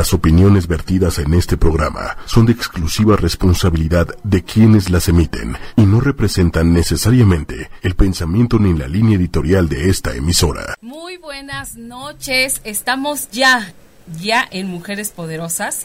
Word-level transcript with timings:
Las 0.00 0.14
opiniones 0.14 0.66
vertidas 0.66 1.18
en 1.18 1.34
este 1.34 1.58
programa 1.58 2.16
son 2.24 2.46
de 2.46 2.52
exclusiva 2.52 3.16
responsabilidad 3.16 4.08
de 4.24 4.42
quienes 4.42 4.88
las 4.88 5.08
emiten 5.10 5.58
y 5.76 5.82
no 5.82 6.00
representan 6.00 6.72
necesariamente 6.72 7.68
el 7.82 7.94
pensamiento 7.96 8.58
ni 8.58 8.72
la 8.72 8.88
línea 8.88 9.18
editorial 9.18 9.68
de 9.68 9.90
esta 9.90 10.14
emisora. 10.14 10.74
Muy 10.80 11.18
buenas 11.18 11.76
noches, 11.76 12.62
estamos 12.64 13.28
ya, 13.30 13.74
ya 14.18 14.48
en 14.50 14.68
Mujeres 14.68 15.10
Poderosas, 15.10 15.84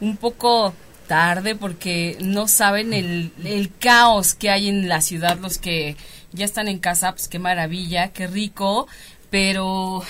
un 0.00 0.16
poco 0.18 0.72
tarde 1.08 1.56
porque 1.56 2.16
no 2.20 2.46
saben 2.46 2.92
el, 2.92 3.72
caos 3.80 4.34
que 4.34 4.50
hay 4.50 4.68
en 4.68 4.88
la 4.88 5.00
ciudad, 5.00 5.36
los 5.40 5.58
que 5.58 5.96
ya 6.30 6.44
están 6.44 6.68
en 6.68 6.78
casa, 6.78 7.10
pues 7.10 7.26
qué 7.26 7.40
maravilla, 7.40 8.12
qué 8.12 8.28
rico, 8.28 8.86
pero 9.30 10.02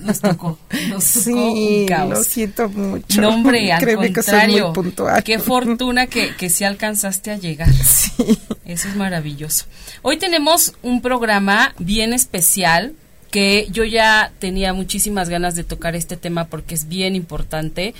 nos 0.00 0.20
tocó, 0.20 0.58
nos 0.88 1.04
sí, 1.24 1.32
un 1.32 1.86
caos. 1.86 2.10
Lo 2.10 2.24
siento 2.24 2.68
mucho. 2.68 3.20
No, 3.20 3.30
hombre, 3.30 3.72
al 3.72 3.80
Créeme 3.80 4.12
contrario. 4.12 4.68
Que 4.68 4.74
puntual. 4.74 5.24
Qué 5.24 5.38
fortuna 5.38 6.06
que, 6.06 6.34
que 6.36 6.50
sí 6.50 6.64
alcanzaste 6.64 7.30
a 7.30 7.36
llegar. 7.36 7.68
Sí. 8.16 8.38
Eso 8.64 8.88
es 8.88 8.96
maravilloso. 8.96 9.66
Hoy 10.00 10.16
tenemos 10.16 10.72
un 10.82 11.02
programa 11.02 11.74
bien 11.78 12.14
especial 12.14 12.94
que 13.30 13.68
yo 13.70 13.84
ya 13.84 14.32
tenía 14.38 14.72
muchísimas 14.72 15.28
ganas 15.28 15.54
de 15.54 15.64
tocar 15.64 15.94
este 15.94 16.16
tema 16.16 16.46
porque 16.46 16.74
es 16.74 16.88
bien 16.88 17.14
importante. 17.14 17.94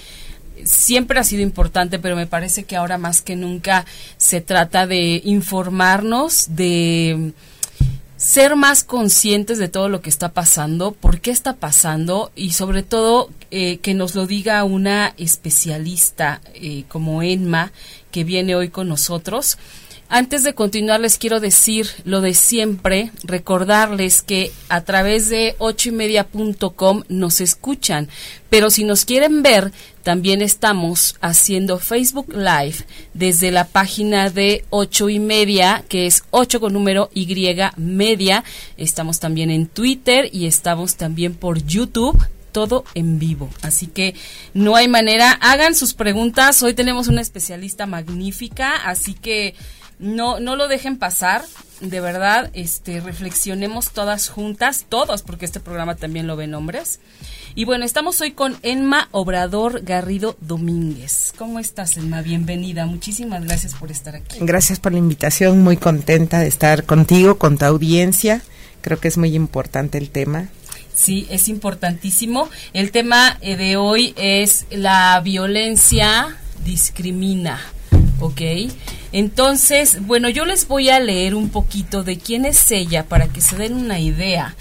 Siempre 0.65 1.21
ha 1.21 1.25
sido 1.25 1.43
importante, 1.43 1.99
pero 1.99 2.17
me 2.17 2.27
parece 2.27 2.65
que 2.65 2.77
ahora 2.77 2.97
más 2.97 3.21
que 3.21 3.37
nunca 3.37 3.85
se 4.17 4.41
trata 4.41 4.87
de 4.87 5.21
informarnos, 5.25 6.57
de 6.57 7.33
ser 8.17 8.57
más 8.57 8.83
conscientes 8.83 9.59
de 9.59 9.69
todo 9.69 9.89
lo 9.89 10.01
que 10.01 10.11
está 10.11 10.31
pasando, 10.33 10.93
por 10.93 11.21
qué 11.21 11.31
está 11.31 11.57
pasando 11.57 12.33
y 12.35 12.53
sobre 12.53 12.83
todo 12.83 13.31
eh, 13.51 13.79
que 13.79 13.95
nos 13.95 14.15
lo 14.15 14.27
diga 14.27 14.65
una 14.65 15.15
especialista 15.19 16.41
eh, 16.55 16.85
como 16.89 17.23
Enma 17.23 17.73
que 18.11 18.25
viene 18.25 18.57
hoy 18.57 18.71
con 18.71 18.89
nosotros. 18.89 19.59
Antes 20.09 20.45
de 20.45 20.55
continuar 20.55 21.01
les 21.01 21.19
quiero 21.19 21.41
decir 21.41 21.89
lo 22.05 22.21
de 22.21 22.33
siempre, 22.33 23.11
recordarles 23.25 24.23
que 24.23 24.53
a 24.69 24.83
través 24.83 25.29
de 25.29 25.57
ochoymedia.com 25.59 27.03
nos 27.09 27.41
escuchan, 27.41 28.09
pero 28.49 28.71
si 28.71 28.85
nos 28.85 29.05
quieren 29.05 29.43
ver, 29.43 29.73
también 30.05 30.43
estamos 30.43 31.17
haciendo 31.21 31.81
Facebook 31.81 32.29
Live 32.33 32.87
desde 33.15 33.51
la 33.51 33.67
página 33.67 34.31
de 34.31 34.65
ocho 34.71 35.09
y 35.09 35.19
media, 35.19 35.85
que 35.89 36.07
es 36.07 36.23
8 36.31 36.61
con 36.61 36.73
número 36.73 37.11
Y 37.13 37.27
media. 37.77 38.45
Estamos 38.77 39.19
también 39.19 39.51
en 39.51 39.67
Twitter 39.67 40.29
y 40.33 40.47
estamos 40.47 40.95
también 40.95 41.35
por 41.35 41.65
YouTube 41.65 42.17
todo 42.53 42.85
en 42.95 43.19
vivo. 43.19 43.51
Así 43.61 43.87
que 43.87 44.15
no 44.55 44.77
hay 44.77 44.89
manera. 44.89 45.33
Hagan 45.33 45.75
sus 45.75 45.93
preguntas. 45.93 46.63
Hoy 46.63 46.73
tenemos 46.73 47.07
una 47.07 47.21
especialista 47.21 47.85
magnífica, 47.85 48.77
así 48.77 49.13
que 49.13 49.55
no, 49.99 50.41
no 50.41 50.57
lo 50.57 50.69
dejen 50.69 50.99
pasar. 50.99 51.45
De 51.81 52.01
verdad, 52.01 52.51
este, 52.55 53.01
reflexionemos 53.01 53.91
todas 53.91 54.31
juntas, 54.31 54.87
todos, 54.89 55.23
porque 55.23 55.45
este 55.45 55.61
programa 55.61 55.95
también 55.95 56.27
lo 56.27 56.35
ven 56.35 56.55
hombres. 56.55 57.01
Y 57.55 57.67
bueno, 57.67 57.85
estamos 57.85 58.21
hoy 58.23 58.33
con 58.33 58.57
Enma 58.63 59.09
Obrador 59.13 59.83
Garrido 59.83 60.37
Domínguez. 60.41 61.35
¿Cómo 61.37 61.59
estás, 61.59 61.99
Enma? 61.99 62.23
Bienvenida. 62.23 62.87
Muchísimas 62.87 63.45
gracias 63.45 63.75
por 63.75 63.91
estar 63.91 64.17
aquí. 64.17 64.39
Gracias 64.41 64.81
por 64.81 64.93
la 64.93 64.99
invitación. 64.99 65.63
Muy 65.63 65.77
contenta 65.77 66.41
de 66.41 66.49
estar 66.49 66.85
contigo, 66.85 67.37
con 67.37 67.59
tu 67.59 67.67
audiencia. 67.67 68.43
Creo 68.81 68.99
que 68.99 69.09
es 69.09 69.19
muy 69.19 69.35
importante 69.35 69.99
el 69.99 70.11
tema. 70.11 70.49
Sí, 70.95 71.27
es 71.31 71.49
importantísimo. 71.49 72.49
El 72.73 72.91
tema 72.91 73.37
eh, 73.43 73.57
de 73.57 73.77
hoy 73.77 74.15
es 74.17 74.65
la 74.71 75.21
violencia 75.21 76.39
discrimina. 76.65 77.61
¿ok? 78.21 78.41
Entonces, 79.17 80.07
bueno, 80.07 80.29
yo 80.29 80.45
les 80.45 80.69
voy 80.69 80.91
a 80.91 81.01
leer 81.01 81.35
un 81.35 81.49
poquito 81.49 82.05
de 82.05 82.19
quién 82.19 82.45
es 82.45 82.71
ella 82.71 83.07
para 83.07 83.29
que 83.29 83.41
se 83.41 83.57
den 83.57 83.73
una 83.73 83.99
idea 83.99 84.55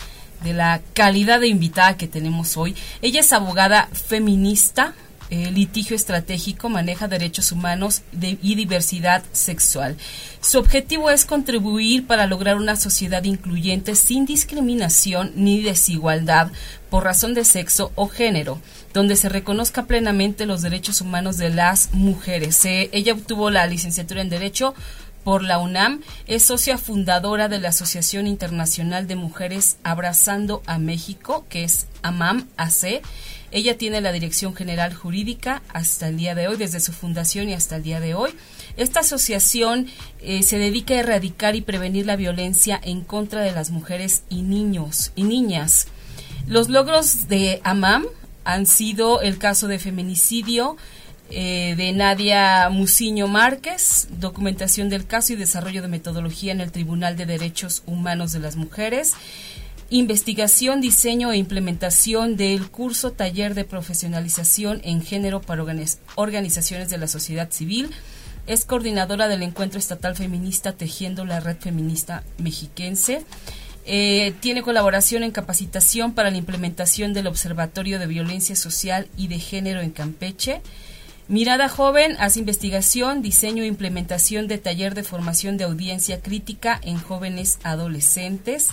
de 0.46 0.54
la 0.54 0.80
calidad 0.94 1.42
de 1.42 1.50
invitada 1.50 1.98
que 1.98 2.08
tenemos 2.08 2.56
hoy. 2.56 2.74
Ella 3.02 3.20
es 3.20 3.34
abogada 3.34 3.90
feminista, 3.92 4.94
eh, 5.30 5.52
litigio 5.52 5.94
estratégico, 5.94 6.70
maneja 6.70 7.10
derechos 7.10 7.52
humanos 7.52 8.04
y 8.14 8.56
diversidad 8.56 9.26
sexual. 9.34 9.98
Su 10.40 10.58
objetivo 10.60 11.10
es 11.10 11.26
contribuir 11.26 12.08
para 12.08 12.26
lograr 12.26 12.56
una 12.56 12.78
sociedad 12.78 13.26
incluyente 13.26 13.94
sin 13.94 14.26
discriminación 14.26 15.34
ni 15.36 15.64
desigualdad 15.64 16.50
por 16.90 17.04
razón 17.04 17.34
de 17.34 17.44
sexo 17.44 17.92
o 17.96 18.08
género, 18.08 18.62
donde 18.96 19.18
se 19.18 19.28
reconozca 19.28 19.88
plenamente 19.88 20.46
los 20.46 20.62
derechos 20.62 21.02
humanos 21.02 21.36
de 21.36 21.50
las 21.50 21.94
mujeres. 21.94 22.64
Eh, 22.64 22.90
ella 22.94 23.12
obtuvo 23.12 23.50
la 23.50 23.68
licenciatura 23.68 24.22
en 24.22 24.30
Derecho 24.30 24.74
por 25.26 25.44
la 25.44 25.58
UNAM, 25.58 26.02
es 26.28 26.44
socia 26.44 26.78
fundadora 26.78 27.50
de 27.50 27.60
la 27.60 27.70
Asociación 27.70 28.26
Internacional 28.26 29.06
de 29.06 29.18
Mujeres 29.18 29.76
Abrazando 29.84 30.64
a 30.66 30.78
México, 30.78 31.46
que 31.50 31.66
es 31.66 31.88
AMAM 32.04 32.48
AC. 32.56 33.02
Ella 33.52 33.78
tiene 33.78 34.00
la 34.00 34.14
dirección 34.14 34.56
general 34.56 34.94
jurídica 34.94 35.62
hasta 35.74 36.08
el 36.08 36.16
día 36.16 36.34
de 36.34 36.48
hoy, 36.48 36.56
desde 36.56 36.80
su 36.80 36.94
fundación 36.94 37.50
y 37.50 37.54
hasta 37.54 37.76
el 37.76 37.84
día 37.84 38.00
de 38.00 38.14
hoy. 38.14 38.32
Esta 38.78 39.02
asociación 39.02 39.88
eh, 40.22 40.42
se 40.42 40.58
dedica 40.58 40.94
a 40.94 41.00
erradicar 41.00 41.58
y 41.58 41.62
prevenir 41.62 42.06
la 42.06 42.16
violencia 42.16 42.80
en 42.82 43.02
contra 43.02 43.42
de 43.42 43.52
las 43.52 43.72
mujeres 43.72 44.24
y 44.30 44.44
niños 44.44 45.12
y 45.16 45.24
niñas. 45.24 45.88
Los 46.48 46.70
logros 46.70 47.28
de 47.28 47.60
AMAM 47.64 48.06
han 48.46 48.66
sido 48.66 49.22
el 49.22 49.38
caso 49.38 49.68
de 49.68 49.80
feminicidio, 49.80 50.78
eh, 51.32 51.74
de 51.76 51.92
Nadia 51.92 52.70
Muciño 52.70 53.28
Márquez, 53.28 54.08
documentación 54.20 54.90
del 54.90 55.08
caso 55.08 55.34
y 55.34 55.36
desarrollo 55.36 55.82
de 55.82 55.88
metodología 55.88 56.52
en 56.52 56.62
el 56.62 56.72
Tribunal 56.72 57.18
de 57.18 57.26
Derechos 57.26 57.82
Humanos 57.88 58.32
de 58.32 58.40
las 58.40 58.56
Mujeres, 58.56 59.14
investigación, 59.90 60.82
diseño 60.82 61.32
e 61.32 61.38
implementación 61.38 62.38
del 62.38 62.70
curso 62.70 63.12
taller 63.12 63.56
de 63.56 63.66
profesionalización 63.66 64.82
en 64.84 65.02
género 65.02 65.42
para 65.42 65.64
organizaciones 66.16 66.90
de 66.90 66.98
la 67.00 67.08
sociedad 67.08 67.52
civil, 67.52 67.90
es 68.46 68.66
coordinadora 68.66 69.28
del 69.28 69.42
Encuentro 69.42 69.80
Estatal 69.80 70.16
Feminista 70.16 70.74
Tejiendo 70.74 71.26
la 71.26 71.40
Red 71.40 71.58
Feminista 71.60 72.24
Mexiquense. 72.38 73.26
Eh, 73.88 74.34
tiene 74.40 74.64
colaboración 74.64 75.24
en 75.24 75.32
capacitación 75.32 76.14
para 76.14 76.32
la 76.32 76.38
implementación 76.38 77.14
del 77.14 77.28
Observatorio 77.28 78.00
de 78.00 78.08
Violencia 78.08 78.56
Social 78.56 79.08
y 79.16 79.28
de 79.28 79.40
Género 79.40 79.82
en 79.82 79.92
Campeche. 79.92 80.62
Mirada 81.28 81.70
Joven 81.70 82.16
hace 82.20 82.40
investigación, 82.40 83.22
diseño 83.22 83.64
e 83.64 83.68
implementación 83.68 84.48
de 84.48 84.58
taller 84.58 84.96
de 84.96 85.04
formación 85.04 85.58
de 85.58 85.64
audiencia 85.64 86.20
crítica 86.22 86.80
en 86.84 87.00
jóvenes 87.00 87.60
adolescentes. 87.64 88.70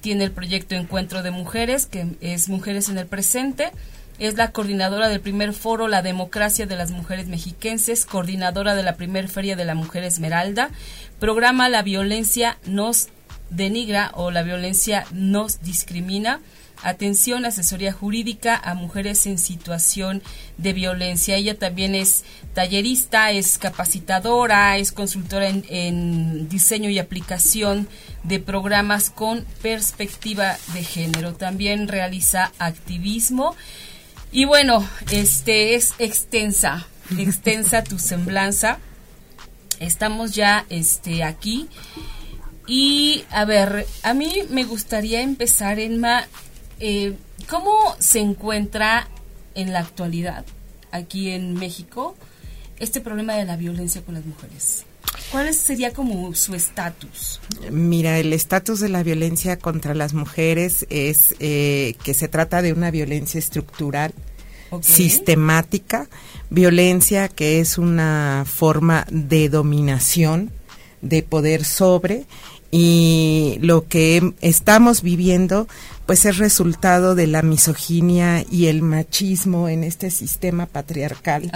Tiene 0.00 0.24
el 0.24 0.32
proyecto 0.32 0.74
Encuentro 0.74 1.22
de 1.22 1.30
Mujeres, 1.30 1.86
que 1.86 2.06
es 2.20 2.48
Mujeres 2.48 2.88
en 2.88 2.98
el 2.98 3.06
Presente. 3.06 3.72
Es 4.18 4.36
la 4.36 4.52
coordinadora 4.52 5.08
del 5.08 5.20
primer 5.20 5.52
foro 5.52 5.88
La 5.88 6.02
Democracia 6.02 6.66
de 6.66 6.76
las 6.76 6.92
Mujeres 6.92 7.26
Mexiquenses, 7.26 8.06
coordinadora 8.06 8.76
de 8.76 8.84
la 8.84 8.94
primer 8.94 9.28
Feria 9.28 9.56
de 9.56 9.64
la 9.64 9.74
Mujer 9.74 10.04
Esmeralda. 10.04 10.70
Programa 11.18 11.68
La 11.68 11.82
Violencia 11.82 12.58
Nos 12.66 13.08
Denigra 13.50 14.10
o 14.14 14.30
La 14.30 14.42
Violencia 14.42 15.06
Nos 15.12 15.62
Discrimina 15.62 16.40
atención, 16.84 17.44
asesoría 17.44 17.92
jurídica 17.92 18.56
a 18.56 18.74
mujeres 18.74 19.26
en 19.26 19.38
situación 19.38 20.22
de 20.58 20.72
violencia. 20.72 21.36
Ella 21.36 21.58
también 21.58 21.94
es 21.94 22.24
tallerista, 22.52 23.30
es 23.30 23.58
capacitadora, 23.58 24.76
es 24.76 24.92
consultora 24.92 25.48
en, 25.48 26.48
diseño 26.48 26.90
y 26.90 26.98
aplicación 26.98 27.88
de 28.22 28.38
programas 28.38 29.10
con 29.10 29.44
perspectiva 29.62 30.56
de 30.74 30.84
género. 30.84 31.34
También 31.34 31.88
realiza 31.88 32.52
activismo. 32.58 33.56
Y 34.30 34.44
bueno, 34.44 34.86
este 35.10 35.74
es 35.74 35.94
extensa, 35.98 36.86
extensa 37.16 37.82
tu 37.82 37.98
semblanza. 37.98 38.78
Estamos 39.80 40.32
ya 40.32 40.66
este 40.68 41.24
aquí. 41.24 41.68
Y 42.66 43.24
a 43.30 43.44
ver, 43.44 43.86
a 44.02 44.14
mí 44.14 44.32
me 44.50 44.64
gustaría 44.64 45.20
empezar, 45.20 45.78
Enma, 45.78 46.26
eh, 46.80 47.14
¿Cómo 47.48 47.94
se 47.98 48.20
encuentra 48.20 49.08
en 49.54 49.72
la 49.72 49.80
actualidad 49.80 50.44
aquí 50.90 51.30
en 51.30 51.54
México 51.54 52.16
este 52.78 53.00
problema 53.00 53.34
de 53.34 53.44
la 53.44 53.56
violencia 53.56 54.02
con 54.02 54.14
las 54.14 54.24
mujeres? 54.24 54.84
¿Cuál 55.30 55.52
sería 55.54 55.92
como 55.92 56.34
su 56.34 56.54
estatus? 56.54 57.40
Mira, 57.70 58.18
el 58.18 58.32
estatus 58.32 58.80
de 58.80 58.88
la 58.88 59.02
violencia 59.02 59.58
contra 59.58 59.94
las 59.94 60.14
mujeres 60.14 60.86
es 60.90 61.34
eh, 61.38 61.96
que 62.02 62.14
se 62.14 62.28
trata 62.28 62.62
de 62.62 62.72
una 62.72 62.90
violencia 62.90 63.38
estructural, 63.38 64.14
sistemática, 64.80 66.08
violencia 66.50 67.28
que 67.28 67.60
es 67.60 67.78
una 67.78 68.44
forma 68.46 69.06
de 69.10 69.48
dominación, 69.48 70.50
de 71.02 71.22
poder 71.22 71.64
sobre 71.64 72.24
y 72.76 73.56
lo 73.60 73.86
que 73.86 74.34
estamos 74.40 75.02
viviendo 75.02 75.68
pues 76.06 76.24
es 76.24 76.38
resultado 76.38 77.14
de 77.14 77.28
la 77.28 77.40
misoginia 77.42 78.44
y 78.50 78.66
el 78.66 78.82
machismo 78.82 79.68
en 79.68 79.84
este 79.84 80.10
sistema 80.10 80.66
patriarcal 80.66 81.52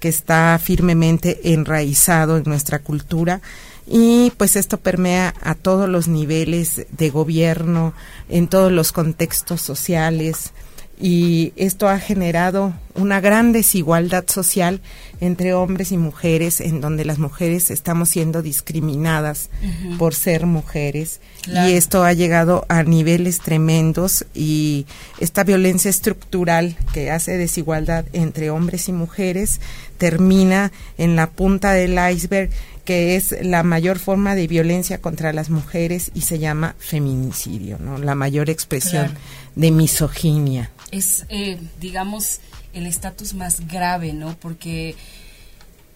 que 0.00 0.08
está 0.08 0.58
firmemente 0.60 1.52
enraizado 1.52 2.36
en 2.36 2.42
nuestra 2.46 2.80
cultura. 2.80 3.40
Y 3.86 4.32
pues 4.38 4.56
esto 4.56 4.78
permea 4.78 5.34
a 5.40 5.54
todos 5.54 5.88
los 5.88 6.08
niveles 6.08 6.84
de 6.90 7.10
gobierno, 7.10 7.94
en 8.28 8.48
todos 8.48 8.72
los 8.72 8.90
contextos 8.90 9.62
sociales, 9.62 10.50
y 11.00 11.52
esto 11.54 11.88
ha 11.88 12.00
generado 12.00 12.74
una 12.96 13.20
gran 13.20 13.52
desigualdad 13.52 14.24
social 14.26 14.80
entre 15.20 15.54
hombres 15.54 15.92
y 15.92 15.96
mujeres 15.96 16.60
en 16.60 16.80
donde 16.80 17.04
las 17.04 17.18
mujeres 17.18 17.70
estamos 17.70 18.10
siendo 18.10 18.42
discriminadas 18.42 19.50
por 19.98 20.14
ser 20.14 20.46
mujeres. 20.46 21.20
Y 21.46 21.72
esto 21.72 22.02
ha 22.04 22.12
llegado 22.12 22.66
a 22.68 22.82
niveles 22.82 23.40
tremendos 23.40 24.26
y 24.34 24.86
esta 25.20 25.44
violencia 25.44 25.88
estructural 25.88 26.76
que 26.92 27.10
hace 27.10 27.36
desigualdad 27.36 28.04
entre 28.12 28.50
hombres 28.50 28.88
y 28.88 28.92
mujeres 28.92 29.60
termina 29.98 30.72
en 30.98 31.16
la 31.16 31.30
punta 31.30 31.72
del 31.72 31.98
iceberg 32.12 32.50
que 32.86 33.16
es 33.16 33.34
la 33.42 33.64
mayor 33.64 33.98
forma 33.98 34.36
de 34.36 34.46
violencia 34.46 34.98
contra 34.98 35.32
las 35.32 35.50
mujeres 35.50 36.12
y 36.14 36.22
se 36.22 36.38
llama 36.38 36.76
feminicidio, 36.78 37.78
¿no? 37.80 37.98
La 37.98 38.14
mayor 38.14 38.48
expresión 38.48 39.12
de 39.56 39.72
misoginia. 39.72 40.70
Es, 40.92 41.26
eh, 41.28 41.58
digamos, 41.80 42.40
el 42.76 42.86
estatus 42.86 43.34
más 43.34 43.66
grave, 43.66 44.12
¿no? 44.12 44.36
Porque 44.38 44.94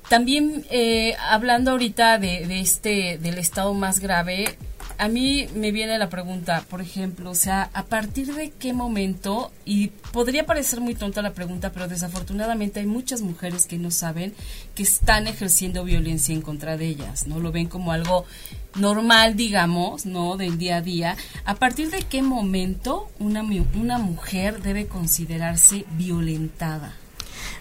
también 0.08 0.64
eh, 0.70 1.14
hablando 1.20 1.70
ahorita 1.70 2.18
de, 2.18 2.46
de, 2.46 2.60
este, 2.60 3.18
del 3.18 3.38
estado 3.38 3.74
más 3.74 4.00
grave, 4.00 4.56
a 5.00 5.08
mí 5.08 5.46
me 5.54 5.72
viene 5.72 5.96
la 5.96 6.10
pregunta, 6.10 6.62
por 6.68 6.82
ejemplo, 6.82 7.30
o 7.30 7.34
sea, 7.34 7.70
¿a 7.72 7.84
partir 7.84 8.34
de 8.34 8.50
qué 8.50 8.74
momento? 8.74 9.50
Y 9.64 9.88
podría 10.12 10.44
parecer 10.44 10.82
muy 10.82 10.94
tonta 10.94 11.22
la 11.22 11.32
pregunta, 11.32 11.72
pero 11.72 11.88
desafortunadamente 11.88 12.80
hay 12.80 12.86
muchas 12.86 13.22
mujeres 13.22 13.66
que 13.66 13.78
no 13.78 13.90
saben 13.90 14.34
que 14.74 14.82
están 14.82 15.26
ejerciendo 15.26 15.84
violencia 15.84 16.34
en 16.34 16.42
contra 16.42 16.76
de 16.76 16.86
ellas, 16.86 17.26
¿no? 17.26 17.40
Lo 17.40 17.50
ven 17.50 17.66
como 17.66 17.92
algo 17.92 18.26
normal, 18.74 19.36
digamos, 19.36 20.06
¿no? 20.06 20.36
Del 20.36 20.58
día 20.58 20.76
a 20.76 20.82
día. 20.82 21.16
¿A 21.44 21.54
partir 21.54 21.90
de 21.90 22.02
qué 22.02 22.22
momento 22.22 23.08
una, 23.18 23.42
una 23.42 23.98
mujer 23.98 24.62
debe 24.62 24.86
considerarse 24.86 25.84
violentada? 25.96 26.94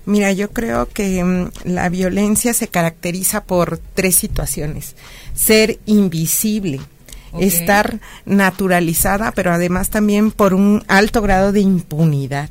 Mira, 0.05 0.31
yo 0.31 0.49
creo 0.51 0.87
que 0.89 1.23
mm, 1.23 1.51
la 1.65 1.89
violencia 1.89 2.53
se 2.53 2.67
caracteriza 2.67 3.43
por 3.43 3.79
tres 3.93 4.15
situaciones. 4.15 4.95
Ser 5.33 5.79
invisible, 5.85 6.79
estar 7.39 7.99
naturalizada, 8.25 9.31
pero 9.31 9.53
además 9.53 9.89
también 9.89 10.31
por 10.31 10.53
un 10.53 10.83
alto 10.87 11.21
grado 11.21 11.51
de 11.51 11.61
impunidad. 11.61 12.49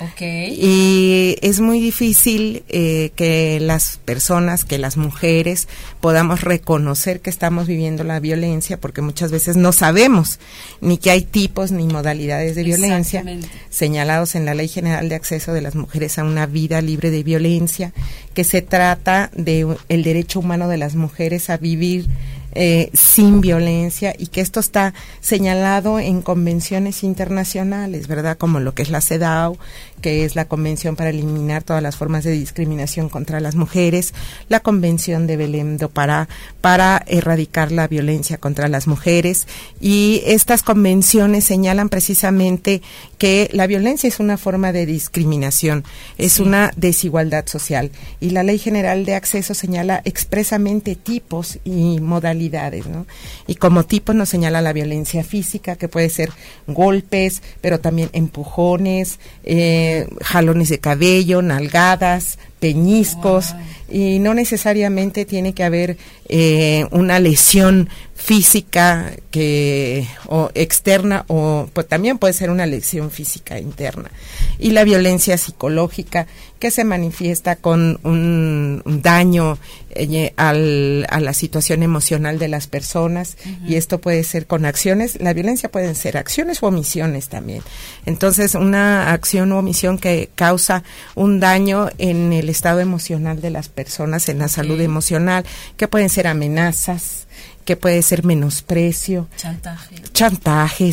Okay. 0.00 0.54
Y 0.54 1.36
es 1.42 1.60
muy 1.60 1.80
difícil 1.80 2.62
eh, 2.68 3.10
que 3.16 3.58
las 3.60 3.98
personas, 4.04 4.64
que 4.64 4.78
las 4.78 4.96
mujeres 4.96 5.66
podamos 6.00 6.42
reconocer 6.42 7.20
que 7.20 7.30
estamos 7.30 7.66
viviendo 7.66 8.04
la 8.04 8.20
violencia 8.20 8.78
porque 8.78 9.02
muchas 9.02 9.32
veces 9.32 9.56
no 9.56 9.72
sabemos 9.72 10.38
ni 10.80 10.98
que 10.98 11.10
hay 11.10 11.22
tipos 11.22 11.72
ni 11.72 11.86
modalidades 11.86 12.54
de 12.54 12.62
violencia 12.62 13.24
señalados 13.70 14.34
en 14.34 14.44
la 14.44 14.54
Ley 14.54 14.68
General 14.68 15.08
de 15.08 15.16
Acceso 15.16 15.52
de 15.52 15.62
las 15.62 15.74
Mujeres 15.74 16.18
a 16.18 16.24
una 16.24 16.46
vida 16.46 16.80
libre 16.80 17.10
de 17.10 17.22
violencia, 17.22 17.92
que 18.34 18.44
se 18.44 18.62
trata 18.62 19.30
de 19.34 19.66
el 19.88 20.02
derecho 20.04 20.40
humano 20.40 20.68
de 20.68 20.78
las 20.78 20.94
mujeres 20.94 21.50
a 21.50 21.56
vivir 21.56 22.06
eh, 22.52 22.90
sin 22.94 23.40
violencia 23.40 24.14
y 24.18 24.28
que 24.28 24.40
esto 24.40 24.60
está 24.60 24.94
señalado 25.20 26.00
en 26.00 26.22
convenciones 26.22 27.02
internacionales, 27.02 28.08
¿verdad? 28.08 28.38
Como 28.38 28.60
lo 28.60 28.74
que 28.74 28.82
es 28.82 28.90
la 28.90 29.00
CEDAW, 29.00 29.58
que 30.00 30.24
es 30.24 30.36
la 30.36 30.46
Convención 30.46 30.96
para 30.96 31.10
eliminar 31.10 31.62
todas 31.62 31.82
las 31.82 31.96
formas 31.96 32.24
de 32.24 32.32
discriminación 32.32 33.08
contra 33.08 33.40
las 33.40 33.56
mujeres, 33.56 34.14
la 34.48 34.60
Convención 34.60 35.26
de 35.26 35.36
Belém 35.36 35.76
do 35.76 35.88
Pará 35.88 36.28
para 36.60 37.02
erradicar 37.06 37.72
la 37.72 37.88
violencia 37.88 38.38
contra 38.38 38.68
las 38.68 38.86
mujeres. 38.86 39.46
Y 39.80 40.22
estas 40.26 40.62
convenciones 40.62 41.44
señalan 41.44 41.88
precisamente 41.88 42.82
que 43.18 43.50
la 43.52 43.66
violencia 43.66 44.08
es 44.08 44.20
una 44.20 44.38
forma 44.38 44.72
de 44.72 44.86
discriminación, 44.86 45.84
es 46.16 46.40
una 46.40 46.72
desigualdad 46.76 47.46
social. 47.46 47.90
Y 48.20 48.30
la 48.30 48.42
Ley 48.42 48.58
General 48.58 49.04
de 49.04 49.14
Acceso 49.14 49.54
señala 49.54 50.00
expresamente 50.04 50.94
tipos 50.94 51.58
y 51.64 52.00
modalidades, 52.00 52.37
¿no? 52.38 53.06
Y 53.46 53.56
como 53.56 53.84
tipo 53.84 54.14
nos 54.14 54.28
señala 54.28 54.62
la 54.62 54.72
violencia 54.72 55.24
física, 55.24 55.76
que 55.76 55.88
puede 55.88 56.08
ser 56.08 56.30
golpes, 56.66 57.42
pero 57.60 57.80
también 57.80 58.10
empujones, 58.12 59.18
eh, 59.44 60.06
jalones 60.22 60.68
de 60.68 60.78
cabello, 60.78 61.42
nalgadas, 61.42 62.38
peñiscos, 62.60 63.54
y 63.90 64.18
no 64.18 64.34
necesariamente 64.34 65.24
tiene 65.24 65.52
que 65.52 65.64
haber 65.64 65.96
eh, 66.28 66.86
una 66.90 67.18
lesión 67.20 67.88
física 68.18 69.12
que 69.30 70.06
o 70.26 70.50
externa 70.54 71.24
o 71.28 71.70
pues, 71.72 71.86
también 71.86 72.18
puede 72.18 72.34
ser 72.34 72.50
una 72.50 72.66
lesión 72.66 73.12
física 73.12 73.60
interna. 73.60 74.10
Y 74.58 74.72
la 74.72 74.82
violencia 74.82 75.38
psicológica 75.38 76.26
que 76.58 76.72
se 76.72 76.82
manifiesta 76.82 77.54
con 77.54 78.00
un, 78.02 78.82
daño 79.02 79.56
eh, 79.90 80.32
al, 80.36 81.06
a 81.08 81.20
la 81.20 81.32
situación 81.32 81.84
emocional 81.84 82.40
de 82.40 82.48
las 82.48 82.66
personas 82.66 83.36
y 83.64 83.76
esto 83.76 84.00
puede 84.00 84.24
ser 84.24 84.48
con 84.48 84.64
acciones. 84.64 85.20
La 85.20 85.32
violencia 85.32 85.70
pueden 85.70 85.94
ser 85.94 86.16
acciones 86.16 86.60
o 86.62 86.66
omisiones 86.66 87.28
también. 87.28 87.62
Entonces 88.04 88.56
una 88.56 89.12
acción 89.12 89.52
o 89.52 89.60
omisión 89.60 89.96
que 89.96 90.28
causa 90.34 90.82
un 91.14 91.38
daño 91.38 91.88
en 91.98 92.32
el 92.32 92.48
estado 92.48 92.80
emocional 92.80 93.40
de 93.40 93.50
las 93.50 93.68
personas 93.68 94.28
en 94.28 94.40
la 94.40 94.48
salud 94.48 94.80
emocional 94.80 95.44
que 95.76 95.86
pueden 95.86 96.08
ser 96.08 96.26
amenazas 96.26 97.28
que 97.68 97.76
puede 97.76 98.00
ser 98.00 98.24
menosprecio, 98.24 99.28
chantaje, 99.36 99.96
chantaje 100.14 100.90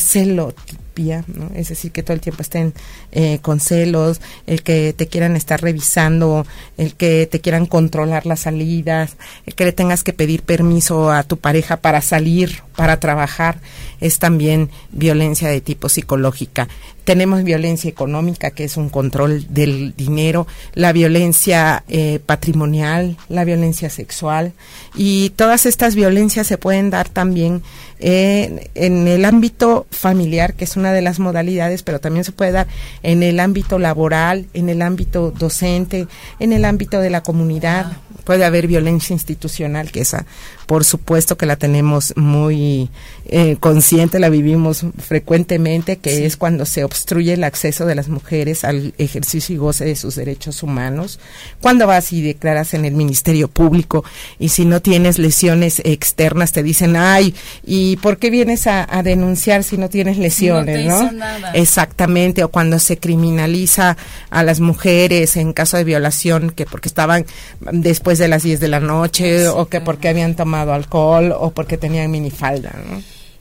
¿no? 1.28 1.52
es 1.56 1.70
decir, 1.70 1.92
que 1.92 2.04
todo 2.04 2.14
el 2.14 2.22
tiempo 2.22 2.42
estén 2.42 2.74
eh, 3.12 3.40
con 3.42 3.60
celos, 3.60 4.22
el 4.48 4.64
que 4.64 4.94
te 4.94 5.08
quieran 5.08 5.36
estar 5.36 5.62
revisando, 5.62 6.46
el 6.78 6.96
que 6.96 7.28
te 7.30 7.42
quieran 7.42 7.66
controlar 7.66 8.26
las 8.26 8.42
salidas, 8.42 9.18
el 9.46 9.56
que 9.56 9.66
le 9.66 9.72
tengas 9.72 10.04
que 10.04 10.14
pedir 10.14 10.44
permiso 10.44 11.12
a 11.12 11.24
tu 11.24 11.38
pareja 11.38 11.78
para 11.78 12.02
salir, 12.02 12.64
para 12.76 13.00
trabajar, 13.00 13.60
es 14.00 14.20
también 14.20 14.70
violencia 14.92 15.50
de 15.50 15.62
tipo 15.62 15.90
psicológica. 15.90 16.68
Tenemos 17.04 17.44
violencia 17.44 17.90
económica, 17.90 18.52
que 18.52 18.64
es 18.64 18.78
un 18.78 18.90
control 18.90 19.46
del 19.50 19.94
dinero, 19.96 20.48
la 20.74 20.92
violencia 20.92 21.84
eh, 21.88 22.20
patrimonial, 22.26 23.18
la 23.30 23.44
violencia 23.44 23.90
sexual, 23.90 24.54
y 24.96 25.30
todas 25.32 25.66
estas 25.66 25.96
violencias 25.96 26.48
se 26.48 26.58
pueden 26.58 26.90
dar 26.90 27.08
también 27.10 27.62
eh, 28.00 28.70
en 28.76 29.08
el 29.08 29.26
ámbito 29.26 29.86
familiar, 29.90 30.54
que 30.54 30.66
es 30.66 30.76
una 30.76 30.92
de 30.94 31.02
las 31.02 31.20
modalidades, 31.20 31.84
pero 31.84 32.00
también 32.00 32.26
se 32.26 32.32
puede 32.32 32.52
dar 32.52 32.68
en 33.04 33.24
el 33.24 33.40
ámbito 33.40 33.80
laboral, 33.80 34.48
en 34.54 34.70
el 34.70 34.82
ámbito 34.82 35.32
docente, 35.32 36.08
en 36.40 36.54
el 36.54 36.66
ámbito 36.66 37.00
de 37.00 37.10
la 37.10 37.24
comunidad. 37.24 37.94
Puede 38.24 38.44
haber 38.44 38.68
violencia 38.68 39.14
institucional, 39.14 39.92
que 39.92 40.02
esa, 40.02 40.26
por 40.66 40.84
supuesto 40.84 41.38
que 41.38 41.46
la 41.46 41.56
tenemos 41.56 42.14
muy 42.16 42.90
eh, 43.28 43.58
consciente, 43.60 44.20
la 44.20 44.30
vivimos 44.30 44.86
frecuentemente, 45.00 45.98
que 45.98 46.26
es 46.26 46.38
cuando 46.38 46.66
se 46.66 46.84
obstruye 46.84 47.34
el 47.34 47.44
acceso 47.44 47.86
de 47.86 47.96
las 47.96 48.08
mujeres 48.08 48.64
al 48.64 48.94
ejercicio 48.98 49.56
y 49.56 49.58
goce 49.58 49.86
de 49.86 49.96
sus 49.96 50.16
derechos 50.16 50.64
humanos. 50.64 51.20
Cuando 51.62 51.88
vas 51.88 52.12
y 52.14 52.22
declaras 52.22 52.74
en 52.74 52.86
el 52.86 52.94
Ministerio 52.94 53.48
Público 53.48 54.04
y 54.40 54.50
si 54.50 54.66
no 54.66 54.82
tienes 54.82 55.20
lesiones 55.20 55.82
externas 55.84 56.52
te 56.52 56.64
dicen, 56.64 56.96
ay, 56.96 57.36
¿y 57.66 57.98
por 57.98 58.18
qué 58.18 58.30
vienes 58.30 58.68
a, 58.68 58.86
denunciar 59.04 59.64
si 59.64 59.78
no 59.78 59.90
tienes 59.90 60.18
lesiones? 60.18 60.86
No, 60.86 61.12
Exactamente, 61.54 62.44
o 62.44 62.50
cuando 62.50 62.80
se 62.80 62.98
criminaliza 62.98 63.98
a 64.30 64.44
las 64.44 64.60
mujeres 64.60 65.36
en 65.36 65.54
caso 65.54 65.78
de 65.78 65.84
violación, 65.84 66.50
que 66.50 66.66
porque 66.66 66.88
estaban 66.88 67.26
después 67.60 68.18
de 68.18 68.28
las 68.28 68.44
10 68.44 68.60
de 68.60 68.68
la 68.68 68.80
noche 68.80 69.48
o 69.48 69.68
que 69.68 69.82
porque 69.82 70.10
habían 70.10 70.36
tomado 70.36 70.55
alcohol 70.62 71.34
o 71.38 71.52
porque 71.52 71.78
tenían 71.78 72.12
minifalda. 72.12 72.74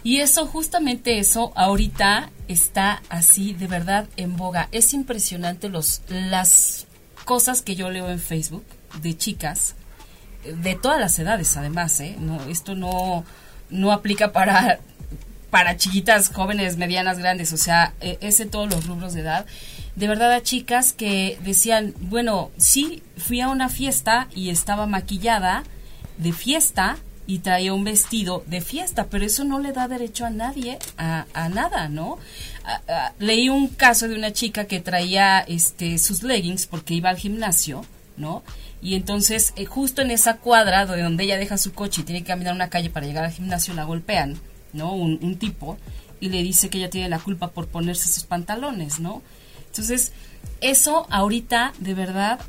Y 0.02 0.18
eso, 0.18 0.46
justamente 0.46 1.18
eso, 1.18 1.52
ahorita 1.56 2.30
está 2.48 3.02
así 3.08 3.54
de 3.54 3.66
verdad 3.66 4.06
en 4.16 4.36
boga. 4.36 4.68
Es 4.72 4.92
impresionante 4.92 5.68
los, 5.68 6.02
las 6.08 6.86
cosas 7.24 7.62
que 7.62 7.74
yo 7.74 7.90
leo 7.90 8.10
en 8.10 8.18
Facebook 8.18 8.64
de 9.00 9.16
chicas, 9.16 9.76
de 10.44 10.74
todas 10.74 11.00
las 11.00 11.18
edades 11.18 11.56
además, 11.56 11.98
¿eh? 12.00 12.16
No, 12.18 12.42
esto 12.44 12.74
no, 12.74 13.24
no 13.70 13.92
aplica 13.92 14.32
para, 14.32 14.78
para 15.50 15.78
chiquitas, 15.78 16.28
jóvenes, 16.28 16.76
medianas, 16.76 17.18
grandes, 17.18 17.52
o 17.54 17.56
sea, 17.56 17.94
e, 18.02 18.18
es 18.20 18.40
en 18.40 18.50
todos 18.50 18.68
los 18.68 18.86
rubros 18.86 19.14
de 19.14 19.22
edad 19.22 19.46
de 19.96 20.08
verdad 20.08 20.32
a 20.32 20.42
chicas 20.42 20.92
que 20.92 21.38
decían, 21.42 21.94
bueno, 22.00 22.50
sí, 22.56 23.02
fui 23.16 23.40
a 23.40 23.48
una 23.48 23.68
fiesta 23.68 24.28
y 24.34 24.50
estaba 24.50 24.86
maquillada 24.86 25.62
de 26.18 26.32
fiesta, 26.32 26.96
y 27.26 27.38
traía 27.38 27.72
un 27.72 27.84
vestido 27.84 28.44
de 28.46 28.60
fiesta, 28.60 29.06
pero 29.08 29.24
eso 29.24 29.44
no 29.44 29.58
le 29.58 29.72
da 29.72 29.88
derecho 29.88 30.26
a 30.26 30.30
nadie 30.30 30.78
a, 30.98 31.26
a 31.32 31.48
nada, 31.48 31.88
¿no? 31.88 32.18
leí 33.18 33.48
un 33.48 33.68
caso 33.68 34.08
de 34.08 34.14
una 34.14 34.32
chica 34.32 34.64
que 34.64 34.80
traía 34.80 35.40
este 35.40 35.98
sus 35.98 36.22
leggings 36.22 36.66
porque 36.66 36.94
iba 36.94 37.10
al 37.10 37.18
gimnasio, 37.18 37.84
¿no? 38.16 38.42
Y 38.80 38.94
entonces, 38.94 39.52
eh, 39.56 39.64
justo 39.64 40.02
en 40.02 40.10
esa 40.10 40.36
cuadra 40.38 40.86
de 40.86 41.02
donde 41.02 41.24
ella 41.24 41.38
deja 41.38 41.56
su 41.56 41.72
coche 41.72 42.02
y 42.02 42.04
tiene 42.04 42.22
que 42.22 42.28
caminar 42.28 42.54
una 42.54 42.70
calle 42.70 42.90
para 42.90 43.06
llegar 43.06 43.24
al 43.24 43.32
gimnasio, 43.32 43.74
la 43.74 43.84
golpean, 43.84 44.38
¿no? 44.72 44.92
Un, 44.92 45.18
un 45.22 45.36
tipo, 45.38 45.78
y 46.20 46.28
le 46.28 46.42
dice 46.42 46.68
que 46.68 46.78
ella 46.78 46.90
tiene 46.90 47.08
la 47.08 47.18
culpa 47.18 47.48
por 47.48 47.66
ponerse 47.66 48.12
sus 48.12 48.24
pantalones, 48.24 49.00
¿no? 49.00 49.22
Entonces, 49.66 50.12
eso 50.60 51.06
ahorita, 51.10 51.72
de 51.78 51.94
verdad, 51.94 52.40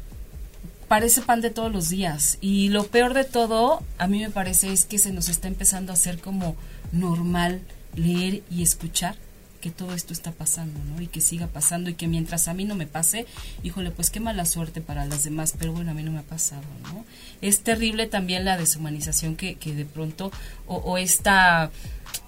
parece 0.96 1.22
pan 1.22 1.42
de 1.42 1.50
todos 1.50 1.74
los 1.74 1.90
días. 1.90 2.38
Y 2.40 2.70
lo 2.70 2.88
peor 2.88 3.14
de 3.14 3.26
todo, 3.26 3.84
a 3.98 4.08
mí 4.08 4.22
me 4.22 4.30
parece, 4.30 4.72
es 4.72 4.86
que 4.86 4.98
se 4.98 5.12
nos 5.12 5.28
está 5.28 5.50
empezando 5.50 5.92
a 5.92 5.96
hacer 5.96 6.20
como 6.20 6.56
normal 6.94 7.60
leer 7.98 8.44
y 8.50 8.64
escuchar 8.64 9.18
que 9.60 9.72
todo 9.72 9.94
esto 9.94 10.14
está 10.14 10.32
pasando, 10.32 10.80
¿no? 10.86 11.02
Y 11.02 11.08
que 11.08 11.20
siga 11.20 11.48
pasando 11.48 11.90
y 11.90 11.96
que 11.96 12.08
mientras 12.08 12.48
a 12.48 12.54
mí 12.54 12.64
no 12.64 12.76
me 12.76 12.88
pase, 12.88 13.26
híjole, 13.62 13.92
pues 13.92 14.10
qué 14.10 14.22
mala 14.22 14.46
suerte 14.46 14.80
para 14.80 15.04
las 15.04 15.26
demás, 15.26 15.54
pero 15.60 15.74
bueno, 15.74 15.92
a 15.92 15.94
mí 15.94 16.02
no 16.02 16.12
me 16.12 16.20
ha 16.20 16.24
pasado, 16.24 16.64
¿no? 16.84 17.04
Es 17.42 17.60
terrible 17.60 18.08
también 18.08 18.46
la 18.46 18.56
deshumanización 18.56 19.36
que, 19.36 19.56
que 19.56 19.76
de 19.76 19.84
pronto, 19.84 20.32
o, 20.66 20.98
esta 20.98 21.72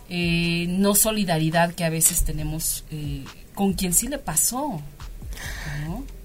eh, 0.10 0.66
no 0.68 0.94
solidaridad 0.94 1.74
que 1.74 1.86
a 1.86 1.90
veces 1.90 2.26
tenemos 2.26 2.84
eh, 2.92 3.24
con 3.54 3.72
quien 3.72 3.94
sí 3.94 4.10
le 4.10 4.18
pasó. 4.18 4.82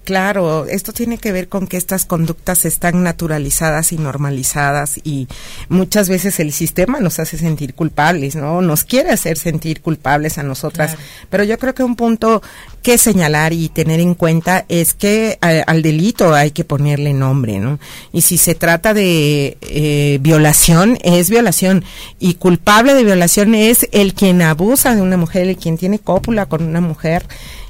Claro, 0.03 0.65
esto 0.65 0.91
tiene 0.91 1.17
que 1.17 1.31
ver 1.31 1.47
con 1.47 1.65
que 1.65 1.77
estas 1.77 2.03
conductas 2.03 2.65
están 2.65 3.03
naturalizadas 3.03 3.93
y 3.93 3.97
normalizadas 3.97 4.99
y 5.01 5.29
muchas 5.69 6.09
veces 6.09 6.41
el 6.41 6.51
sistema 6.51 6.99
nos 6.99 7.19
hace 7.19 7.37
sentir 7.37 7.73
culpables, 7.73 8.35
¿no? 8.35 8.61
Nos 8.61 8.83
quiere 8.83 9.11
hacer 9.11 9.37
sentir 9.37 9.81
culpables 9.81 10.37
a 10.37 10.43
nosotras. 10.43 10.97
Pero 11.29 11.45
yo 11.45 11.57
creo 11.57 11.73
que 11.73 11.83
un 11.83 11.95
punto 11.95 12.41
que 12.81 12.97
señalar 12.97 13.53
y 13.53 13.69
tener 13.69 14.01
en 14.01 14.13
cuenta 14.13 14.65
es 14.67 14.93
que 14.93 15.37
al 15.39 15.81
delito 15.81 16.33
hay 16.33 16.51
que 16.51 16.65
ponerle 16.65 17.13
nombre, 17.13 17.59
¿no? 17.59 17.79
Y 18.11 18.21
si 18.21 18.37
se 18.37 18.55
trata 18.55 18.93
de 18.93 19.57
eh, 19.61 20.17
violación, 20.21 20.97
es 21.01 21.29
violación. 21.29 21.85
Y 22.19 22.33
culpable 22.33 22.93
de 22.93 23.05
violación 23.05 23.55
es 23.55 23.87
el 23.93 24.13
quien 24.13 24.41
abusa 24.41 24.95
de 24.95 25.01
una 25.01 25.15
mujer, 25.15 25.47
el 25.47 25.55
quien 25.55 25.77
tiene 25.77 25.99
cópula 25.99 26.47
con 26.47 26.61
una 26.61 26.81
mujer 26.81 27.25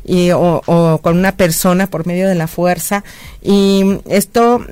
y, 0.05 0.31
o, 0.31 0.99
con 1.01 1.17
una 1.17 1.33
persona 1.33 1.87
por 1.87 2.05
medio 2.05 2.27
de 2.27 2.35
la 2.35 2.47
fuerza. 2.47 3.03
Y 3.41 3.99
esto 4.07 4.65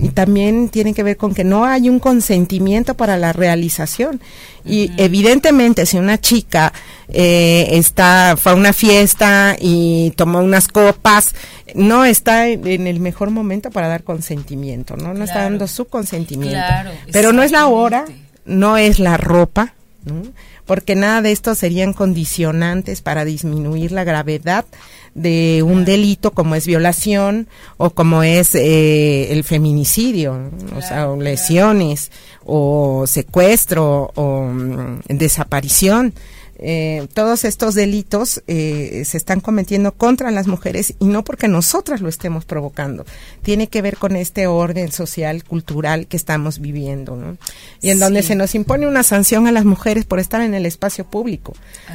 y 0.00 0.08
también 0.10 0.68
tiene 0.68 0.94
que 0.94 1.02
ver 1.02 1.16
con 1.16 1.34
que 1.34 1.44
no 1.44 1.64
hay 1.64 1.88
un 1.88 1.98
consentimiento 1.98 2.94
para 2.94 3.16
la 3.16 3.32
realización. 3.32 4.20
Y 4.64 4.90
evidentemente 4.96 5.84
si 5.84 5.98
una 5.98 6.18
chica 6.18 6.72
eh, 7.08 7.68
está, 7.72 8.36
fue 8.38 8.52
a 8.52 8.54
una 8.54 8.72
fiesta 8.72 9.56
y 9.58 10.12
tomó 10.16 10.40
unas 10.40 10.68
copas, 10.68 11.34
no 11.74 12.04
está 12.04 12.48
en 12.48 12.86
el 12.86 13.00
mejor 13.00 13.30
momento 13.30 13.70
para 13.70 13.88
dar 13.88 14.04
consentimiento, 14.04 14.96
¿no? 14.96 15.12
No 15.12 15.24
está 15.24 15.42
dando 15.42 15.66
su 15.66 15.86
consentimiento. 15.86 16.58
Pero 17.12 17.32
no 17.32 17.42
es 17.42 17.52
la 17.52 17.66
hora, 17.66 18.06
no 18.46 18.76
es 18.76 18.98
la 18.98 19.16
ropa, 19.16 19.74
¿no? 20.04 20.22
Porque 20.66 20.94
nada 20.94 21.22
de 21.22 21.32
esto 21.32 21.54
serían 21.54 21.92
condicionantes 21.92 23.02
para 23.02 23.24
disminuir 23.24 23.92
la 23.92 24.04
gravedad 24.04 24.64
de 25.14 25.62
un 25.62 25.84
delito 25.84 26.32
como 26.32 26.54
es 26.54 26.66
violación 26.66 27.46
o 27.76 27.90
como 27.90 28.22
es 28.22 28.54
eh, 28.54 29.32
el 29.32 29.44
feminicidio, 29.44 30.50
o 30.76 30.82
sea, 30.82 31.08
o 31.08 31.20
lesiones 31.20 32.10
o 32.44 33.06
secuestro 33.06 34.10
o 34.14 34.42
mm, 34.42 35.00
desaparición 35.08 36.14
eh, 36.58 37.06
todos 37.14 37.44
estos 37.44 37.74
delitos 37.74 38.42
eh, 38.46 39.02
se 39.04 39.16
están 39.16 39.40
cometiendo 39.40 39.92
contra 39.92 40.30
las 40.30 40.46
mujeres 40.46 40.94
y 40.98 41.06
no 41.06 41.24
porque 41.24 41.48
nosotras 41.48 42.00
lo 42.00 42.08
estemos 42.08 42.44
provocando. 42.44 43.04
Tiene 43.42 43.68
que 43.68 43.82
ver 43.82 43.96
con 43.96 44.16
este 44.16 44.46
orden 44.46 44.92
social, 44.92 45.44
cultural 45.44 46.06
que 46.06 46.16
estamos 46.16 46.58
viviendo, 46.58 47.16
¿no? 47.16 47.36
Y 47.80 47.90
en 47.90 47.98
donde 47.98 48.22
se 48.22 48.34
nos 48.34 48.54
impone 48.54 48.86
una 48.86 49.02
sanción 49.02 49.46
a 49.46 49.52
las 49.52 49.64
mujeres 49.64 50.04
por 50.04 50.20
estar 50.20 50.40
en 50.40 50.54
el 50.54 50.66
espacio 50.66 51.04
público. 51.04 51.54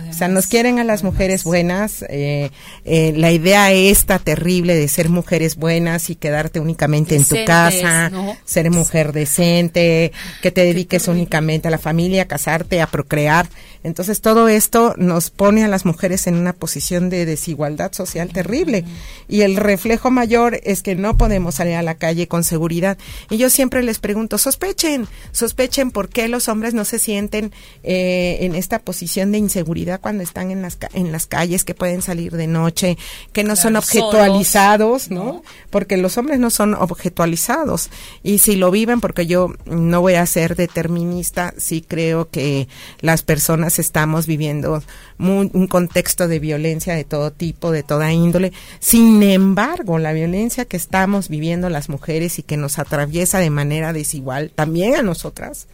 o 0.09 0.13
sea, 0.13 0.27
nos 0.27 0.47
quieren 0.47 0.79
a 0.79 0.83
las 0.83 1.03
mujeres 1.03 1.43
buenas. 1.43 2.03
Eh, 2.09 2.51
eh, 2.85 3.13
la 3.15 3.31
idea 3.31 3.71
esta 3.71 4.19
terrible 4.19 4.75
de 4.75 4.87
ser 4.87 5.09
mujeres 5.09 5.55
buenas 5.55 6.09
y 6.09 6.15
quedarte 6.15 6.59
únicamente 6.59 7.15
en 7.15 7.23
tu 7.23 7.35
casa, 7.45 8.11
ser 8.45 8.71
mujer 8.71 9.13
decente, 9.13 10.11
que 10.41 10.51
te 10.51 10.61
dediques 10.61 11.07
únicamente 11.07 11.67
a 11.67 11.71
la 11.71 11.77
familia, 11.77 12.23
a 12.23 12.25
casarte, 12.25 12.81
a 12.81 12.87
procrear. 12.87 13.47
Entonces 13.83 14.19
todo 14.21 14.49
esto 14.49 14.93
nos 14.97 15.29
pone 15.29 15.63
a 15.63 15.67
las 15.69 15.85
mujeres 15.85 16.27
en 16.27 16.35
una 16.35 16.53
posición 16.53 17.09
de 17.09 17.25
desigualdad 17.25 17.93
social 17.93 18.29
terrible. 18.29 18.83
Y 19.27 19.41
el 19.41 19.55
reflejo 19.55 20.11
mayor 20.11 20.59
es 20.63 20.83
que 20.83 20.95
no 20.95 21.17
podemos 21.17 21.55
salir 21.55 21.75
a 21.75 21.81
la 21.81 21.95
calle 21.95 22.27
con 22.27 22.43
seguridad. 22.43 22.97
Y 23.29 23.37
yo 23.37 23.49
siempre 23.49 23.81
les 23.83 23.99
pregunto, 23.99 24.37
sospechen, 24.37 25.07
sospechen 25.31 25.91
por 25.91 26.09
qué 26.09 26.27
los 26.27 26.49
hombres 26.49 26.73
no 26.73 26.83
se 26.83 26.99
sienten 26.99 27.53
eh, 27.83 28.39
en 28.41 28.55
esta 28.55 28.79
posición 28.79 29.31
de 29.31 29.37
inseguridad 29.37 30.01
cuando 30.01 30.23
están 30.23 30.51
en 30.51 30.61
las, 30.61 30.77
en 30.93 31.11
las 31.11 31.25
calles, 31.27 31.63
que 31.63 31.73
pueden 31.73 32.01
salir 32.01 32.33
de 32.35 32.47
noche, 32.47 32.97
que 33.31 33.43
no 33.43 33.55
son 33.55 33.75
objetualizados, 33.77 35.09
¿no? 35.09 35.43
Porque 35.69 35.97
los 35.97 36.17
hombres 36.17 36.39
no 36.39 36.49
son 36.49 36.73
objetualizados. 36.73 37.89
Y 38.23 38.39
si 38.39 38.55
lo 38.55 38.71
viven, 38.71 38.99
porque 38.99 39.25
yo 39.25 39.53
no 39.65 40.01
voy 40.01 40.15
a 40.15 40.25
ser 40.25 40.55
determinista, 40.55 41.53
sí 41.57 41.81
creo 41.87 42.29
que 42.29 42.67
las 43.01 43.23
personas 43.23 43.68
estamos 43.77 44.25
viviendo 44.25 44.81
un 45.19 45.67
contexto 45.67 46.27
de 46.27 46.39
violencia 46.39 46.95
de 46.95 47.03
todo 47.03 47.31
tipo, 47.31 47.71
de 47.71 47.83
toda 47.83 48.11
índole. 48.11 48.53
Sin 48.79 49.21
embargo, 49.21 49.99
la 49.99 50.13
violencia 50.13 50.65
que 50.65 50.77
estamos 50.77 51.29
viviendo 51.29 51.69
las 51.69 51.89
mujeres 51.89 52.39
y 52.39 52.43
que 52.43 52.57
nos 52.57 52.79
atraviesa 52.79 53.39
de 53.39 53.49
manera 53.49 53.93
desigual 53.93 54.51
también 54.55 54.95
a 54.95 55.01
nosotras, 55.01 55.67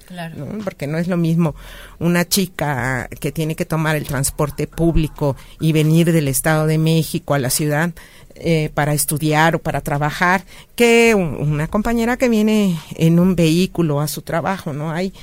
porque 0.64 0.88
no 0.88 0.98
es 0.98 1.08
lo 1.08 1.18
mismo 1.18 1.56
una 2.00 2.28
chica 2.28 3.08
que 3.20 3.32
tiene 3.32 3.56
que 3.56 3.66
tomar 3.66 3.96
el 3.96 4.06
transporte 4.06 4.68
público 4.68 5.36
y 5.60 5.72
venir 5.72 6.12
del 6.12 6.28
Estado 6.28 6.68
de 6.68 6.78
México 6.78 7.34
a 7.34 7.40
la 7.40 7.50
ciudad 7.50 7.92
eh, 8.38 8.70
para 8.74 8.94
estudiar 8.94 9.56
o 9.56 9.60
para 9.60 9.80
trabajar 9.80 10.44
que 10.76 11.16
una 11.16 11.70
compañera 11.70 12.18
que 12.18 12.28
viene 12.28 12.78
en 12.98 13.18
un 13.18 13.34
vehículo 13.34 14.02
a 14.02 14.10
su 14.10 14.24
trabajo, 14.24 14.74
¿no? 14.74 14.92
Hay 14.92 15.14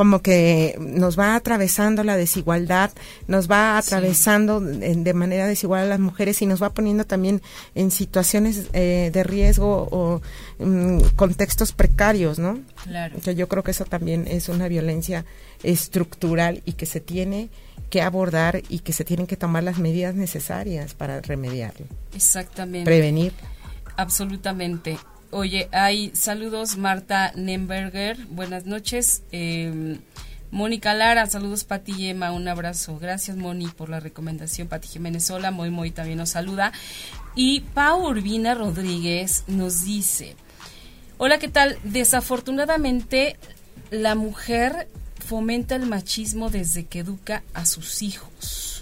como 0.00 0.22
que 0.22 0.76
nos 0.80 1.18
va 1.18 1.34
atravesando 1.34 2.02
la 2.04 2.16
desigualdad, 2.16 2.90
nos 3.28 3.50
va 3.50 3.76
atravesando 3.76 4.58
de, 4.58 5.12
manera 5.12 5.46
desigual 5.46 5.82
a 5.82 5.88
las 5.88 6.00
mujeres 6.00 6.40
y 6.40 6.46
nos 6.46 6.62
va 6.62 6.70
poniendo 6.70 7.04
también 7.04 7.42
en 7.74 7.90
situaciones 7.90 8.70
eh, 8.72 9.10
de 9.12 9.22
riesgo 9.24 9.88
o 9.92 10.22
mm, 10.58 11.00
contextos 11.16 11.72
precarios, 11.74 12.38
¿no? 12.38 12.60
Claro. 12.84 13.18
Que 13.22 13.34
yo 13.34 13.46
creo 13.46 13.62
que 13.62 13.72
eso 13.72 13.84
también 13.84 14.26
es 14.26 14.48
una 14.48 14.68
violencia 14.68 15.26
estructural 15.62 16.62
y 16.64 16.72
que 16.72 16.86
se 16.86 17.00
tiene 17.00 17.50
que 17.90 18.00
abordar 18.00 18.62
y 18.70 18.78
que 18.78 18.94
se 18.94 19.04
tienen 19.04 19.26
que 19.26 19.36
tomar 19.36 19.64
las 19.64 19.76
medidas 19.76 20.14
necesarias 20.14 20.94
para 20.94 21.20
remediarlo. 21.20 21.84
Exactamente. 22.14 22.86
Prevenir. 22.86 23.34
Absolutamente. 23.98 24.96
Oye, 25.32 25.68
hay 25.70 26.10
saludos, 26.14 26.76
Marta 26.76 27.32
Nemberger, 27.36 28.16
buenas 28.30 28.66
noches. 28.66 29.22
Eh, 29.30 30.00
Mónica 30.50 30.92
Lara, 30.92 31.26
saludos 31.26 31.62
Pati 31.62 31.92
Yema, 31.92 32.32
un 32.32 32.48
abrazo. 32.48 32.98
Gracias 32.98 33.36
Moni 33.36 33.68
por 33.68 33.88
la 33.88 34.00
recomendación. 34.00 34.66
Pati 34.66 34.88
Jiménez, 34.88 35.30
hola, 35.30 35.52
Moy 35.52 35.70
Moy 35.70 35.92
también 35.92 36.18
nos 36.18 36.30
saluda. 36.30 36.72
Y 37.36 37.60
Pau 37.74 38.08
Urbina 38.08 38.54
Rodríguez 38.54 39.44
nos 39.46 39.84
dice, 39.84 40.34
hola, 41.16 41.38
¿qué 41.38 41.46
tal? 41.46 41.78
Desafortunadamente, 41.84 43.36
la 43.92 44.16
mujer 44.16 44.88
fomenta 45.24 45.76
el 45.76 45.86
machismo 45.86 46.50
desde 46.50 46.86
que 46.86 46.98
educa 46.98 47.44
a 47.54 47.66
sus 47.66 48.02
hijos. 48.02 48.79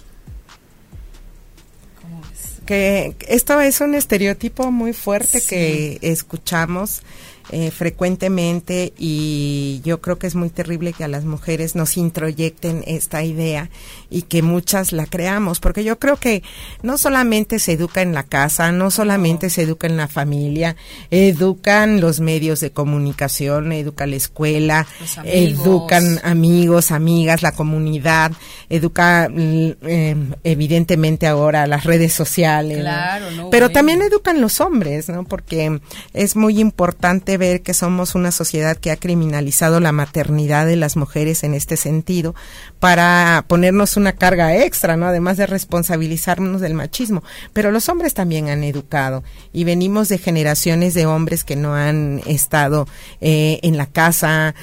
Que 2.69 3.15
esto 3.27 3.59
es 3.61 3.81
un 3.81 3.95
estereotipo 3.95 4.71
muy 4.71 4.93
fuerte 4.93 5.41
que 5.41 5.97
escuchamos 6.03 7.01
eh, 7.51 7.71
frecuentemente 7.71 8.93
y 8.97 9.81
yo 9.83 10.01
creo 10.01 10.19
que 10.19 10.27
es 10.27 10.35
muy 10.35 10.51
terrible 10.51 10.93
que 10.93 11.03
a 11.03 11.07
las 11.07 11.25
mujeres 11.25 11.75
nos 11.75 11.97
introyecten 11.97 12.83
esta 12.85 13.23
idea 13.23 13.71
y 14.11 14.23
que 14.23 14.43
muchas 14.43 14.91
la 14.91 15.07
creamos, 15.07 15.59
porque 15.59 15.83
yo 15.83 15.97
creo 15.97 16.17
que 16.17 16.43
no 16.83 16.99
solamente 16.99 17.57
se 17.57 17.73
educa 17.73 18.03
en 18.03 18.13
la 18.13 18.21
casa, 18.21 18.71
no 18.71 18.91
solamente 18.91 19.49
se 19.49 19.63
educa 19.63 19.87
en 19.87 19.97
la 19.97 20.07
familia, 20.07 20.75
educan 21.09 22.01
los 22.01 22.19
medios 22.19 22.59
de 22.59 22.69
comunicación, 22.69 23.71
educa 23.71 24.05
la 24.05 24.17
escuela, 24.17 24.85
educan 25.23 26.19
amigos, 26.23 26.91
amigas, 26.91 27.41
la 27.41 27.53
comunidad, 27.53 28.31
educa 28.69 29.27
mm, 29.27 29.71
em, 29.87 30.33
evidentemente 30.43 31.25
ahora 31.25 31.65
las 31.65 31.83
redes 31.83 32.13
sociales, 32.13 32.85
pero 33.49 33.69
también 33.71 34.03
educan 34.03 34.39
los 34.39 34.61
hombres, 34.61 35.09
¿no? 35.09 35.23
Porque 35.23 35.79
es 36.13 36.35
muy 36.35 36.59
importante 36.59 37.38
ver 37.39 37.61
que 37.61 37.73
somos 37.73 38.13
una 38.13 38.31
sociedad 38.31 38.77
que 38.77 38.91
ha 38.91 38.97
criminalizado 38.97 39.79
la 39.79 39.91
maternidad 39.91 40.67
de 40.67 40.75
las 40.75 40.95
mujeres 40.95 41.43
en 41.43 41.55
este 41.55 41.75
sentido 41.75 42.35
para 42.79 43.45
ponernos 43.47 43.97
una 43.97 44.13
carga 44.13 44.55
extra, 44.55 44.95
¿no? 44.95 45.07
Además 45.07 45.37
de 45.37 45.47
responsabilizarnos 45.47 46.61
del 46.61 46.75
machismo. 46.75 47.23
Pero 47.53 47.71
los 47.71 47.89
hombres 47.89 48.13
también 48.13 48.49
han 48.49 48.63
educado 48.63 49.23
y 49.51 49.63
venimos 49.63 50.09
de 50.09 50.19
generaciones 50.19 50.93
de 50.93 51.07
hombres 51.07 51.43
que 51.43 51.55
no 51.55 51.73
han 51.73 52.21
estado 52.27 52.87
eh, 53.21 53.59
en 53.63 53.77
la 53.77 53.87
casa 53.87 54.53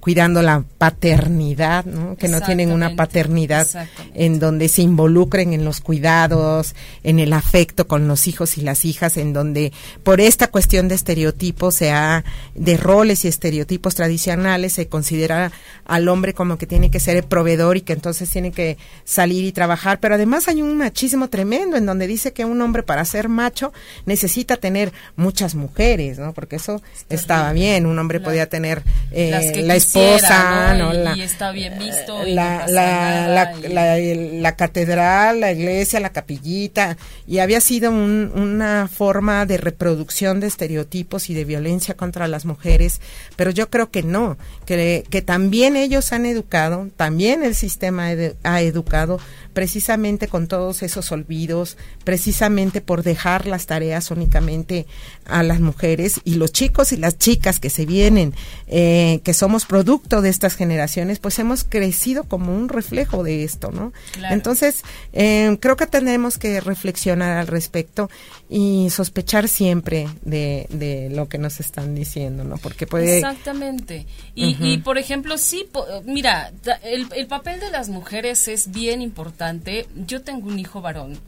cuidando 0.00 0.42
la 0.42 0.64
paternidad, 0.78 1.86
¿no? 1.86 2.16
Que 2.16 2.28
no 2.28 2.40
tienen 2.42 2.70
una 2.70 2.94
paternidad 2.96 3.66
en 4.14 4.38
donde 4.38 4.68
se 4.68 4.82
involucren 4.82 5.52
en 5.52 5.64
los 5.64 5.80
cuidados, 5.80 6.74
en 7.02 7.18
el 7.18 7.32
afecto 7.32 7.86
con 7.86 8.08
los 8.08 8.26
hijos 8.26 8.58
y 8.58 8.62
las 8.62 8.84
hijas, 8.84 9.16
en 9.16 9.32
donde 9.32 9.72
por 10.02 10.20
esta 10.20 10.48
cuestión 10.48 10.88
de 10.88 10.96
estereotipos, 10.96 11.74
se 11.74 11.90
ha, 11.90 12.07
de 12.54 12.76
roles 12.76 13.24
y 13.24 13.28
estereotipos 13.28 13.94
tradicionales, 13.94 14.72
se 14.74 14.88
considera 14.88 15.52
al 15.84 16.08
hombre 16.08 16.34
como 16.34 16.58
que 16.58 16.66
tiene 16.66 16.90
que 16.90 17.00
ser 17.00 17.16
el 17.16 17.24
proveedor 17.24 17.76
y 17.76 17.80
que 17.82 17.92
entonces 17.92 18.30
tiene 18.30 18.52
que 18.52 18.76
salir 19.04 19.44
y 19.44 19.52
trabajar, 19.52 20.00
pero 20.00 20.14
además 20.14 20.48
hay 20.48 20.62
un 20.62 20.76
machismo 20.76 21.28
tremendo 21.28 21.76
en 21.76 21.86
donde 21.86 22.06
dice 22.06 22.32
que 22.32 22.44
un 22.44 22.60
hombre 22.60 22.82
para 22.82 23.04
ser 23.04 23.28
macho 23.28 23.72
necesita 24.06 24.56
tener 24.56 24.92
muchas 25.16 25.54
mujeres, 25.54 26.18
¿no? 26.18 26.32
Porque 26.32 26.56
eso 26.56 26.82
estaba 27.08 27.52
bien, 27.52 27.86
un 27.86 27.98
hombre 27.98 28.20
podía 28.20 28.48
tener 28.48 28.82
eh, 29.12 29.62
la 29.64 29.76
esposa, 29.76 30.74
¿no? 30.74 30.92
La, 30.92 31.16
y 31.16 31.22
está 31.22 31.50
bien 31.52 31.78
visto. 31.78 32.24
La, 32.24 32.66
la, 32.68 33.52
la, 33.68 34.56
catedral, 34.56 35.40
la 35.40 35.52
iglesia, 35.52 36.00
la 36.00 36.10
capillita, 36.10 36.96
y 37.26 37.38
había 37.38 37.60
sido 37.60 37.90
una 37.90 38.88
forma 38.88 39.46
de 39.46 39.56
reproducción 39.56 40.40
de 40.40 40.46
estereotipos 40.46 41.30
y 41.30 41.34
de 41.34 41.44
violencia 41.44 41.94
contra 41.98 42.28
las 42.28 42.46
mujeres, 42.46 43.02
pero 43.36 43.50
yo 43.50 43.68
creo 43.68 43.90
que 43.90 44.02
no, 44.02 44.38
que, 44.64 45.04
que 45.10 45.20
también 45.20 45.76
ellos 45.76 46.14
han 46.14 46.24
educado, 46.24 46.88
también 46.96 47.42
el 47.42 47.54
sistema 47.54 48.06
ha 48.44 48.62
educado 48.62 49.18
precisamente 49.52 50.28
con 50.28 50.46
todos 50.46 50.84
esos 50.84 51.10
olvidos, 51.10 51.76
precisamente 52.04 52.80
por 52.80 53.02
dejar 53.02 53.46
las 53.48 53.66
tareas 53.66 54.12
únicamente 54.12 54.86
a 55.26 55.42
las 55.42 55.58
mujeres 55.58 56.20
y 56.22 56.34
los 56.34 56.52
chicos 56.52 56.92
y 56.92 56.96
las 56.96 57.18
chicas 57.18 57.58
que 57.58 57.68
se 57.68 57.84
vienen, 57.84 58.34
eh, 58.68 59.20
que 59.24 59.34
somos 59.34 59.66
producto 59.66 60.22
de 60.22 60.28
estas 60.28 60.54
generaciones, 60.54 61.18
pues 61.18 61.40
hemos 61.40 61.64
crecido 61.64 62.22
como 62.24 62.54
un 62.54 62.68
reflejo 62.68 63.24
de 63.24 63.42
esto, 63.42 63.72
¿no? 63.72 63.92
Entonces, 64.30 64.82
eh, 65.12 65.58
creo 65.60 65.76
que 65.76 65.88
tenemos 65.88 66.38
que 66.38 66.60
reflexionar 66.60 67.36
al 67.36 67.48
respecto 67.48 68.10
y 68.50 68.88
sospechar 68.90 69.46
siempre 69.48 70.08
de, 70.22 70.66
de 70.70 71.10
lo 71.10 71.28
que 71.28 71.36
nos 71.38 71.60
están 71.60 71.94
diciendo, 71.94 72.44
¿no? 72.44 72.56
Porque 72.56 72.86
puede... 72.86 73.18
Exactamente. 73.18 74.06
Y, 74.34 74.56
y 74.60 74.78
por 74.78 74.96
ejemplo, 74.96 75.36
sí, 75.36 75.68
mira, 76.04 76.52
el, 76.82 77.08
el 77.14 77.26
papel 77.26 77.60
de 77.60 77.70
las 77.70 77.90
mujeres 77.90 78.48
es 78.48 78.70
bien 78.70 79.02
importante. 79.02 79.86
Yo 80.06 80.22
tengo 80.22 80.48
un 80.48 80.58
hijo 80.58 80.80
varón, 80.80 81.18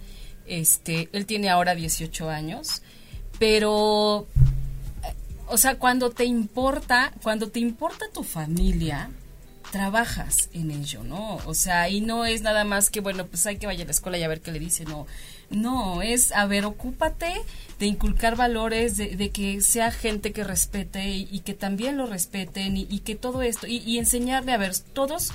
este, 0.47 1.09
él 1.12 1.27
tiene 1.27 1.50
ahora 1.50 1.75
18 1.75 2.31
años, 2.31 2.83
pero 3.39 4.27
o 5.50 5.57
sea, 5.57 5.79
cuando 5.79 6.11
te 6.11 6.25
importa, 6.25 7.12
cuando 7.23 7.49
te 7.49 7.61
importa 7.61 8.07
tu 8.12 8.23
familia, 8.23 9.11
trabajas 9.71 10.50
en 10.53 10.71
ello, 10.71 11.03
¿no? 11.05 11.37
O 11.47 11.55
sea, 11.55 11.89
y 11.89 12.00
no 12.00 12.27
es 12.27 12.43
nada 12.43 12.65
más 12.65 12.91
que, 12.91 13.00
bueno, 13.00 13.27
pues 13.27 13.47
hay 13.47 13.57
que 13.57 13.67
vaya 13.67 13.85
a 13.85 13.87
la 13.87 13.93
escuela 13.93 14.19
y 14.19 14.23
a 14.23 14.29
ver 14.29 14.41
qué 14.41 14.53
le 14.53 14.59
dice, 14.59 14.85
no. 14.85 15.07
No, 15.49 16.03
es, 16.03 16.33
a 16.33 16.47
ver, 16.47 16.65
ocúpate 16.65 17.33
de 17.79 17.87
inculcar 17.87 18.37
valores, 18.37 18.97
de, 18.97 19.31
que 19.31 19.61
sea 19.62 19.91
gente 19.91 20.33
que 20.33 20.45
respete 20.45 21.09
y, 21.09 21.41
que 21.41 21.55
también 21.55 21.97
lo 21.97 22.07
respeten 22.07 22.77
y, 22.77 22.99
que 23.00 23.17
todo 23.17 23.43
esto, 23.43 23.67
y, 23.67 23.99
enseñarle, 23.99 24.53
a 24.53 24.59
ver, 24.59 24.77
todos, 24.93 25.33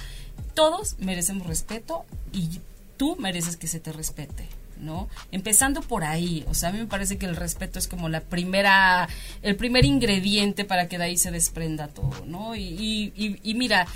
todos 0.53 0.95
merecemos 0.99 1.47
respeto 1.47 2.05
y 2.31 2.61
tú 2.97 3.17
mereces 3.17 3.57
que 3.57 3.67
se 3.67 3.79
te 3.79 3.91
respete. 3.91 4.47
¿no? 4.77 5.07
Empezando 5.31 5.79
por 5.81 6.03
ahí, 6.03 6.43
o 6.49 6.53
sea, 6.53 6.67
a 6.67 6.71
mí 6.73 6.79
me 6.79 6.85
parece 6.85 7.17
que 7.17 7.25
el 7.25 7.37
respeto 7.37 7.79
es 7.79 7.87
como 7.87 8.09
la 8.09 8.19
primera, 8.19 9.07
el 9.41 9.55
primer 9.55 9.85
ingrediente 9.85 10.65
para 10.65 10.89
que 10.89 10.97
de 10.97 11.05
ahí 11.05 11.17
se 11.17 11.31
desprenda 11.31 11.87
todo, 11.87 12.25
¿no? 12.25 12.57
Y, 12.57 13.39
y 13.41 13.53
mira, 13.53 13.87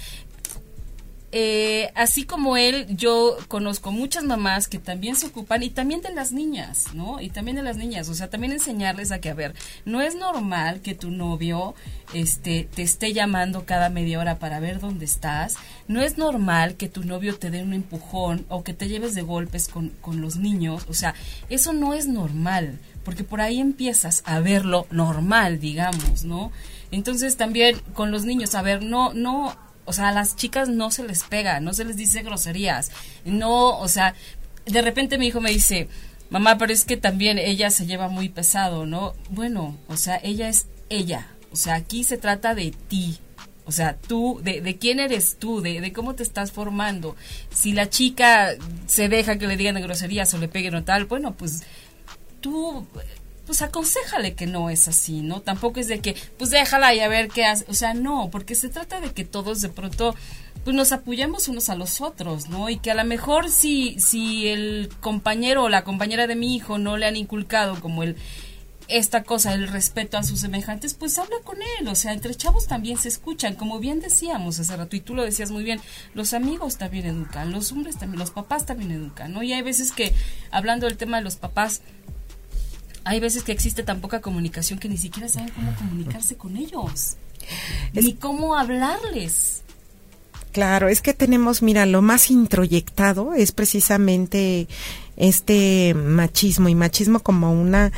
eh, 1.32 1.92
así 1.94 2.24
como 2.24 2.58
él, 2.58 2.88
yo 2.90 3.38
conozco 3.48 3.92
muchas 3.92 4.24
mamás 4.24 4.68
que 4.68 4.80
también 4.80 5.16
se 5.16 5.28
ocupan 5.28 5.62
y 5.62 5.70
también 5.70 6.02
de 6.02 6.12
las 6.12 6.32
niñas, 6.32 6.88
¿no? 6.96 7.22
Y 7.22 7.30
también 7.30 7.58
de 7.58 7.64
las 7.64 7.78
niñas, 7.78 8.10
o 8.10 8.16
sea, 8.16 8.30
también 8.30 8.52
enseñarles 8.52 9.12
a 9.12 9.20
que, 9.20 9.30
a 9.30 9.36
ver, 9.36 9.54
no 9.86 10.02
es 10.02 10.16
normal 10.16 10.82
que 10.82 10.96
tu 10.96 11.12
novio 11.12 11.76
este, 12.16 12.68
te 12.74 12.82
esté 12.82 13.14
llamando 13.14 13.66
cada 13.66 13.90
media 13.90 14.20
hora 14.20 14.40
para 14.40 14.60
ver 14.60 14.80
dónde 14.80 15.06
estás, 15.06 15.56
no 15.88 16.02
es 16.02 16.18
normal 16.18 16.76
que 16.76 16.90
tu 16.90 17.04
novio 17.04 17.38
te 17.38 17.52
dé 17.52 17.62
un 17.62 17.74
empujón 17.74 18.46
o 18.50 18.64
que 18.64 18.74
te 18.74 18.88
lleves 18.88 19.14
de 19.14 19.22
golpes 19.22 19.68
con, 19.68 19.90
con 20.02 20.22
los 20.22 20.38
niños, 20.38 20.86
o 20.90 20.96
sea, 20.96 21.14
eso 21.50 21.74
no 21.74 21.94
es 21.94 22.08
normal, 22.08 22.80
porque 23.04 23.24
por 23.24 23.40
ahí 23.40 23.60
empiezas 23.60 24.24
a 24.26 24.40
verlo 24.40 24.88
normal, 24.90 25.60
digamos, 25.60 26.24
¿no? 26.24 26.52
Entonces 26.92 27.38
también 27.38 27.80
con 27.94 28.10
los 28.10 28.26
niños, 28.26 28.56
a 28.56 28.64
ver, 28.64 28.82
no, 28.82 29.14
no 29.14 29.56
o 29.90 29.94
sea, 29.94 30.10
a 30.10 30.12
las 30.12 30.36
chicas 30.36 30.70
no 30.70 30.92
se 30.92 31.04
les 31.04 31.24
pega, 31.24 31.60
no 31.60 31.74
se 31.74 31.84
les 31.84 31.98
dice 31.98 32.22
groserías. 32.22 32.92
No, 33.26 33.80
o 33.80 33.88
sea, 33.88 34.14
de 34.68 34.84
repente 34.84 35.18
mi 35.18 35.26
hijo 35.26 35.42
me 35.42 35.50
dice, 35.50 35.88
mamá, 36.30 36.60
pero 36.60 36.72
es 36.72 36.86
que 36.86 36.96
también 36.96 37.40
ella 37.40 37.72
se 37.72 37.88
lleva 37.88 38.08
muy 38.08 38.30
pesado, 38.30 38.86
¿no? 38.86 39.16
Bueno, 39.32 39.80
o 39.88 39.98
sea, 39.98 40.20
ella 40.22 40.48
es 40.48 40.68
ella. 40.90 41.26
O 41.52 41.56
sea, 41.56 41.74
aquí 41.74 42.04
se 42.04 42.20
trata 42.20 42.54
de 42.54 42.72
ti. 42.88 43.18
O 43.66 43.72
sea, 43.72 43.98
tú, 43.98 44.40
de, 44.44 44.62
de 44.62 44.78
quién 44.78 45.00
eres 45.00 45.38
tú, 45.40 45.60
de, 45.60 45.82
de, 45.82 45.92
cómo 45.92 46.14
te 46.14 46.22
estás 46.22 46.52
formando. 46.52 47.16
Si 47.52 47.74
la 47.74 47.90
chica 47.90 48.54
se 48.86 49.10
deja 49.10 49.40
que 49.40 49.48
le 49.48 49.58
digan 49.58 49.82
groserías 49.82 50.32
o 50.36 50.38
le 50.38 50.48
peguen 50.48 50.76
o 50.76 50.84
tal, 50.84 51.06
bueno, 51.06 51.36
pues 51.36 51.64
tú 52.42 52.86
pues 53.50 53.64
aconsejale 53.64 54.36
que 54.36 54.46
no 54.46 54.70
es 54.70 54.88
así, 54.88 55.24
¿no? 55.24 55.42
Tampoco 55.42 55.80
es 55.80 55.88
de 55.88 56.02
que, 56.02 56.16
pues 56.38 56.52
déjala 56.52 56.94
y 56.94 57.00
a 57.00 57.08
ver 57.08 57.30
qué 57.30 57.46
hace. 57.46 57.66
O 57.68 57.74
sea, 57.74 57.96
no, 57.96 58.30
porque 58.32 58.54
se 58.54 58.70
trata 58.70 59.02
de 59.02 59.12
que 59.12 59.26
todos 59.26 59.60
de 59.62 59.70
pronto 59.70 60.14
pues 60.64 60.76
nos 60.76 60.92
apoyamos 60.92 61.48
unos 61.48 61.68
a 61.70 61.76
los 61.76 62.00
otros, 62.00 62.48
¿no? 62.48 62.70
Y 62.70 62.78
que 62.78 62.92
a 62.92 62.94
lo 62.94 63.04
mejor 63.06 63.50
si, 63.50 64.00
si 64.00 64.50
el 64.50 64.92
compañero 65.00 65.64
o 65.64 65.70
la 65.70 65.84
compañera 65.84 66.28
de 66.28 66.36
mi 66.36 66.56
hijo 66.56 66.78
no 66.78 66.96
le 66.96 67.08
han 67.08 67.16
inculcado 67.16 67.82
como 67.82 68.04
el 68.04 68.18
esta 68.88 69.24
cosa, 69.24 69.56
el 69.56 69.68
respeto 69.68 70.20
a 70.20 70.24
sus 70.24 70.42
semejantes, 70.42 70.94
pues 70.94 71.18
habla 71.18 71.38
con 71.44 71.58
él, 71.80 71.88
o 71.88 71.96
sea, 71.96 72.14
entre 72.14 72.36
chavos 72.36 72.68
también 72.68 72.98
se 72.98 73.08
escuchan, 73.08 73.56
como 73.56 73.80
bien 73.80 74.00
decíamos 74.00 74.60
hace 74.60 74.76
rato, 74.76 74.96
y 74.96 75.00
tú 75.00 75.16
lo 75.16 75.24
decías 75.24 75.52
muy 75.52 75.64
bien, 75.64 75.80
los 76.14 76.34
amigos 76.34 76.78
también 76.78 77.06
educan, 77.06 77.52
los 77.52 77.72
hombres 77.72 77.98
también, 77.98 78.20
los 78.20 78.32
papás 78.32 78.66
también 78.66 78.92
educan, 78.92 79.32
¿no? 79.32 79.44
Y 79.44 79.54
hay 79.54 79.62
veces 79.62 79.92
que, 79.92 80.14
hablando 80.50 80.88
del 80.88 80.98
tema 80.98 81.18
de 81.18 81.24
los 81.24 81.36
papás, 81.36 81.82
hay 83.10 83.20
veces 83.20 83.42
que 83.42 83.52
existe 83.52 83.82
tan 83.82 84.02
poca 84.02 84.22
comunicación 84.22 84.78
que 84.78 84.88
ni 84.88 84.98
siquiera 84.98 85.28
saben 85.28 85.50
cómo 85.50 85.74
comunicarse 85.76 86.36
con 86.36 86.56
ellos, 86.56 87.18
ni 87.92 88.14
cómo 88.14 88.56
hablarles. 88.56 89.64
Claro, 90.52 90.90
es 90.90 91.02
que 91.02 91.16
tenemos, 91.16 91.64
mira, 91.64 91.88
lo 91.88 92.04
más 92.04 92.30
introyectado 92.30 93.34
es 93.34 93.52
precisamente 93.52 94.68
este 95.18 95.96
machismo 95.96 96.70
y 96.70 96.76
machismo 96.76 97.22
como 97.22 97.52
una 97.52 97.92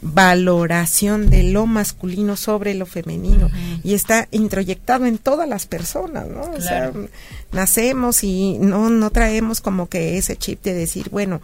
valoración 0.00 1.28
de 1.28 1.42
lo 1.42 1.66
masculino 1.66 2.36
sobre 2.36 2.74
lo 2.74 2.86
femenino 2.86 3.50
y 3.82 3.94
está 3.94 4.28
introyectado 4.30 5.06
en 5.06 5.18
todas 5.18 5.48
las 5.48 5.66
personas, 5.66 6.28
¿no? 6.28 6.42
O 6.42 6.60
sea, 6.60 6.92
nacemos 7.52 8.24
y 8.24 8.58
no 8.58 8.90
no 8.90 9.10
traemos 9.10 9.60
como 9.60 9.88
que 9.88 10.18
ese 10.18 10.36
chip 10.36 10.62
de 10.62 10.74
decir, 10.74 11.08
bueno, 11.10 11.40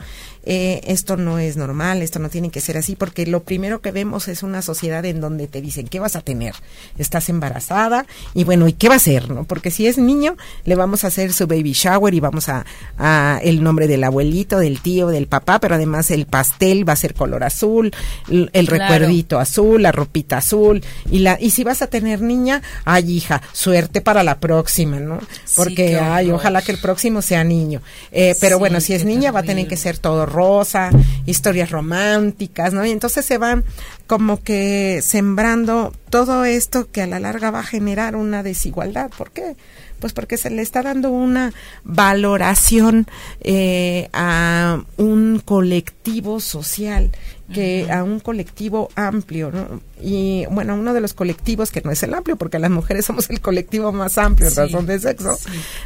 eh, 0.51 0.81
esto 0.85 1.19
no 1.19 1.39
es 1.39 1.59
normal, 1.59 2.01
esto 2.01 2.19
no 2.21 2.31
tiene 2.31 2.51
que 2.51 2.61
ser 2.61 2.79
así, 2.79 2.97
porque 2.97 3.27
lo 3.27 3.43
primero 3.43 3.83
que 3.83 3.93
vemos 3.93 4.29
es 4.29 4.43
una 4.43 4.63
sociedad 4.63 5.05
en 5.05 5.21
donde 5.21 5.47
te 5.47 5.61
dicen, 5.61 5.87
¿qué 5.89 6.01
vas 6.01 6.17
a 6.17 6.23
tener? 6.23 6.55
Estás 6.97 7.29
embarazada 7.29 8.07
y 8.33 8.45
bueno, 8.45 8.67
¿y 8.67 8.73
qué 8.73 8.89
va 8.89 8.95
a 8.95 8.99
ser? 8.99 9.29
¿no? 9.29 9.45
Porque 9.45 9.71
si 9.71 9.87
es 9.87 9.99
niño, 9.99 10.39
le 10.65 10.75
vamos 10.75 11.05
a 11.05 11.09
hacer 11.09 11.35
su 11.35 11.47
baby 11.47 11.73
shower 11.73 12.15
y 12.15 12.21
vamos 12.21 12.49
a, 12.49 12.65
a 12.97 13.41
el 13.43 13.63
nombre 13.63 13.89
del 13.89 14.05
abuelito, 14.05 14.59
del 14.59 14.81
tío, 14.81 15.09
del 15.09 15.27
papá, 15.27 15.61
pero 15.61 15.75
además 15.75 16.11
el 16.11 16.25
pastel 16.25 16.89
va 16.89 16.95
a 16.95 16.97
ser 16.97 17.13
color 17.13 17.45
azul, 17.45 17.93
el, 18.31 18.67
recuerdito 18.67 19.39
azul, 19.39 19.83
la 19.83 19.93
ropita 19.93 20.39
azul 20.39 20.83
y 21.11 21.19
la 21.19 21.37
y 21.39 21.51
si 21.51 21.63
vas 21.63 21.83
a 21.83 21.89
tener 21.89 22.23
niña, 22.23 22.63
ay 22.87 23.11
hija, 23.11 23.43
suerte 23.53 24.01
para 24.01 24.23
la 24.23 24.41
próxima, 24.41 24.99
¿no? 24.99 25.19
Porque 25.55 25.98
ay, 25.99 26.31
ojalá 26.31 26.63
que 26.63 26.73
el 26.73 26.79
próximo 26.79 27.23
sea 27.23 27.45
niño. 27.45 27.83
Eh, 28.13 28.35
pero 28.41 28.59
bueno, 28.59 28.81
si 28.81 28.95
es 28.95 29.05
niña 29.05 29.33
va 29.33 29.41
a 29.41 29.45
tener 29.45 29.67
que 29.69 29.77
ser 29.77 29.99
todo 29.99 30.27
rosa, 30.27 30.91
historias 31.27 31.71
románticas, 31.71 32.73
¿no? 32.73 32.85
Y 32.85 32.91
entonces 32.91 33.25
se 33.25 33.39
van 33.39 33.65
como 34.07 34.43
que 34.43 35.01
sembrando 35.03 35.93
todo 36.11 36.45
esto 36.45 36.91
que 36.91 37.03
a 37.03 37.07
la 37.07 37.21
larga 37.21 37.51
va 37.51 37.61
a 37.61 37.65
generar 37.65 38.17
una 38.17 38.43
desigualdad. 38.43 39.11
¿Por 39.17 39.31
qué? 39.31 39.57
Pues 40.01 40.13
porque 40.13 40.37
se 40.37 40.51
le 40.51 40.63
está 40.63 40.83
dando 40.83 41.11
una 41.11 41.53
valoración 41.85 43.07
eh, 43.41 44.09
a 44.13 44.83
un 44.97 45.43
colectivo 45.45 46.41
social 46.41 47.11
que 47.53 47.91
a 47.91 48.05
un 48.05 48.21
colectivo 48.21 48.91
amplio, 48.95 49.51
¿no? 49.51 49.81
Y 50.01 50.45
bueno, 50.51 50.75
uno 50.75 50.93
de 50.93 51.01
los 51.01 51.15
colectivos 51.15 51.71
que 51.71 51.81
no 51.81 51.91
es 51.91 52.03
el 52.03 52.15
amplio, 52.15 52.37
porque 52.37 52.59
las 52.59 52.71
mujeres 52.71 53.07
somos 53.07 53.31
el 53.31 53.41
colectivo 53.41 53.91
más 53.91 54.19
amplio 54.19 54.49
en 54.49 54.55
razón 54.55 54.87
de 54.87 55.01
sexo, 55.01 55.37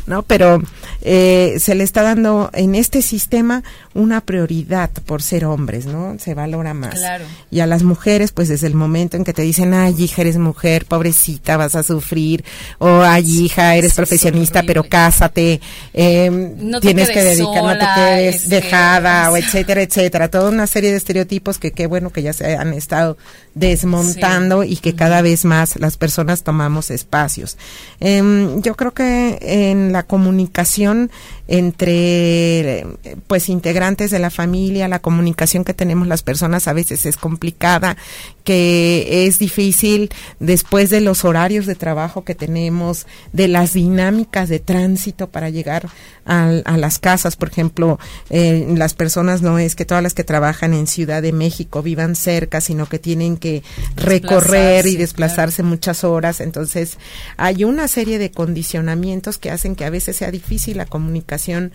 ¿no? 0.07 0.23
Pero 0.23 0.61
eh, 1.03 1.57
se 1.59 1.75
le 1.75 1.85
está 1.85 2.03
dando 2.03 2.51
en 2.53 2.75
este 2.75 3.01
sistema 3.01 3.63
una 3.95 4.21
prioridad 4.21 4.91
por 5.07 5.23
ser 5.23 5.45
hombres, 5.45 5.87
¿no? 5.87 6.17
Se 6.19 6.35
valora 6.35 6.75
más. 6.75 6.95
Claro. 6.95 7.25
Y 7.51 7.61
a 7.61 7.67
las 7.67 7.83
mujeres, 7.83 8.33
pues 8.33 8.49
desde 8.49 8.67
el 8.67 8.75
momento 8.75 9.17
en 9.17 9.25
que 9.25 9.33
te 9.33 9.43
dicen, 9.43 9.75
ay, 9.75 9.95
hija, 9.99 10.23
eres 10.23 10.39
mujer, 10.39 10.87
pobrecita, 10.87 11.57
vas 11.57 11.75
a 11.75 11.83
sufrir, 11.83 12.45
o 12.79 13.03
ay, 13.03 13.45
hija, 13.45 13.77
eres 13.77 13.95
profesionista, 13.95 14.63
pero 14.63 14.85
cásate, 14.85 15.61
eh, 15.93 16.55
tienes 16.81 17.11
que 17.11 17.23
dedicar, 17.23 17.63
no 17.63 17.79
te 17.79 17.87
quedes 17.95 18.35
este, 18.37 18.55
dejada, 18.57 19.31
o 19.31 19.37
etcétera, 19.43 19.83
etcétera. 19.83 20.29
Toda 20.29 20.51
una 20.51 20.67
serie 20.67 20.91
de 20.91 20.97
estereotipos 20.97 21.59
que 21.59 21.73
qué 21.73 21.87
bueno 21.87 22.11
que 22.11 22.23
ya 22.23 22.33
se 22.33 22.57
han 22.57 22.73
estado 22.73 23.17
desmontando 23.55 24.65
y 24.65 24.77
que 24.77 24.95
cada 24.95 25.21
vez 25.23 25.45
más 25.45 25.79
las 25.79 25.97
personas 25.97 26.43
tomamos 26.43 26.91
espacios. 26.91 27.59
Em, 28.01 28.63
yo 28.63 28.75
creo 28.75 28.93
que 28.93 29.39
en 29.41 29.93
la 29.93 30.05
comunicación 30.05 31.11
entre 31.49 32.87
pues 33.27 33.49
integrantes 33.83 34.13
de 34.13 34.21
la 34.21 34.31
familia, 34.31 34.87
la 34.87 35.01
comunicación 35.01 35.65
que 35.65 35.75
tenemos 35.75 36.07
las 36.07 36.23
personas 36.23 36.69
a 36.69 36.73
veces 36.73 37.05
es 37.05 37.17
complicada, 37.17 37.97
que 38.45 39.27
es 39.27 39.41
difícil 39.41 40.11
después 40.39 40.89
de 40.89 41.01
los 41.01 41.25
horarios 41.25 41.67
de 41.67 41.75
trabajo 41.75 42.23
que 42.23 42.37
tenemos, 42.37 43.07
de 43.33 43.49
las 43.49 43.73
dinámicas 43.73 44.49
de 44.49 44.61
tránsito 44.61 45.31
para 45.31 45.51
llegar 45.51 45.89
a, 46.25 46.51
a 46.65 46.77
las 46.77 47.01
casas, 47.01 47.35
por 47.35 47.49
ejemplo, 47.49 47.99
eh, 48.31 48.73
las 48.77 48.95
personas 48.95 49.43
no 49.43 49.59
es 49.59 49.75
que 49.75 49.85
todas 49.85 50.03
las 50.03 50.15
que 50.15 50.23
trabajan 50.23 50.75
en 50.75 50.87
Ciudad 50.87 51.21
de 51.21 51.33
México 51.33 51.83
vivan 51.83 52.15
cerca, 52.15 52.61
sino 52.61 52.87
que 52.87 53.01
tienen 53.01 53.37
que 53.37 53.65
recorrer 53.97 54.87
y 54.87 54.97
desplazarse 54.97 55.65
muchas 55.65 56.05
horas, 56.05 56.41
entonces 56.41 56.99
hay 57.37 57.65
una 57.65 57.89
serie 57.89 58.21
de 58.21 58.31
condicionamientos 58.31 59.39
que 59.39 59.51
hacen 59.51 59.75
que 59.75 59.85
a 59.85 59.91
veces 59.91 60.17
sea 60.17 60.31
difícil 60.31 60.77
la 60.77 60.87
comunicación 60.87 61.73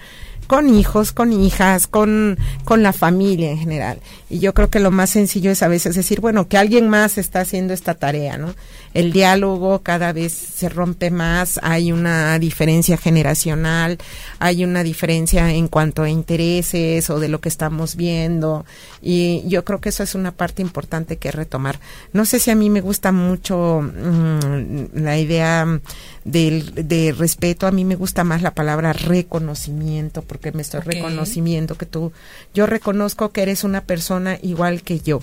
con 0.48 0.74
hijos, 0.74 1.12
con 1.12 1.34
hijas, 1.34 1.88
con, 1.88 2.38
con 2.64 2.82
la 2.82 2.94
familia 2.94 3.52
en 3.52 3.60
general. 3.60 4.00
Y 4.30 4.40
yo 4.40 4.54
creo 4.54 4.70
que 4.70 4.80
lo 4.80 4.92
más 4.92 5.10
sencillo 5.10 5.52
es 5.52 5.62
a 5.62 5.68
veces 5.68 5.96
decir, 5.96 6.22
bueno, 6.22 6.48
que 6.48 6.58
alguien 6.58 6.90
más 6.90 7.18
está 7.18 7.42
haciendo 7.42 7.74
esta 7.74 7.94
tarea, 7.94 8.38
¿no? 8.38 8.56
El 8.94 9.14
diálogo 9.14 9.80
cada 9.84 10.12
vez 10.12 10.34
se 10.34 10.70
rompe 10.70 11.12
más, 11.12 11.60
hay 11.62 11.92
una 11.92 12.40
diferencia 12.40 12.98
generacional, 12.98 13.98
hay 14.40 14.64
una 14.64 14.84
diferencia 14.84 15.52
en 15.52 15.68
cuanto 15.68 16.04
a 16.04 16.10
intereses 16.10 17.10
o 17.10 17.20
de 17.20 17.28
lo 17.28 17.40
que 17.40 17.50
estamos 17.50 17.96
viendo. 17.96 18.66
Y 19.02 19.44
yo 19.48 19.64
creo 19.64 19.80
que 19.80 19.90
eso 19.90 20.04
es 20.04 20.16
una 20.16 20.32
parte 20.32 20.62
importante 20.62 21.18
que 21.18 21.32
retomar. 21.32 21.80
No 22.14 22.26
sé 22.26 22.40
si 22.40 22.50
a 22.50 22.56
mí 22.56 22.70
me 22.70 22.82
gusta 22.82 23.12
mucho 23.12 23.82
mm, 23.82 24.98
la 25.00 25.18
idea 25.18 25.80
del, 26.24 26.88
de 26.88 27.14
respeto, 27.18 27.68
a 27.68 27.72
mí 27.72 27.86
me 27.86 27.96
gusta 27.96 28.24
más 28.24 28.42
la 28.42 28.56
palabra 28.56 28.94
reconocimiento, 28.94 30.22
porque 30.38 30.52
me 30.52 30.62
estoy 30.62 30.82
reconocimiento 30.82 31.76
que 31.76 31.86
tú, 31.86 32.12
yo 32.54 32.66
reconozco 32.68 33.32
que 33.32 33.42
eres 33.42 33.64
una 33.64 33.82
persona 33.82 34.38
igual 34.42 34.84
que 34.84 35.00
yo, 35.00 35.22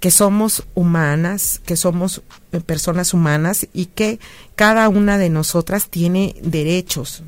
que 0.00 0.10
somos 0.10 0.64
humanas, 0.74 1.60
que 1.64 1.76
somos 1.76 2.22
eh, 2.52 2.60
personas 2.60 3.14
humanas 3.14 3.66
y 3.72 3.86
que 3.86 4.18
cada 4.56 4.88
una 4.88 5.18
de 5.18 5.30
nosotras 5.30 5.88
tiene 5.88 6.34
derechos 6.42 7.22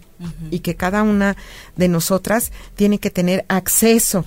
y 0.51 0.61
que 0.61 0.77
cada 0.77 1.03
una 1.03 1.37
de 1.77 1.89
nosotras 1.89 2.53
tiene 2.75 2.99
que 2.99 3.11
tener 3.11 3.45
acceso 3.49 4.25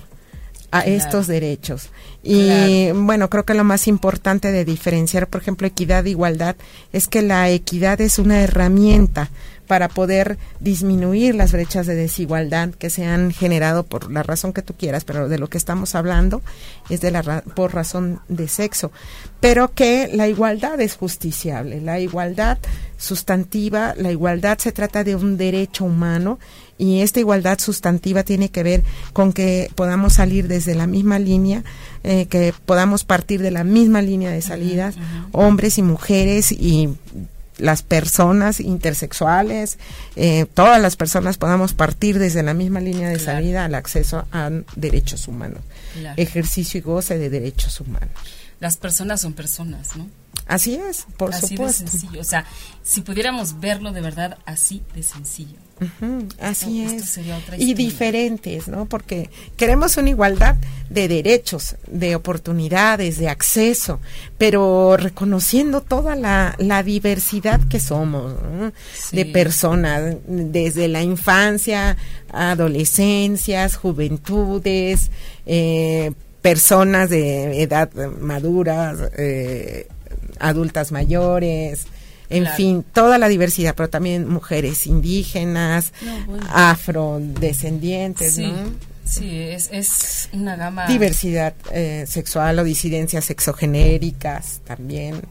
a 0.70 0.80
estos 0.80 1.26
derechos. 1.26 1.90
Y 2.22 2.92
bueno, 2.92 3.28
creo 3.28 3.44
que 3.44 3.54
lo 3.54 3.64
más 3.64 3.88
importante 3.88 4.52
de 4.52 4.64
diferenciar, 4.64 5.26
por 5.26 5.40
ejemplo, 5.40 5.66
equidad 5.66 6.06
e 6.06 6.10
igualdad, 6.10 6.54
es 6.92 7.08
que 7.08 7.22
la 7.22 7.50
equidad 7.50 8.00
es 8.00 8.18
una 8.18 8.40
herramienta 8.40 9.30
para 9.70 9.88
poder 9.88 10.36
disminuir 10.58 11.36
las 11.36 11.52
brechas 11.52 11.86
de 11.86 11.94
desigualdad 11.94 12.70
que 12.70 12.90
se 12.90 13.06
han 13.06 13.30
generado 13.30 13.84
por 13.84 14.10
la 14.10 14.24
razón 14.24 14.52
que 14.52 14.62
tú 14.62 14.74
quieras, 14.74 15.04
pero 15.04 15.28
de 15.28 15.38
lo 15.38 15.46
que 15.46 15.58
estamos 15.58 15.94
hablando 15.94 16.42
es 16.88 17.00
de 17.00 17.12
la 17.12 17.42
por 17.42 17.72
razón 17.72 18.18
de 18.26 18.48
sexo, 18.48 18.90
pero 19.38 19.72
que 19.72 20.10
la 20.12 20.26
igualdad 20.26 20.80
es 20.80 20.96
justiciable, 20.96 21.80
la 21.80 22.00
igualdad 22.00 22.58
sustantiva, 22.98 23.94
la 23.96 24.10
igualdad 24.10 24.58
se 24.58 24.72
trata 24.72 25.04
de 25.04 25.14
un 25.14 25.36
derecho 25.36 25.84
humano 25.84 26.40
y 26.76 27.02
esta 27.02 27.20
igualdad 27.20 27.60
sustantiva 27.60 28.24
tiene 28.24 28.48
que 28.48 28.64
ver 28.64 28.82
con 29.12 29.32
que 29.32 29.70
podamos 29.76 30.14
salir 30.14 30.48
desde 30.48 30.74
la 30.74 30.88
misma 30.88 31.20
línea, 31.20 31.62
eh, 32.02 32.26
que 32.26 32.52
podamos 32.66 33.04
partir 33.04 33.40
de 33.40 33.52
la 33.52 33.62
misma 33.62 34.02
línea 34.02 34.32
de 34.32 34.42
salidas, 34.42 34.96
hombres 35.30 35.78
y 35.78 35.82
mujeres 35.82 36.50
y 36.50 36.88
las 37.60 37.82
personas 37.82 38.60
intersexuales, 38.60 39.78
eh, 40.16 40.46
todas 40.52 40.80
las 40.80 40.96
personas 40.96 41.38
podamos 41.38 41.74
partir 41.74 42.18
desde 42.18 42.42
la 42.42 42.54
misma 42.54 42.80
línea 42.80 43.08
de 43.08 43.18
salida 43.18 43.64
al 43.64 43.74
acceso 43.74 44.26
a 44.32 44.50
derechos 44.76 45.28
humanos, 45.28 45.60
ejercicio 46.16 46.78
y 46.78 46.80
goce 46.82 47.18
de 47.18 47.30
derechos 47.30 47.80
humanos. 47.80 48.10
Las 48.60 48.76
personas 48.76 49.22
son 49.22 49.32
personas, 49.32 49.96
¿no? 49.96 50.06
Así 50.46 50.74
es, 50.74 51.06
por 51.16 51.34
así 51.34 51.56
supuesto. 51.56 51.84
de 51.84 51.90
sencillo. 51.90 52.20
O 52.20 52.24
sea, 52.24 52.44
si 52.82 53.00
pudiéramos 53.00 53.60
verlo 53.60 53.92
de 53.92 54.00
verdad 54.00 54.38
así 54.44 54.82
de 54.94 55.02
sencillo. 55.02 55.56
Así 56.40 56.82
es. 56.82 57.18
Y 57.58 57.74
diferentes, 57.74 58.68
¿no? 58.68 58.86
Porque 58.86 59.30
queremos 59.56 59.96
una 59.96 60.10
igualdad 60.10 60.56
de 60.90 61.08
derechos, 61.08 61.76
de 61.86 62.16
oportunidades, 62.16 63.18
de 63.18 63.28
acceso, 63.28 64.00
pero 64.36 64.96
reconociendo 64.96 65.80
toda 65.80 66.16
la, 66.16 66.54
la 66.58 66.82
diversidad 66.82 67.60
que 67.68 67.80
somos, 67.80 68.34
de 69.12 69.26
personas, 69.26 70.16
desde 70.26 70.88
la 70.88 71.02
infancia, 71.02 71.96
adolescencias, 72.32 73.76
juventudes, 73.76 75.10
eh, 75.46 76.12
personas 76.42 77.10
de 77.10 77.62
edad 77.62 77.90
madura, 78.20 78.94
eh, 79.16 79.86
adultas 80.38 80.90
mayores, 80.90 81.86
en 82.30 82.46
fin, 82.46 82.84
toda 82.92 83.18
la 83.18 83.28
diversidad, 83.28 83.74
pero 83.76 83.90
también 83.90 84.28
mujeres 84.28 84.86
indígenas, 84.86 85.92
afrodescendientes, 86.48 88.34
sí, 88.34 88.46
¿no? 88.46 88.90
Sí, 89.04 89.38
es, 89.40 89.68
es 89.72 90.28
una 90.32 90.54
gama. 90.54 90.86
Diversidad 90.86 91.54
eh, 91.72 92.04
sexual 92.06 92.60
o 92.60 92.64
disidencias 92.64 93.24
sexogenéricas 93.24 94.60
también. 94.64 95.22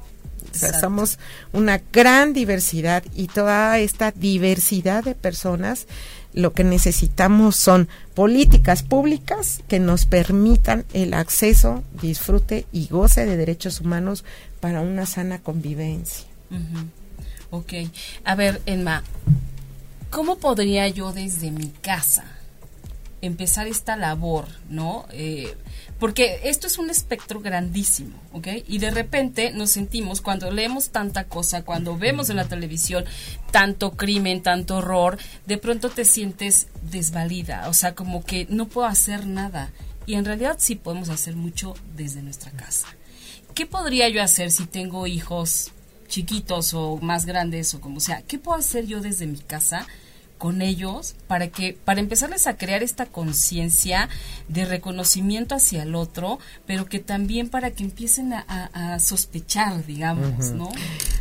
somos 0.81 1.17
una 1.53 1.81
gran 1.93 2.33
diversidad 2.33 3.03
y 3.15 3.27
toda 3.27 3.79
esta 3.79 4.11
diversidad 4.11 5.03
de 5.03 5.15
personas 5.15 5.87
lo 6.33 6.53
que 6.53 6.63
necesitamos 6.63 7.55
son 7.55 7.87
políticas 8.13 8.83
públicas 8.83 9.61
que 9.67 9.79
nos 9.79 10.05
permitan 10.05 10.85
el 10.93 11.13
acceso, 11.13 11.83
disfrute 12.01 12.65
y 12.71 12.87
goce 12.87 13.25
de 13.25 13.37
derechos 13.37 13.81
humanos 13.81 14.23
para 14.59 14.81
una 14.81 15.05
sana 15.05 15.39
convivencia. 15.39 16.27
Ok. 17.51 17.73
A 18.23 18.35
ver, 18.35 18.61
Emma, 18.65 19.03
¿cómo 20.09 20.37
podría 20.37 20.87
yo 20.87 21.11
desde 21.11 21.51
mi 21.51 21.67
casa 21.67 22.25
empezar 23.21 23.67
esta 23.67 23.95
labor, 23.95 24.47
no? 24.69 25.05
Eh, 25.11 25.55
porque 25.99 26.39
esto 26.45 26.67
es 26.67 26.77
un 26.77 26.89
espectro 26.89 27.41
grandísimo, 27.41 28.17
¿ok? 28.31 28.47
Y 28.67 28.77
de 28.77 28.91
repente 28.91 29.51
nos 29.51 29.71
sentimos, 29.71 30.21
cuando 30.21 30.49
leemos 30.51 30.91
tanta 30.91 31.25
cosa, 31.25 31.63
cuando 31.63 31.97
vemos 31.97 32.29
en 32.29 32.37
la 32.37 32.47
televisión 32.47 33.03
tanto 33.51 33.91
crimen, 33.91 34.41
tanto 34.41 34.77
horror, 34.77 35.17
de 35.45 35.57
pronto 35.57 35.89
te 35.89 36.05
sientes 36.05 36.67
desvalida, 36.83 37.67
o 37.67 37.73
sea, 37.73 37.95
como 37.95 38.23
que 38.23 38.47
no 38.49 38.67
puedo 38.67 38.87
hacer 38.87 39.27
nada. 39.27 39.71
Y 40.05 40.15
en 40.15 40.25
realidad 40.25 40.55
sí 40.59 40.75
podemos 40.75 41.09
hacer 41.09 41.35
mucho 41.35 41.75
desde 41.95 42.21
nuestra 42.21 42.51
casa. 42.51 42.87
¿Qué 43.53 43.65
podría 43.65 44.07
yo 44.09 44.23
hacer 44.23 44.51
si 44.51 44.65
tengo 44.65 45.05
hijos 45.05 45.71
chiquitos 46.09 46.73
o 46.73 46.97
más 46.97 47.25
grandes 47.25 47.73
o 47.73 47.79
como 47.79 48.01
sea? 48.01 48.21
¿Qué 48.23 48.37
puedo 48.37 48.57
hacer 48.57 48.85
yo 48.85 48.99
desde 48.99 49.27
mi 49.27 49.39
casa? 49.39 49.87
con 50.39 50.61
ellos 50.61 51.15
para 51.27 51.49
que 51.49 51.77
para 51.83 51.99
empezarles 51.99 52.47
a 52.47 52.57
crear 52.57 52.81
esta 52.81 53.05
conciencia 53.05 54.07
de 54.47 54.63
reconocimiento 54.63 55.53
hacia 55.53 55.83
el 55.83 55.93
otro 55.93 56.39
pero 56.65 56.85
que 56.85 56.99
también 56.99 57.49
para 57.49 57.71
que 57.71 57.83
empiecen 57.83 58.31
a, 58.33 58.97
sospechar 58.99 59.85
digamos 59.85 60.51
no 60.51 60.71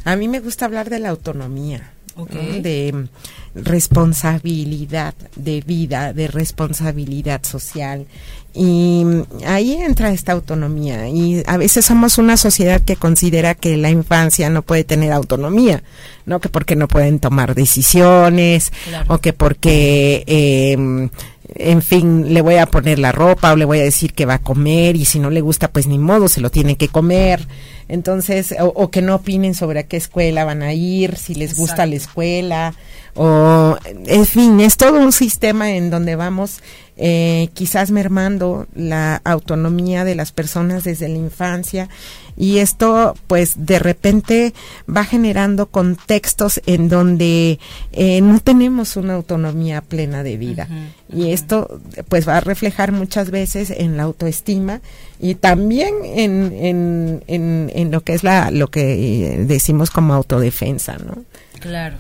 a 0.04 0.14
mí 0.14 0.28
me 0.28 0.38
gusta 0.38 0.66
hablar 0.66 0.88
de 0.88 1.00
la 1.00 1.08
autonomía 1.08 1.92
de 2.26 3.08
responsabilidad 3.54 5.14
de 5.36 5.60
vida 5.62 6.12
de 6.12 6.28
responsabilidad 6.28 7.42
social 7.44 8.06
y 8.54 9.04
ahí 9.46 9.74
entra 9.74 10.10
esta 10.10 10.32
autonomía. 10.32 11.08
Y 11.08 11.42
a 11.46 11.56
veces 11.58 11.84
somos 11.84 12.18
una 12.18 12.36
sociedad 12.36 12.80
que 12.80 12.96
considera 12.96 13.54
que 13.54 13.76
la 13.76 13.90
infancia 13.90 14.50
no 14.50 14.62
puede 14.62 14.84
tener 14.84 15.12
autonomía, 15.12 15.84
¿no? 16.26 16.40
Que 16.40 16.48
porque 16.48 16.74
no 16.74 16.88
pueden 16.88 17.20
tomar 17.20 17.54
decisiones 17.54 18.72
o 19.06 19.18
que 19.18 19.32
porque 19.32 20.24
eh, 20.26 21.08
en 21.54 21.82
fin, 21.82 22.32
le 22.32 22.40
voy 22.40 22.56
a 22.56 22.66
poner 22.66 22.98
la 22.98 23.12
ropa 23.12 23.52
o 23.52 23.56
le 23.56 23.64
voy 23.64 23.78
a 23.78 23.84
decir 23.84 24.12
que 24.12 24.26
va 24.26 24.34
a 24.34 24.42
comer 24.42 24.96
y 24.96 25.04
si 25.04 25.18
no 25.18 25.30
le 25.30 25.40
gusta, 25.40 25.68
pues 25.68 25.86
ni 25.86 25.98
modo, 25.98 26.28
se 26.28 26.40
lo 26.40 26.50
tiene 26.50 26.76
que 26.76 26.88
comer. 26.88 27.46
Entonces, 27.88 28.54
o, 28.60 28.90
que 28.90 29.00
no 29.00 29.14
opinen 29.14 29.54
sobre 29.54 29.80
a 29.80 29.82
qué 29.84 29.96
escuela 29.96 30.44
van 30.44 30.62
a 30.62 30.74
ir, 30.74 31.16
si 31.16 31.34
les 31.34 31.56
gusta 31.56 31.86
la 31.86 31.94
escuela, 31.94 32.74
o, 33.14 33.76
en 33.84 34.26
fin, 34.26 34.60
es 34.60 34.76
todo 34.76 35.00
un 35.00 35.12
sistema 35.12 35.70
en 35.70 35.90
donde 35.90 36.14
vamos 36.14 36.60
eh, 37.00 37.48
quizás 37.54 37.92
mermando 37.92 38.66
la 38.74 39.20
autonomía 39.24 40.04
de 40.04 40.16
las 40.16 40.32
personas 40.32 40.82
desde 40.82 41.08
la 41.08 41.16
infancia. 41.16 41.88
Y 42.36 42.58
esto 42.58 43.16
pues 43.26 43.54
de 43.66 43.78
repente 43.78 44.52
va 44.88 45.04
generando 45.04 45.66
contextos 45.66 46.60
en 46.66 46.88
donde 46.88 47.58
eh, 47.92 48.20
no 48.20 48.40
tenemos 48.40 48.96
una 48.96 49.14
autonomía 49.14 49.80
plena 49.80 50.22
de 50.22 50.36
vida. 50.36 50.68
Y 51.12 51.30
esto 51.30 51.80
pues 52.08 52.28
va 52.28 52.36
a 52.36 52.40
reflejar 52.40 52.92
muchas 52.92 53.30
veces 53.30 53.70
en 53.70 53.96
la 53.96 54.04
autoestima 54.04 54.80
y 55.20 55.34
también 55.36 55.94
en, 56.04 56.52
en, 56.52 57.24
en, 57.26 57.72
en 57.74 57.90
lo 57.90 58.02
que 58.02 58.14
es 58.14 58.22
la 58.22 58.50
lo 58.50 58.68
que 58.68 59.44
decimos 59.46 59.90
como 59.90 60.14
autodefensa 60.14 60.96
no 60.98 61.24
claro 61.58 61.96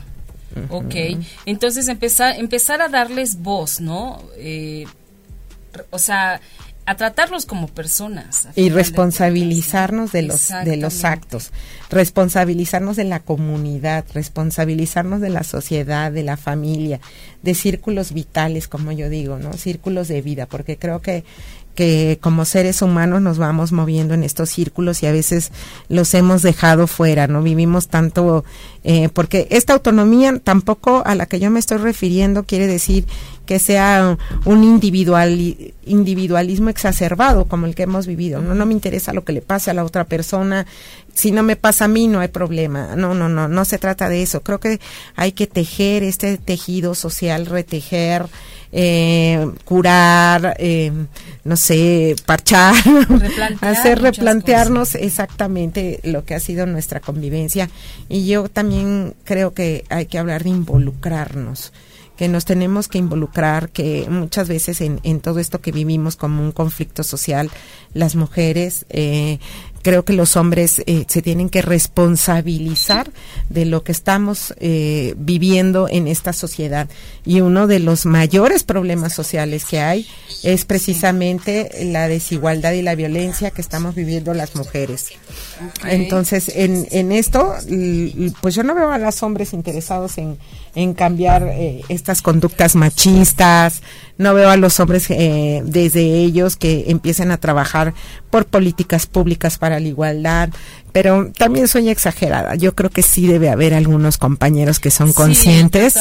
Ok, 0.70 0.94
entonces 1.46 1.88
empezar, 1.88 2.36
empezar 2.36 2.82
a 2.82 2.88
darles 2.88 3.40
voz, 3.42 3.80
¿no? 3.80 4.22
Eh, 4.36 4.86
o 5.90 5.98
sea, 5.98 6.40
a 6.88 6.94
tratarlos 6.94 7.44
como 7.44 7.68
personas. 7.68 8.48
Y 8.56 8.70
responsabilizarnos 8.70 10.10
de, 10.10 10.22
los, 10.22 10.48
de 10.64 10.78
los 10.78 11.04
actos, 11.04 11.52
responsabilizarnos 11.90 12.96
de 12.96 13.04
la 13.04 13.20
comunidad, 13.20 14.06
responsabilizarnos 14.14 15.20
de 15.20 15.28
la 15.28 15.44
sociedad, 15.44 16.10
de 16.10 16.22
la 16.22 16.38
familia, 16.38 16.98
de 17.42 17.54
círculos 17.54 18.12
vitales, 18.12 18.68
como 18.68 18.90
yo 18.92 19.10
digo, 19.10 19.38
¿no? 19.38 19.52
Círculos 19.52 20.08
de 20.08 20.22
vida, 20.22 20.46
porque 20.46 20.78
creo 20.78 21.02
que 21.02 21.24
que 21.78 22.18
como 22.20 22.44
seres 22.44 22.82
humanos 22.82 23.22
nos 23.22 23.38
vamos 23.38 23.70
moviendo 23.70 24.12
en 24.12 24.24
estos 24.24 24.50
círculos 24.50 25.00
y 25.04 25.06
a 25.06 25.12
veces 25.12 25.52
los 25.88 26.12
hemos 26.14 26.42
dejado 26.42 26.88
fuera, 26.88 27.28
¿no? 27.28 27.40
Vivimos 27.40 27.86
tanto, 27.86 28.44
eh, 28.82 29.08
porque 29.10 29.46
esta 29.52 29.74
autonomía 29.74 30.40
tampoco 30.40 31.04
a 31.06 31.14
la 31.14 31.26
que 31.26 31.38
yo 31.38 31.52
me 31.52 31.60
estoy 31.60 31.78
refiriendo 31.78 32.42
quiere 32.42 32.66
decir 32.66 33.06
que 33.46 33.60
sea 33.60 34.18
un 34.44 34.64
individual, 34.64 35.38
individualismo 35.86 36.68
exacerbado 36.68 37.44
como 37.44 37.66
el 37.66 37.76
que 37.76 37.84
hemos 37.84 38.08
vivido. 38.08 38.42
No, 38.42 38.56
no 38.56 38.66
me 38.66 38.74
interesa 38.74 39.12
lo 39.12 39.22
que 39.22 39.32
le 39.32 39.40
pase 39.40 39.70
a 39.70 39.74
la 39.74 39.84
otra 39.84 40.02
persona. 40.02 40.66
Si 41.14 41.30
no 41.30 41.44
me 41.44 41.54
pasa 41.54 41.84
a 41.84 41.88
mí, 41.88 42.08
no 42.08 42.18
hay 42.18 42.28
problema. 42.28 42.96
No, 42.96 43.14
no, 43.14 43.28
no, 43.28 43.46
no 43.46 43.64
se 43.64 43.78
trata 43.78 44.08
de 44.08 44.20
eso. 44.20 44.40
Creo 44.40 44.58
que 44.58 44.80
hay 45.14 45.30
que 45.30 45.46
tejer 45.46 46.02
este 46.02 46.38
tejido 46.38 46.96
social, 46.96 47.46
retejer, 47.46 48.26
eh, 48.72 49.50
curar, 49.64 50.56
eh, 50.58 50.92
no 51.48 51.56
sé, 51.56 52.14
parchar, 52.26 52.74
hacer 53.62 54.02
replantearnos 54.02 54.94
exactamente 54.94 55.98
lo 56.04 56.26
que 56.26 56.34
ha 56.34 56.40
sido 56.40 56.66
nuestra 56.66 57.00
convivencia. 57.00 57.70
Y 58.10 58.26
yo 58.26 58.50
también 58.50 59.14
creo 59.24 59.54
que 59.54 59.84
hay 59.88 60.04
que 60.06 60.18
hablar 60.18 60.44
de 60.44 60.50
involucrarnos 60.50 61.72
que 62.18 62.28
nos 62.28 62.44
tenemos 62.44 62.88
que 62.88 62.98
involucrar, 62.98 63.68
que 63.68 64.08
muchas 64.10 64.48
veces 64.48 64.80
en, 64.80 64.98
en 65.04 65.20
todo 65.20 65.38
esto 65.38 65.60
que 65.60 65.70
vivimos 65.70 66.16
como 66.16 66.42
un 66.42 66.50
conflicto 66.50 67.04
social, 67.04 67.48
las 67.94 68.16
mujeres 68.16 68.86
eh, 68.88 69.38
creo 69.82 70.04
que 70.04 70.12
los 70.12 70.36
hombres 70.36 70.82
eh, 70.86 71.04
se 71.08 71.22
tienen 71.22 71.48
que 71.48 71.62
responsabilizar 71.62 73.10
de 73.48 73.64
lo 73.64 73.82
que 73.82 73.92
estamos 73.92 74.54
eh, 74.58 75.14
viviendo 75.16 75.88
en 75.88 76.08
esta 76.08 76.32
sociedad. 76.32 76.88
Y 77.24 77.40
uno 77.40 77.66
de 77.66 77.78
los 77.78 78.06
mayores 78.06 78.64
problemas 78.64 79.12
sociales 79.12 79.64
que 79.64 79.80
hay 79.80 80.06
es 80.42 80.64
precisamente 80.64 81.70
la 81.84 82.08
desigualdad 82.08 82.72
y 82.72 82.82
la 82.82 82.94
violencia 82.94 83.50
que 83.50 83.60
estamos 83.60 83.94
viviendo 83.94 84.34
las 84.34 84.54
mujeres. 84.54 85.08
Entonces, 85.84 86.50
en, 86.54 86.86
en 86.90 87.12
esto, 87.12 87.54
pues 88.40 88.54
yo 88.54 88.62
no 88.62 88.74
veo 88.74 88.90
a 88.90 88.98
los 88.98 89.22
hombres 89.22 89.52
interesados 89.52 90.18
en, 90.18 90.38
en 90.74 90.94
cambiar 90.94 91.42
eh, 91.44 91.82
estas 91.88 92.22
conductas 92.22 92.74
machistas, 92.74 93.82
no 94.18 94.34
veo 94.34 94.50
a 94.50 94.56
los 94.56 94.78
hombres 94.80 95.08
eh, 95.10 95.62
desde 95.64 96.02
ellos 96.02 96.56
que 96.56 96.86
empiecen 96.88 97.30
a 97.30 97.38
trabajar 97.38 97.94
por 98.30 98.46
políticas 98.46 99.06
públicas 99.06 99.58
para 99.58 99.78
la 99.78 99.86
igualdad, 99.86 100.50
pero 100.92 101.30
también 101.38 101.68
soy 101.68 101.88
exagerada. 101.88 102.56
Yo 102.56 102.74
creo 102.74 102.90
que 102.90 103.02
sí 103.02 103.28
debe 103.28 103.48
haber 103.48 103.74
algunos 103.74 104.18
compañeros 104.18 104.80
que 104.80 104.90
son 104.90 105.12
conscientes 105.12 105.94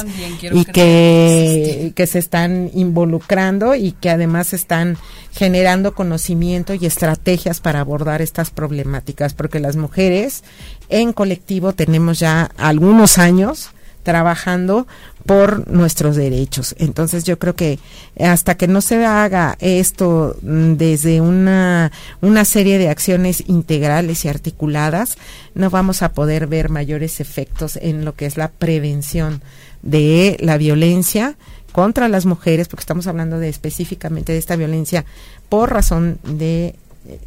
y 0.51 0.65
que, 0.65 1.93
que 1.95 2.07
se 2.07 2.17
están 2.17 2.71
involucrando 2.73 3.75
y 3.75 3.91
que 3.91 4.09
además 4.09 4.51
están 4.53 4.97
generando 5.31 5.93
conocimiento 5.93 6.73
y 6.73 6.87
estrategias 6.87 7.59
para 7.59 7.81
abordar 7.81 8.23
estas 8.23 8.49
problemáticas, 8.49 9.35
porque 9.35 9.59
las 9.59 9.75
mujeres 9.75 10.43
en 10.89 11.13
colectivo 11.13 11.73
tenemos 11.73 12.19
ya 12.19 12.49
algunos 12.57 13.19
años 13.19 13.69
trabajando 14.07 14.87
por 15.25 15.69
nuestros 15.69 16.15
derechos. 16.15 16.73
Entonces 16.79 17.25
yo 17.25 17.37
creo 17.37 17.55
que 17.55 17.77
hasta 18.17 18.55
que 18.55 18.69
no 18.69 18.79
se 18.79 19.05
haga 19.05 19.57
esto 19.59 20.37
mm, 20.43 20.75
desde 20.75 21.19
una, 21.19 21.91
una 22.21 22.45
serie 22.45 22.77
de 22.77 22.87
acciones 22.87 23.43
integrales 23.47 24.23
y 24.23 24.29
articuladas, 24.29 25.17
no 25.55 25.69
vamos 25.69 26.03
a 26.03 26.13
poder 26.13 26.47
ver 26.47 26.69
mayores 26.69 27.19
efectos 27.19 27.77
en 27.81 28.05
lo 28.05 28.15
que 28.15 28.27
es 28.27 28.37
la 28.37 28.47
prevención 28.47 29.41
de 29.81 30.37
la 30.39 30.57
violencia 30.57 31.35
contra 31.73 32.07
las 32.07 32.25
mujeres, 32.25 32.69
porque 32.69 32.83
estamos 32.83 33.07
hablando 33.07 33.39
de 33.39 33.49
específicamente 33.49 34.31
de 34.31 34.39
esta 34.39 34.55
violencia 34.55 35.03
por 35.49 35.73
razón 35.73 36.17
de 36.23 36.75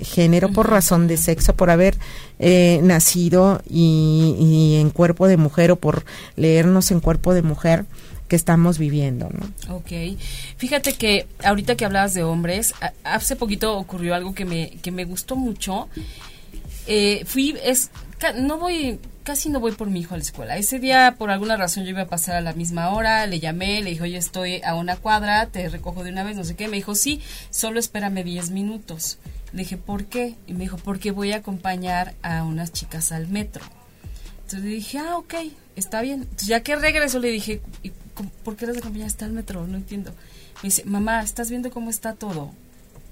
género 0.01 0.51
por 0.53 0.71
razón 0.71 1.07
de 1.07 1.17
sexo, 1.17 1.55
por 1.55 1.71
haber 1.71 1.97
eh, 2.39 2.81
nacido 2.83 3.63
y, 3.69 4.77
en 4.81 4.91
cuerpo 4.91 5.29
de 5.29 5.37
mujer 5.37 5.71
o 5.71 5.77
por 5.77 6.05
leernos 6.37 6.91
en 6.91 7.01
cuerpo 7.01 7.35
de 7.35 7.43
mujer 7.43 7.85
que 8.29 8.37
estamos 8.37 8.79
viviendo, 8.79 9.29
¿no? 9.31 9.75
Ok. 9.75 10.19
Fíjate 10.57 10.93
que 10.93 11.27
ahorita 11.43 11.75
que 11.75 11.85
hablabas 11.85 12.15
de 12.15 12.23
hombres, 12.23 12.75
hace 13.03 13.35
poquito 13.35 13.77
ocurrió 13.77 14.15
algo 14.15 14.35
que 14.35 14.45
me, 14.45 14.71
que 14.83 14.93
me 14.93 15.05
gustó 15.05 15.35
mucho. 15.35 15.89
Eh, 16.87 17.25
fui, 17.27 17.57
es, 17.65 17.91
no 18.37 18.59
voy, 18.59 19.01
casi 19.23 19.49
no 19.49 19.61
voy 19.61 19.73
por 19.73 19.91
mi 19.91 20.01
hijo 20.01 20.15
a 20.15 20.19
la 20.19 20.23
escuela. 20.23 20.57
Ese 20.57 20.79
día, 20.79 21.15
por 21.19 21.31
alguna 21.31 21.57
razón, 21.57 21.85
yo 21.85 21.91
iba 21.91 22.03
a 22.03 22.09
pasar 22.09 22.37
a 22.37 22.41
la 22.41 22.53
misma 22.53 22.91
hora, 22.91 23.27
le 23.27 23.41
llamé, 23.41 23.81
le 23.83 23.91
dije, 23.91 24.03
oye, 24.03 24.17
estoy 24.17 24.61
a 24.63 24.75
una 24.75 24.97
cuadra, 24.97 25.47
te 25.47 25.69
recojo 25.69 26.05
de 26.05 26.11
una 26.11 26.25
vez, 26.25 26.37
no 26.37 26.45
sé 26.45 26.57
qué. 26.57 26.69
Me 26.69 26.77
dijo, 26.77 26.95
sí, 26.95 27.21
solo 27.51 27.81
espérame 27.81 28.25
10 28.25 28.51
minutos. 28.51 29.19
Le 29.53 29.61
dije, 29.61 29.77
¿por 29.77 30.07
qué? 30.07 30.37
Y 30.47 30.53
me 30.53 30.61
dijo, 30.61 30.77
porque 30.77 31.11
voy 31.11 31.33
a 31.33 31.37
acompañar 31.37 32.15
a 32.23 32.45
unas 32.45 32.73
chicas 32.73 33.13
al 33.13 33.29
metro. 33.29 33.65
Entonces 34.43 34.61
le 34.63 34.75
dije, 34.75 34.99
ah, 34.99 35.17
ok, 35.17 35.35
está 35.77 36.01
bien. 36.03 36.23
Entonces 36.23 36.49
ya 36.49 36.63
que 36.63 36.77
regreso 36.77 37.19
le 37.19 37.29
dije, 37.29 37.61
¿por 38.45 38.57
qué 38.57 38.67
las 38.67 38.77
acompañaste 38.77 39.25
al 39.25 39.33
metro? 39.33 39.67
No 39.67 39.77
entiendo. 39.77 40.13
Me 40.63 40.69
dice, 40.69 40.85
mamá, 40.85 41.23
¿estás 41.23 41.51
viendo 41.51 41.71
cómo 41.71 41.91
está 41.91 42.15
todo? 42.15 42.53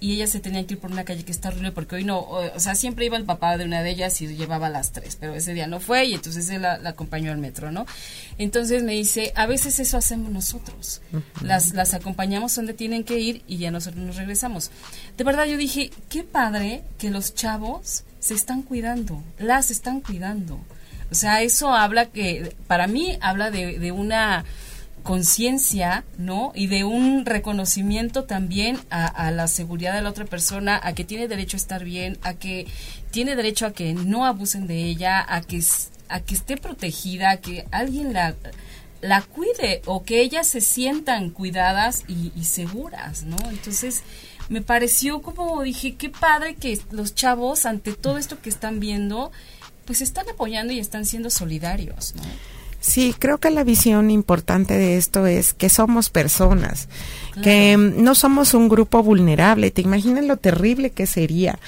Y 0.01 0.15
ella 0.15 0.27
se 0.27 0.41
tenía 0.41 0.67
que 0.67 0.75
ir 0.75 0.81
por 0.81 0.91
una 0.91 1.05
calle 1.05 1.25
que 1.25 1.33
está 1.33 1.49
horrible 1.49 1.73
porque 1.73 1.97
hoy 1.97 2.05
no, 2.05 2.21
o, 2.21 2.61
sea, 2.61 2.75
siempre 2.75 3.07
iba 3.07 3.17
el 3.17 3.25
papá 3.25 3.57
de 3.57 3.65
una 3.65 3.83
de 3.83 3.91
ellas 3.91 4.21
y 4.21 4.29
llevaba 4.29 4.69
las 4.69 4.93
tres, 4.93 5.17
pero 5.19 5.35
ese 5.35 5.55
día 5.55 5.67
no 5.67 5.81
fue 5.81 6.07
y 6.07 6.15
entonces 6.15 6.49
él 6.51 6.63
la, 6.63 6.81
acompañó 6.85 7.33
al 7.33 7.39
metro, 7.39 7.73
¿no? 7.73 7.87
Entonces 8.39 8.83
me 8.83 8.93
dice, 8.93 9.33
a 9.35 9.47
veces 9.47 9.81
eso 9.81 9.97
hacemos 9.97 10.31
nosotros, 10.31 11.03
las, 11.43 11.75
las 11.75 11.95
acompañamos 11.95 12.55
donde 12.55 12.75
tienen 12.75 13.05
que 13.05 13.19
ir 13.19 13.43
y 13.47 13.59
ya 13.59 13.71
nosotros 13.71 14.05
nos 14.05 14.17
regresamos. 14.17 14.71
De 15.17 15.25
verdad 15.25 15.47
yo 15.47 15.57
dije, 15.57 15.91
qué 16.09 16.23
padre 16.23 16.83
que 16.99 17.11
los 17.11 17.35
chavos 17.35 18.05
se 18.21 18.35
están 18.35 18.63
cuidando, 18.63 19.23
las 19.39 19.71
están 19.71 20.01
cuidando. 20.01 20.61
O 21.11 21.15
sea, 21.15 21.43
eso 21.43 21.73
habla 21.73 22.07
que, 22.07 22.55
para 22.67 22.87
mí, 22.87 23.19
habla 23.23 23.51
de, 23.51 23.79
de 23.79 23.93
una 23.93 24.45
conciencia, 25.09 26.05
¿no? 26.19 26.53
Y 26.55 26.67
de 26.67 26.85
un 26.85 27.25
reconocimiento 27.25 28.25
también 28.25 28.79
a, 28.91 29.31
la 29.31 29.49
seguridad 29.49 29.95
de 29.95 30.03
la 30.03 30.11
otra 30.11 30.27
persona, 30.27 30.79
a 30.85 30.93
que 30.93 31.03
tiene 31.03 31.29
derecho 31.29 31.57
a 31.57 31.61
estar 31.65 31.83
bien, 31.83 32.19
a 32.21 32.35
que 32.35 32.67
tiene 33.11 33.35
derecho 33.35 33.65
a 33.65 33.73
que 33.73 33.95
no 33.95 34.27
abusen 34.27 34.67
de 34.67 34.85
ella, 34.85 35.25
a 35.27 35.41
que, 35.41 35.63
a 36.11 36.21
que 36.21 36.35
esté 36.35 36.59
protegida, 36.59 37.31
a 37.31 37.37
que 37.39 37.65
alguien 37.71 38.13
la, 38.13 38.35
la 39.01 39.23
cuide 39.23 39.81
o 39.87 40.03
que 40.03 40.21
ellas 40.21 40.47
se 40.47 40.61
sientan 40.61 41.31
cuidadas 41.31 42.05
y, 42.07 42.31
y 42.37 42.45
seguras, 42.45 43.23
¿no? 43.23 43.39
Entonces, 43.49 44.03
me 44.51 44.61
pareció 44.61 45.23
como 45.23 45.63
dije, 45.63 45.95
qué 45.95 46.11
padre 46.11 46.55
que 46.57 46.79
los 46.91 47.15
chavos, 47.15 47.65
ante 47.65 47.95
todo 47.95 48.19
esto 48.19 48.43
que 48.43 48.51
están 48.51 48.79
viendo, 48.79 49.33
pues 49.87 50.03
están 50.03 50.29
apoyando 50.29 50.75
y 50.75 50.81
están 50.81 51.07
siendo 51.07 51.31
solidarios, 51.31 52.15
¿no? 52.15 52.58
Sí, 52.81 53.15
creo 53.19 53.39
que 53.39 53.51
la 53.51 53.65
visión 53.65 54.11
importante 54.11 54.75
de 54.75 54.97
esto 54.97 55.27
es 55.27 55.53
que 55.53 55.69
somos 55.69 56.11
personas, 56.11 56.89
que 57.43 57.77
mm, 57.77 58.03
no 58.03 58.15
somos 58.15 58.55
un 58.55 58.69
grupo 58.69 59.03
vulnerable. 59.03 59.71
¿Te 59.71 59.83
imaginas 59.83 60.25
lo 60.25 60.37
terrible 60.37 60.91
que 60.91 61.07
sería 61.07 61.59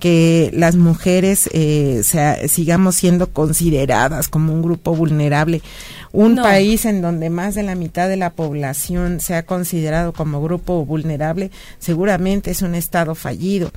que 0.00 0.50
las 0.54 0.76
mujeres 0.76 1.48
eh, 1.52 2.02
sigamos 2.48 2.96
siendo 2.96 3.28
consideradas 3.28 4.28
como 4.28 4.52
un 4.52 4.62
grupo 4.62 4.96
vulnerable. 4.96 5.60
Un 6.10 6.36
país 6.36 6.86
en 6.86 7.02
donde 7.02 7.30
más 7.30 7.54
de 7.54 7.62
la 7.62 7.76
mitad 7.76 8.08
de 8.08 8.16
la 8.16 8.30
población 8.30 9.20
sea 9.20 9.44
considerado 9.44 10.12
como 10.12 10.42
grupo 10.42 10.84
vulnerable, 10.84 11.52
seguramente 11.78 12.50
es 12.50 12.62
un 12.62 12.74
estado 12.74 13.14
fallido. 13.14 13.70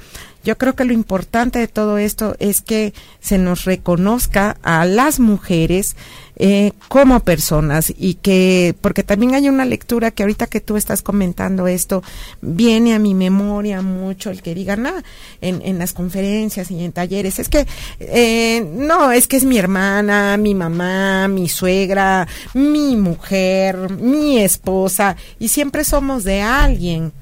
Yo 0.43 0.58
creo 0.58 0.75
que 0.75 0.86
lo 0.86 0.93
importante 0.93 1.60
de 1.60 1.67
todo 1.67 1.97
esto 1.97 2.36
es 2.39 2.62
que 2.62 2.93
se 3.19 3.38
nos 3.38 3.65
reconozca 3.65 4.58
a 4.63 4.86
las 4.86 5.19
mujeres 5.19 5.95
eh, 6.35 6.71
como 6.87 7.19
personas 7.19 7.93
y 7.95 8.15
que, 8.15 8.75
porque 8.81 9.03
también 9.03 9.35
hay 9.35 9.49
una 9.49 9.65
lectura 9.65 10.11
que 10.11 10.23
ahorita 10.23 10.47
que 10.47 10.61
tú 10.61 10.77
estás 10.77 11.01
comentando 11.01 11.67
esto, 11.67 12.03
viene 12.41 12.93
a 12.95 12.99
mi 12.99 13.13
memoria 13.13 13.81
mucho 13.81 14.31
el 14.31 14.41
que 14.41 14.55
digan, 14.55 14.85
ah, 14.87 15.03
en, 15.41 15.61
en 15.63 15.77
las 15.77 15.93
conferencias 15.93 16.71
y 16.71 16.83
en 16.83 16.91
talleres, 16.91 17.39
es 17.39 17.49
que, 17.49 17.67
eh, 17.99 18.67
no, 18.75 19.11
es 19.11 19.27
que 19.27 19.37
es 19.37 19.45
mi 19.45 19.57
hermana, 19.57 20.37
mi 20.37 20.55
mamá, 20.55 21.27
mi 21.27 21.49
suegra, 21.49 22.27
mi 22.53 22.95
mujer, 22.95 23.91
mi 23.91 24.39
esposa, 24.39 25.15
y 25.39 25.49
siempre 25.49 25.83
somos 25.83 26.23
de 26.23 26.41
alguien. 26.41 27.13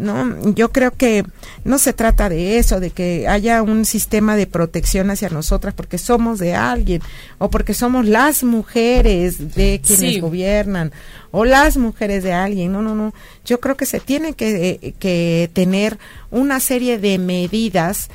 ¿No? 0.00 0.52
Yo 0.54 0.72
creo 0.72 0.90
que 0.90 1.24
no 1.64 1.78
se 1.78 1.92
trata 1.92 2.28
de 2.28 2.58
eso, 2.58 2.80
de 2.80 2.90
que 2.90 3.28
haya 3.28 3.62
un 3.62 3.84
sistema 3.84 4.36
de 4.36 4.46
protección 4.46 5.10
hacia 5.10 5.28
nosotras 5.28 5.74
porque 5.74 5.98
somos 5.98 6.38
de 6.38 6.54
alguien 6.54 7.02
o 7.38 7.50
porque 7.50 7.74
somos 7.74 8.06
las 8.06 8.42
mujeres 8.42 9.54
de 9.54 9.80
quienes 9.84 10.20
gobiernan 10.20 10.92
o 11.30 11.44
las 11.44 11.76
mujeres 11.76 12.24
de 12.24 12.32
alguien. 12.32 12.72
No, 12.72 12.82
no, 12.82 12.94
no. 12.94 13.14
Yo 13.44 13.60
creo 13.60 13.76
que 13.76 13.86
se 13.86 14.00
tiene 14.00 14.32
que, 14.32 14.94
que 14.98 15.50
tener 15.52 15.98
una 16.30 16.60
serie 16.60 16.98
de 16.98 17.18
medidas 17.18 18.08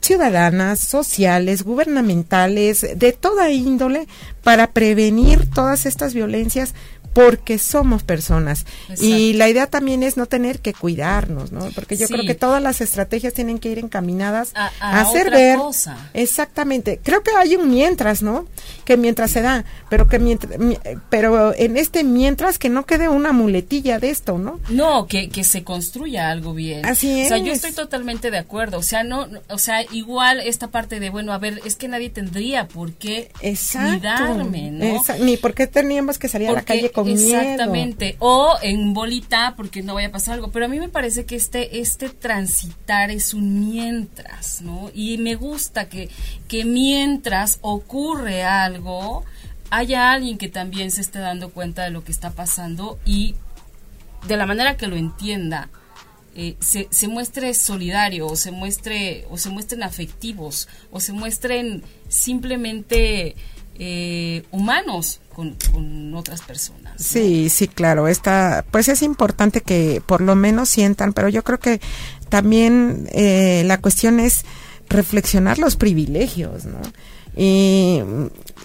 ciudadanas, 0.00 0.80
sociales, 0.80 1.62
gubernamentales, 1.62 2.86
de 2.96 3.12
toda 3.12 3.50
índole 3.50 4.08
para 4.42 4.68
prevenir 4.68 5.48
todas 5.50 5.86
estas 5.86 6.14
violencias 6.14 6.74
porque 7.12 7.58
somos 7.58 8.02
personas. 8.02 8.66
Y 9.00 9.34
la 9.34 9.48
idea 9.48 9.66
también 9.66 10.02
es 10.02 10.16
no 10.16 10.26
tener 10.26 10.60
que 10.60 10.72
cuidarnos, 10.72 11.52
¿no? 11.52 11.68
Porque 11.74 11.96
yo 11.96 12.08
creo 12.08 12.24
que 12.24 12.34
todas 12.34 12.62
las 12.62 12.80
estrategias 12.80 13.34
tienen 13.34 13.58
que 13.58 13.70
ir 13.70 13.78
encaminadas 13.78 14.52
a, 14.54 15.00
hacer 15.00 15.30
ver. 15.30 15.58
Exactamente. 16.14 17.00
Creo 17.02 17.22
que 17.22 17.30
hay 17.36 17.56
un 17.56 17.70
mientras, 17.70 18.22
¿no? 18.22 18.46
Que 18.84 18.96
mientras 18.96 19.30
se 19.30 19.42
da, 19.42 19.64
pero 19.88 20.08
que 20.08 20.18
mientras, 20.18 20.58
pero 21.10 21.54
en 21.54 21.76
este 21.76 22.04
mientras 22.04 22.58
que 22.58 22.68
no 22.68 22.86
quede 22.86 23.08
una 23.08 23.32
muletilla 23.32 23.98
de 23.98 24.10
esto, 24.10 24.38
¿no? 24.38 24.60
No, 24.68 25.06
que, 25.06 25.28
que 25.28 25.44
se 25.44 25.64
construya 25.64 26.30
algo 26.30 26.54
bien. 26.54 26.84
Así 26.86 27.20
es. 27.20 27.26
O 27.26 27.28
sea, 27.28 27.38
yo 27.38 27.52
estoy 27.52 27.72
totalmente 27.72 28.30
de 28.30 28.38
acuerdo. 28.38 28.78
O 28.78 28.82
sea, 28.82 29.04
no, 29.04 29.28
o 29.48 29.58
sea, 29.58 29.82
igual 29.92 30.40
esta 30.40 30.68
parte 30.68 31.00
de, 31.00 31.10
bueno, 31.10 31.32
a 31.32 31.38
ver, 31.38 31.60
es 31.64 31.76
que 31.76 31.88
nadie 31.88 32.10
tendría 32.10 32.68
por 32.68 32.92
qué 32.92 33.30
cuidarme, 33.40 34.70
¿no? 34.70 35.02
Ni 35.20 35.36
por 35.36 35.54
qué 35.54 35.66
teníamos 35.66 36.18
que 36.18 36.28
salir 36.28 36.48
a 36.48 36.52
la 36.52 36.62
calle 36.62 36.90
con 36.90 37.01
Exactamente. 37.06 38.16
O 38.18 38.54
en 38.62 38.94
bolita 38.94 39.54
porque 39.56 39.82
no 39.82 39.94
vaya 39.94 40.08
a 40.08 40.12
pasar 40.12 40.34
algo. 40.34 40.50
Pero 40.50 40.66
a 40.66 40.68
mí 40.68 40.78
me 40.78 40.88
parece 40.88 41.24
que 41.24 41.36
este, 41.36 41.80
este 41.80 42.08
transitar 42.08 43.10
es 43.10 43.34
un 43.34 43.60
mientras, 43.60 44.62
¿no? 44.62 44.90
Y 44.94 45.18
me 45.18 45.34
gusta 45.34 45.88
que, 45.88 46.08
que 46.48 46.64
mientras 46.64 47.58
ocurre 47.62 48.42
algo, 48.44 49.24
haya 49.70 50.12
alguien 50.12 50.38
que 50.38 50.48
también 50.48 50.90
se 50.90 51.00
esté 51.00 51.18
dando 51.18 51.50
cuenta 51.50 51.84
de 51.84 51.90
lo 51.90 52.04
que 52.04 52.12
está 52.12 52.30
pasando 52.30 52.98
y 53.04 53.34
de 54.26 54.36
la 54.36 54.46
manera 54.46 54.76
que 54.76 54.86
lo 54.86 54.96
entienda. 54.96 55.68
Eh, 56.34 56.56
se, 56.60 56.88
se, 56.90 57.08
muestre 57.08 57.52
solidario 57.52 58.26
o 58.26 58.36
se 58.36 58.52
muestre 58.52 59.26
o 59.28 59.36
se 59.36 59.50
muestren 59.50 59.82
afectivos 59.82 60.66
o 60.90 60.98
se 60.98 61.12
muestren 61.12 61.82
simplemente 62.08 63.36
eh, 63.78 64.44
humanos 64.50 65.20
con, 65.34 65.56
otras 66.14 66.42
personas. 66.42 66.81
Sí, 66.96 67.48
sí, 67.48 67.68
claro. 67.68 68.08
Esta, 68.08 68.64
pues 68.70 68.88
es 68.88 69.02
importante 69.02 69.60
que 69.60 70.02
por 70.04 70.20
lo 70.20 70.34
menos 70.34 70.68
sientan, 70.68 71.12
pero 71.12 71.28
yo 71.28 71.42
creo 71.42 71.58
que 71.58 71.80
también 72.28 73.08
eh, 73.12 73.62
la 73.66 73.78
cuestión 73.78 74.20
es 74.20 74.44
reflexionar 74.88 75.58
los 75.58 75.76
privilegios, 75.76 76.64
¿no? 76.64 76.80
Y 77.34 78.02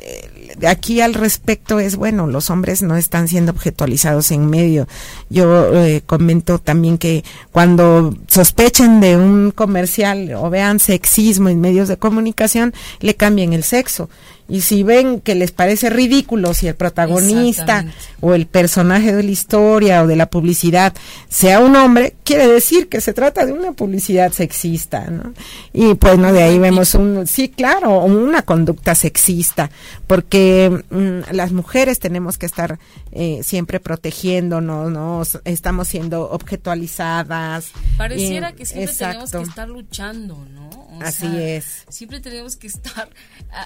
eh, 0.02 0.68
aquí 0.68 1.00
al 1.00 1.14
respecto 1.14 1.80
es, 1.80 1.96
bueno, 1.96 2.28
los 2.28 2.50
hombres 2.50 2.82
no 2.82 2.98
están 2.98 3.28
siendo 3.28 3.54
objetualizados 3.54 4.32
en 4.32 4.50
medio. 4.50 4.88
Yo 5.30 5.74
eh, 5.74 6.02
comento 6.06 6.60
también 6.60 6.98
que 6.98 7.24
cuando 7.52 8.14
sospechen 8.28 9.00
de 9.00 9.16
un 9.16 9.52
comercial 9.52 10.34
o 10.36 10.50
vean 10.50 10.80
sexismo 10.80 11.50
en 11.50 11.62
medios 11.62 11.88
de 11.88 11.98
comunicación, 11.98 12.74
le 13.00 13.16
cambien 13.16 13.54
el 13.54 13.64
sexo 13.64 14.10
y 14.50 14.62
si 14.62 14.84
ven 14.84 15.20
que 15.20 15.36
les 15.36 15.52
parece 15.52 15.90
ridículo 15.90 16.54
si 16.54 16.68
el 16.68 16.76
protagonista 16.76 17.86
o 18.22 18.34
el 18.34 18.48
personaje 18.48 19.14
de 19.14 19.24
la 19.24 19.32
historia 19.32 20.04
o 20.04 20.08
de 20.08 20.16
la 20.16 20.30
publicidad 20.30 20.94
sea 21.30 21.60
un 21.60 21.76
hombre, 21.76 22.16
quiere 22.24 22.48
decir 22.48 22.88
que 22.88 23.02
se 23.02 23.14
trata 23.14 23.46
de 23.46 23.52
una 23.52 23.74
publicidad 23.74 24.32
sexista, 24.32 25.08
¿no? 25.10 25.34
Y 25.74 25.96
pues 25.96 26.18
no 26.18 26.32
de 26.32 26.44
ahí 26.44 26.60
vemos 26.60 26.96
un 26.96 27.28
sí, 27.28 27.50
claro, 27.50 28.04
una 28.04 28.42
conducta 28.42 28.96
sexista, 28.96 29.70
porque 30.08 30.84
mm, 30.90 31.34
las 31.36 31.52
mujeres 31.52 32.00
tenemos 32.00 32.38
que 32.38 32.46
estar 32.46 32.80
eh, 33.12 33.42
siempre 33.44 33.80
protegiéndonos, 33.80 34.92
¿no? 34.92 35.24
Estamos 35.44 35.90
siendo 35.90 36.30
objetualizadas. 36.30 37.72
Pareciera 37.98 38.54
que 38.54 38.66
siempre 38.66 38.94
tenemos 38.94 39.32
que 39.32 39.42
estar 39.42 39.68
luchando, 39.68 40.38
¿no? 40.54 40.67
Así 41.02 41.28
es. 41.38 41.86
Siempre 41.90 42.20
tenemos 42.20 42.56
que 42.56 42.68
estar 42.68 43.10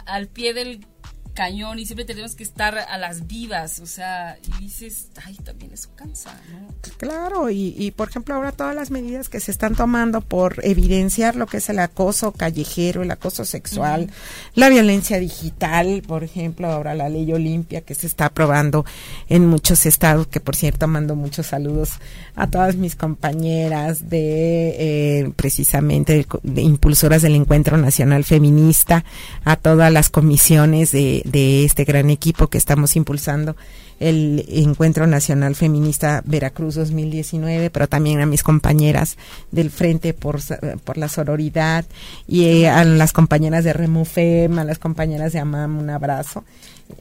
al 0.05 0.27
pie 0.27 0.53
del 0.53 0.85
cañón 1.33 1.79
y 1.79 1.85
siempre 1.85 2.05
tenemos 2.05 2.35
que 2.35 2.43
estar 2.43 2.77
a 2.77 2.97
las 2.97 3.27
vivas, 3.27 3.79
o 3.79 3.85
sea, 3.85 4.37
y 4.43 4.63
dices, 4.63 5.07
ay, 5.25 5.35
también 5.35 5.71
eso 5.73 5.89
cansa, 5.95 6.39
¿no? 6.51 6.73
Claro, 6.97 7.49
y, 7.49 7.75
y 7.77 7.91
por 7.91 8.09
ejemplo 8.09 8.35
ahora 8.35 8.51
todas 8.51 8.75
las 8.75 8.91
medidas 8.91 9.29
que 9.29 9.39
se 9.39 9.51
están 9.51 9.75
tomando 9.75 10.21
por 10.21 10.63
evidenciar 10.63 11.35
lo 11.35 11.47
que 11.47 11.57
es 11.57 11.69
el 11.69 11.79
acoso 11.79 12.31
callejero, 12.31 13.03
el 13.03 13.11
acoso 13.11 13.45
sexual, 13.45 14.09
la 14.55 14.69
violencia 14.69 15.19
digital, 15.19 16.03
por 16.05 16.23
ejemplo, 16.23 16.67
ahora 16.67 16.93
la 16.95 17.09
ley 17.09 17.31
Olimpia 17.31 17.81
que 17.81 17.95
se 17.95 18.07
está 18.07 18.25
aprobando 18.25 18.85
en 19.29 19.47
muchos 19.47 19.85
estados, 19.85 20.27
que 20.27 20.39
por 20.39 20.55
cierto 20.55 20.87
mando 20.87 21.15
muchos 21.15 21.47
saludos 21.47 21.91
a 22.35 22.47
todas 22.47 22.75
mis 22.75 22.95
compañeras 22.95 24.09
de 24.09 24.75
eh, 24.77 25.31
precisamente 25.35 26.25
de 26.43 26.61
impulsoras 26.61 27.21
del 27.21 27.35
Encuentro 27.35 27.77
Nacional 27.77 28.23
Feminista, 28.23 29.03
a 29.43 29.55
todas 29.55 29.91
las 29.91 30.09
comisiones 30.09 30.91
de 30.91 31.20
de, 31.25 31.65
este 31.65 31.83
gran 31.83 32.09
equipo 32.09 32.47
que 32.47 32.57
estamos 32.57 32.95
impulsando 32.95 33.55
el 33.99 34.45
Encuentro 34.47 35.05
Nacional 35.05 35.55
Feminista 35.55 36.23
Veracruz 36.25 36.75
2019, 36.75 37.69
pero 37.69 37.87
también 37.87 38.19
a 38.19 38.25
mis 38.25 38.41
compañeras 38.41 39.17
del 39.51 39.69
Frente 39.69 40.13
por, 40.13 40.39
por 40.83 40.97
la 40.97 41.07
Sororidad 41.07 41.85
y 42.27 42.45
eh, 42.45 42.69
a 42.69 42.83
las 42.83 43.13
compañeras 43.13 43.63
de 43.63 43.73
Remufem, 43.73 44.57
a 44.57 44.63
las 44.63 44.79
compañeras 44.79 45.33
de 45.33 45.39
AMAM, 45.39 45.77
un 45.77 45.89
abrazo 45.91 46.43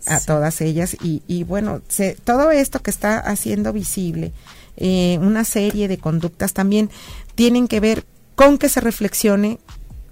a 0.07 0.21
todas 0.21 0.61
ellas. 0.61 0.97
Y, 1.03 1.23
y 1.27 1.45
bueno, 1.45 1.81
todo 2.25 2.51
esto 2.51 2.83
que 2.83 2.91
está 2.91 3.19
haciendo 3.19 3.73
visible, 3.73 4.33
eh, 4.77 5.19
una 5.21 5.45
serie 5.45 5.89
de 5.89 5.99
conductas 5.99 6.53
también 6.53 6.91
tienen 7.35 7.69
que 7.69 7.81
ver 7.81 8.05
con 8.35 8.59
que 8.59 8.69
se 8.69 8.81
reflexione 8.81 9.59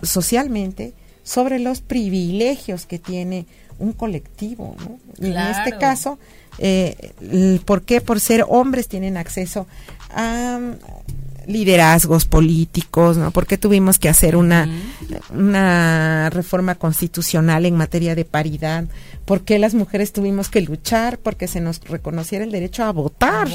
socialmente 0.02 0.92
sobre 1.22 1.58
los 1.58 1.80
privilegios 1.80 2.86
que 2.86 2.98
tiene 2.98 3.46
un 3.78 3.92
colectivo, 3.92 4.76
¿no? 4.78 4.98
en 5.24 5.36
este 5.36 5.78
caso, 5.78 6.18
eh, 6.58 7.12
¿por 7.64 7.82
qué? 7.82 8.00
Por 8.00 8.20
ser 8.20 8.44
hombres 8.48 8.88
tienen 8.88 9.16
acceso 9.16 9.66
a 10.10 10.58
liderazgos 11.48 12.26
políticos, 12.26 13.16
¿no? 13.16 13.30
Porque 13.30 13.58
tuvimos 13.58 13.98
que 13.98 14.08
hacer 14.08 14.36
una, 14.36 14.68
una 15.30 16.30
reforma 16.30 16.74
constitucional 16.76 17.64
en 17.66 17.74
materia 17.74 18.14
de 18.14 18.24
paridad? 18.24 18.84
¿Por 19.24 19.42
qué 19.42 19.58
las 19.58 19.74
mujeres 19.74 20.12
tuvimos 20.12 20.50
que 20.50 20.60
luchar 20.60 21.18
porque 21.18 21.48
se 21.48 21.60
nos 21.60 21.80
reconociera 21.80 22.44
el 22.44 22.52
derecho 22.52 22.84
a 22.84 22.92
votar? 22.92 23.48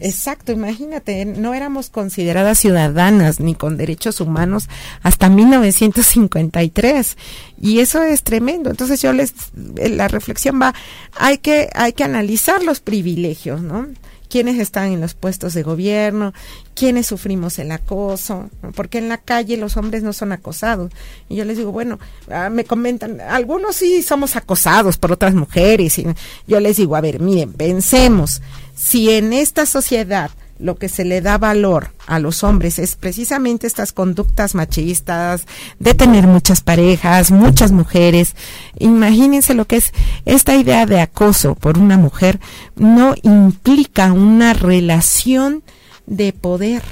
Exacto, 0.00 0.52
imagínate, 0.52 1.24
no 1.24 1.54
éramos 1.54 1.88
consideradas 1.88 2.58
ciudadanas 2.58 3.40
ni 3.40 3.54
con 3.54 3.78
derechos 3.78 4.20
humanos 4.20 4.68
hasta 5.02 5.30
1953 5.30 7.16
y 7.60 7.80
eso 7.80 8.02
es 8.02 8.22
tremendo. 8.22 8.70
Entonces 8.70 9.00
yo 9.00 9.12
les 9.14 9.32
la 9.54 10.08
reflexión 10.08 10.60
va 10.60 10.74
hay 11.16 11.38
que 11.38 11.70
hay 11.74 11.94
que 11.94 12.04
analizar 12.04 12.62
los 12.62 12.80
privilegios, 12.80 13.62
¿no? 13.62 13.86
Quiénes 14.32 14.58
están 14.58 14.92
en 14.92 15.02
los 15.02 15.12
puestos 15.12 15.52
de 15.52 15.62
gobierno, 15.62 16.32
quiénes 16.74 17.06
sufrimos 17.06 17.58
el 17.58 17.70
acoso, 17.70 18.48
porque 18.74 18.96
en 18.96 19.10
la 19.10 19.18
calle 19.18 19.58
los 19.58 19.76
hombres 19.76 20.02
no 20.02 20.14
son 20.14 20.32
acosados. 20.32 20.90
Y 21.28 21.36
yo 21.36 21.44
les 21.44 21.58
digo, 21.58 21.70
bueno, 21.70 21.98
ah, 22.30 22.48
me 22.48 22.64
comentan, 22.64 23.20
algunos 23.20 23.76
sí 23.76 24.02
somos 24.02 24.34
acosados 24.34 24.96
por 24.96 25.12
otras 25.12 25.34
mujeres. 25.34 25.98
Y 25.98 26.06
yo 26.46 26.60
les 26.60 26.78
digo, 26.78 26.96
a 26.96 27.02
ver, 27.02 27.20
miren, 27.20 27.52
pensemos, 27.52 28.40
si 28.74 29.10
en 29.10 29.34
esta 29.34 29.66
sociedad 29.66 30.30
lo 30.58 30.76
que 30.76 30.88
se 30.88 31.04
le 31.04 31.20
da 31.20 31.38
valor 31.38 31.92
a 32.06 32.18
los 32.18 32.44
hombres 32.44 32.78
es 32.78 32.96
precisamente 32.96 33.66
estas 33.66 33.92
conductas 33.92 34.54
machistas 34.54 35.46
de 35.78 35.94
tener 35.94 36.26
muchas 36.26 36.60
parejas, 36.60 37.30
muchas 37.30 37.72
mujeres. 37.72 38.36
Imagínense 38.78 39.54
lo 39.54 39.66
que 39.66 39.76
es 39.76 39.92
esta 40.24 40.56
idea 40.56 40.86
de 40.86 41.00
acoso 41.00 41.54
por 41.54 41.78
una 41.78 41.98
mujer 41.98 42.40
no 42.76 43.14
implica 43.22 44.12
una 44.12 44.52
relación 44.54 45.62
de 46.06 46.32
poder 46.32 46.82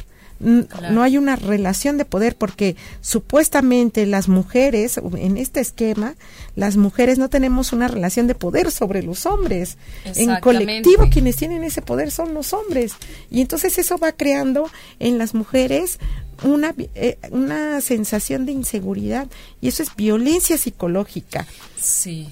no 0.41 1.03
hay 1.03 1.19
una 1.19 1.37
relación 1.37 1.99
de 1.99 2.05
poder 2.05 2.35
porque 2.35 2.77
supuestamente 3.03 4.07
las 4.07 4.29
mujeres, 4.29 4.99
en 4.99 5.37
este 5.37 5.61
esquema, 5.61 6.15
las 6.57 6.77
mujeres 6.77 7.19
no 7.19 7.29
tenemos 7.29 7.73
una 7.73 7.89
relación 7.89 8.27
de 8.27 8.35
poder 8.35 8.71
sobre 8.71 9.03
los 9.03 9.27
hombres. 9.27 9.77
En 10.05 10.41
colectivo 10.41 11.09
quienes 11.11 11.37
tienen 11.37 11.63
ese 11.63 11.83
poder 11.83 12.11
son 12.11 12.33
los 12.35 12.53
hombres. 12.53 12.93
Y 13.31 13.43
entonces 13.43 13.79
eso 13.79 13.99
va 13.99 14.13
creando 14.13 14.71
en 14.99 15.19
las 15.19 15.35
mujeres 15.35 15.99
una, 16.43 16.75
eh, 16.95 17.19
una 17.31 17.81
sensación 17.83 18.47
de 18.47 18.53
inseguridad 18.53 19.29
y 19.61 19.69
eso 19.69 19.83
es 19.83 19.95
violencia 19.95 20.57
psicológica. 20.57 21.47
Sí. 21.81 22.29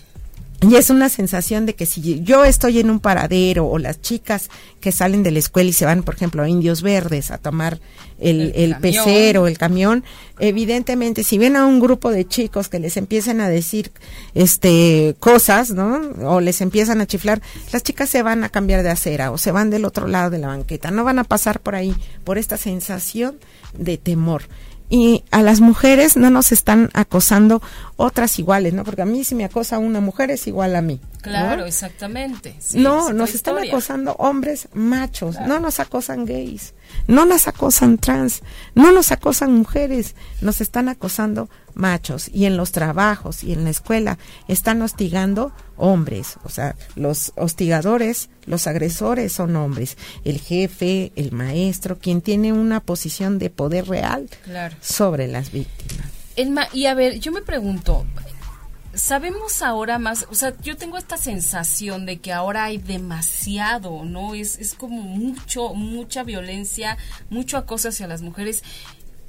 Y 0.61 0.74
es 0.74 0.90
una 0.90 1.09
sensación 1.09 1.66
de 1.66 1.74
que 1.74 1.86
si 1.86 2.20
yo 2.24 2.44
estoy 2.44 2.80
en 2.80 2.90
un 2.90 2.98
paradero 2.98 3.66
o 3.68 3.78
las 3.78 4.00
chicas 4.00 4.50
que 4.80 4.90
salen 4.90 5.22
de 5.22 5.30
la 5.30 5.38
escuela 5.38 5.70
y 5.70 5.72
se 5.72 5.84
van, 5.84 6.02
por 6.02 6.16
ejemplo, 6.16 6.42
a 6.42 6.48
Indios 6.48 6.82
Verdes 6.82 7.30
a 7.30 7.38
tomar 7.38 7.78
el, 8.18 8.52
el, 8.56 8.76
pecero, 8.78 9.46
el 9.46 9.56
camión, 9.56 10.02
evidentemente 10.40 11.22
si 11.22 11.38
ven 11.38 11.54
a 11.54 11.64
un 11.64 11.78
grupo 11.78 12.11
de 12.11 12.26
chicos 12.26 12.68
que 12.68 12.80
les 12.80 12.96
empiezan 12.96 13.40
a 13.40 13.48
decir 13.48 13.92
este 14.34 15.14
cosas, 15.20 15.70
¿no? 15.70 16.00
O 16.28 16.40
les 16.40 16.61
empiezan 16.61 17.00
a 17.00 17.06
chiflar, 17.06 17.40
las 17.72 17.84
chicas 17.84 18.11
se 18.11 18.24
van 18.24 18.42
a 18.42 18.48
cambiar 18.48 18.82
de 18.82 18.90
acera 18.90 19.30
o 19.30 19.38
se 19.38 19.52
van 19.52 19.70
del 19.70 19.84
otro 19.84 20.09
lado 20.09 20.30
de 20.30 20.38
la 20.38 20.48
banqueta, 20.48 20.90
no 20.90 21.04
van 21.04 21.20
a 21.20 21.24
pasar 21.24 21.61
por 21.61 21.76
ahí 21.76 21.94
por 22.24 22.36
esta 22.36 22.56
sensación 22.56 23.38
de 23.74 23.96
temor 23.96 24.42
y 24.91 25.24
a 25.30 25.43
las 25.43 25.61
mujeres 25.61 26.16
no 26.16 26.30
nos 26.30 26.53
están 26.53 26.91
acosando 26.95 27.62
otras 27.97 28.39
iguales, 28.39 28.72
¿no? 28.72 28.84
Porque 28.84 29.03
a 29.03 29.07
mí 29.07 29.24
si 29.24 29.34
me 29.34 29.45
acosa 29.45 29.78
una 29.78 30.01
mujer 30.01 30.30
es 30.30 30.47
igual 30.47 30.76
a 30.76 30.82
mí. 30.82 31.01
Claro, 31.20 31.66
exactamente. 31.66 32.57
no, 32.74 33.12
nos 33.12 33.34
están 33.34 33.59
acosando 33.59 34.12
hombres 34.14 34.68
machos, 34.72 35.36
no 35.41 35.61
nos 35.61 35.80
acosan 35.80 36.24
gays, 36.24 36.74
no 37.07 37.26
nos 37.26 37.49
acosan 37.49 37.99
trans, 37.99 38.43
no 38.74 38.93
nos 38.93 39.12
acosan 39.12 39.53
mujeres, 39.53 40.14
nos 40.41 40.61
están 40.61 40.89
acosando 40.89 41.51
machos 41.78 42.28
y 42.32 42.44
en 42.44 42.56
los 42.56 42.72
trabajos 42.72 43.44
y 43.44 43.52
en 43.52 43.64
la 43.64 43.70
escuela 43.70 44.18
están 44.48 44.82
hostigando 44.82 45.52
hombres, 45.76 46.36
o 46.44 46.48
sea, 46.48 46.74
los 46.96 47.32
hostigadores, 47.36 48.28
los 48.46 48.66
agresores 48.66 49.32
son 49.32 49.54
hombres, 49.56 49.96
el 50.24 50.40
jefe, 50.40 51.12
el 51.16 51.32
maestro, 51.32 51.98
quien 51.98 52.20
tiene 52.20 52.52
una 52.52 52.80
posición 52.80 53.38
de 53.38 53.50
poder 53.50 53.88
real 53.88 54.28
sobre 54.80 55.28
las 55.28 55.52
víctimas. 55.52 56.08
y 56.72 56.86
a 56.86 56.94
ver, 56.94 57.20
yo 57.20 57.32
me 57.32 57.42
pregunto, 57.42 58.04
sabemos 58.98 59.62
ahora 59.62 59.98
más, 59.98 60.26
o 60.30 60.34
sea, 60.34 60.54
yo 60.60 60.76
tengo 60.76 60.98
esta 60.98 61.16
sensación 61.16 62.06
de 62.06 62.18
que 62.18 62.32
ahora 62.32 62.64
hay 62.64 62.78
demasiado, 62.78 64.04
¿no? 64.04 64.34
Es, 64.34 64.58
es 64.58 64.74
como 64.74 65.00
mucho, 65.02 65.74
mucha 65.74 66.24
violencia, 66.24 66.98
mucho 67.30 67.56
acoso 67.56 67.88
hacia 67.88 68.06
las 68.06 68.22
mujeres 68.22 68.62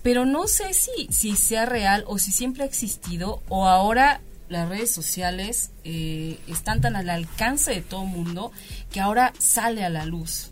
pero 0.02 0.26
no 0.26 0.48
sé 0.48 0.74
si, 0.74 1.08
si 1.12 1.36
sea 1.36 1.66
real 1.66 2.04
o 2.08 2.18
si 2.18 2.32
siempre 2.32 2.64
ha 2.64 2.66
existido 2.66 3.42
o 3.50 3.68
ahora 3.68 4.22
las 4.50 4.68
redes 4.68 4.92
sociales 4.92 5.72
eh, 5.84 6.40
están 6.48 6.82
tan 6.82 6.96
al 6.96 7.10
alcance 7.10 7.72
de 7.72 7.82
todo 7.82 8.06
mundo 8.06 8.52
que 8.92 9.00
ahora 9.00 9.34
sale 9.38 9.84
a 9.84 9.90
la 9.90 10.06
luz. 10.06 10.52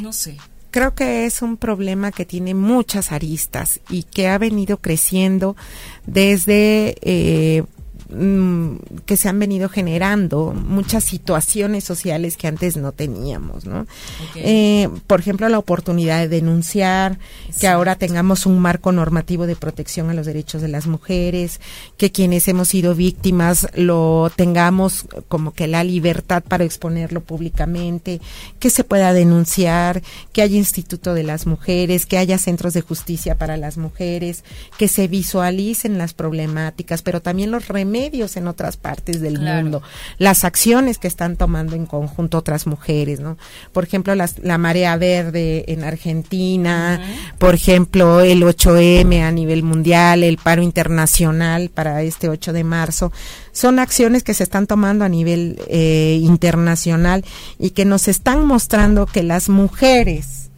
No 0.00 0.12
sé. 0.12 0.36
Creo 0.72 0.96
que 0.96 1.24
es 1.24 1.40
un 1.40 1.56
problema 1.56 2.10
que 2.10 2.24
tiene 2.24 2.52
muchas 2.52 3.12
aristas 3.12 3.80
y 3.88 4.02
que 4.02 4.26
ha 4.26 4.38
venido 4.38 4.78
creciendo 4.78 5.56
desde 6.04 6.96
eh, 7.02 7.62
Mm, 8.10 8.76
que 9.06 9.16
se 9.16 9.30
han 9.30 9.38
venido 9.38 9.70
generando 9.70 10.52
muchas 10.52 11.04
situaciones 11.04 11.84
sociales 11.84 12.36
que 12.36 12.46
antes 12.46 12.76
no 12.76 12.92
teníamos, 12.92 13.64
¿no? 13.64 13.86
Eh, 14.34 14.90
por 15.06 15.20
ejemplo, 15.20 15.48
la 15.48 15.58
oportunidad 15.58 16.18
de 16.18 16.28
denunciar, 16.28 17.18
que 17.58 17.66
ahora 17.66 17.96
tengamos 17.96 18.44
un 18.44 18.58
marco 18.58 18.92
normativo 18.92 19.46
de 19.46 19.56
protección 19.56 20.10
a 20.10 20.14
los 20.14 20.26
derechos 20.26 20.60
de 20.60 20.68
las 20.68 20.86
mujeres, 20.86 21.60
que 21.96 22.12
quienes 22.12 22.46
hemos 22.46 22.68
sido 22.68 22.94
víctimas 22.94 23.68
lo 23.74 24.30
tengamos 24.36 25.06
como 25.28 25.54
que 25.54 25.66
la 25.66 25.82
libertad 25.82 26.44
para 26.46 26.64
exponerlo 26.64 27.22
públicamente, 27.22 28.20
que 28.58 28.68
se 28.68 28.84
pueda 28.84 29.14
denunciar, 29.14 30.02
que 30.34 30.42
haya 30.42 30.58
instituto 30.58 31.14
de 31.14 31.22
las 31.22 31.46
mujeres, 31.46 32.04
que 32.04 32.18
haya 32.18 32.36
centros 32.36 32.74
de 32.74 32.82
justicia 32.82 33.38
para 33.38 33.56
las 33.56 33.78
mujeres, 33.78 34.44
que 34.76 34.88
se 34.88 35.08
visualicen 35.08 35.96
las 35.96 36.12
problemáticas, 36.12 37.00
pero 37.00 37.22
también 37.22 37.50
los 37.50 37.68
remedios 37.68 37.93
medios 37.94 38.36
en 38.36 38.48
otras 38.48 38.76
partes 38.76 39.20
del 39.20 39.38
mundo, 39.38 39.80
las 40.18 40.42
acciones 40.42 40.98
que 40.98 41.06
están 41.06 41.36
tomando 41.36 41.76
en 41.76 41.86
conjunto 41.86 42.38
otras 42.38 42.66
mujeres, 42.66 43.20
¿no? 43.20 43.38
Por 43.72 43.84
ejemplo, 43.84 44.14
la 44.14 44.58
marea 44.58 44.96
verde 44.96 45.64
en 45.68 45.84
Argentina, 45.84 47.00
por 47.38 47.54
ejemplo, 47.54 48.20
el 48.20 48.42
8M 48.42 49.22
a 49.22 49.30
nivel 49.30 49.62
mundial, 49.62 50.24
el 50.24 50.38
paro 50.38 50.62
internacional 50.62 51.70
para 51.70 52.02
este 52.02 52.28
8 52.28 52.52
de 52.52 52.64
marzo, 52.64 53.12
son 53.52 53.78
acciones 53.78 54.24
que 54.24 54.34
se 54.34 54.42
están 54.42 54.66
tomando 54.66 55.04
a 55.04 55.08
nivel 55.08 55.60
eh, 55.68 56.18
internacional 56.20 57.24
y 57.60 57.70
que 57.70 57.84
nos 57.84 58.08
están 58.08 58.44
mostrando 58.44 59.06
que 59.06 59.22
las 59.22 59.48
mujeres 59.48 60.50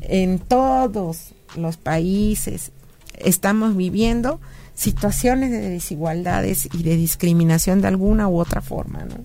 en 0.00 0.38
todos 0.38 1.34
los 1.54 1.76
países 1.76 2.72
estamos 3.18 3.76
viviendo 3.76 4.40
situaciones 4.78 5.50
de 5.50 5.70
desigualdades 5.70 6.68
y 6.72 6.84
de 6.84 6.96
discriminación 6.96 7.80
de 7.82 7.88
alguna 7.88 8.28
u 8.28 8.38
otra 8.38 8.62
forma, 8.62 9.04
¿no? 9.04 9.16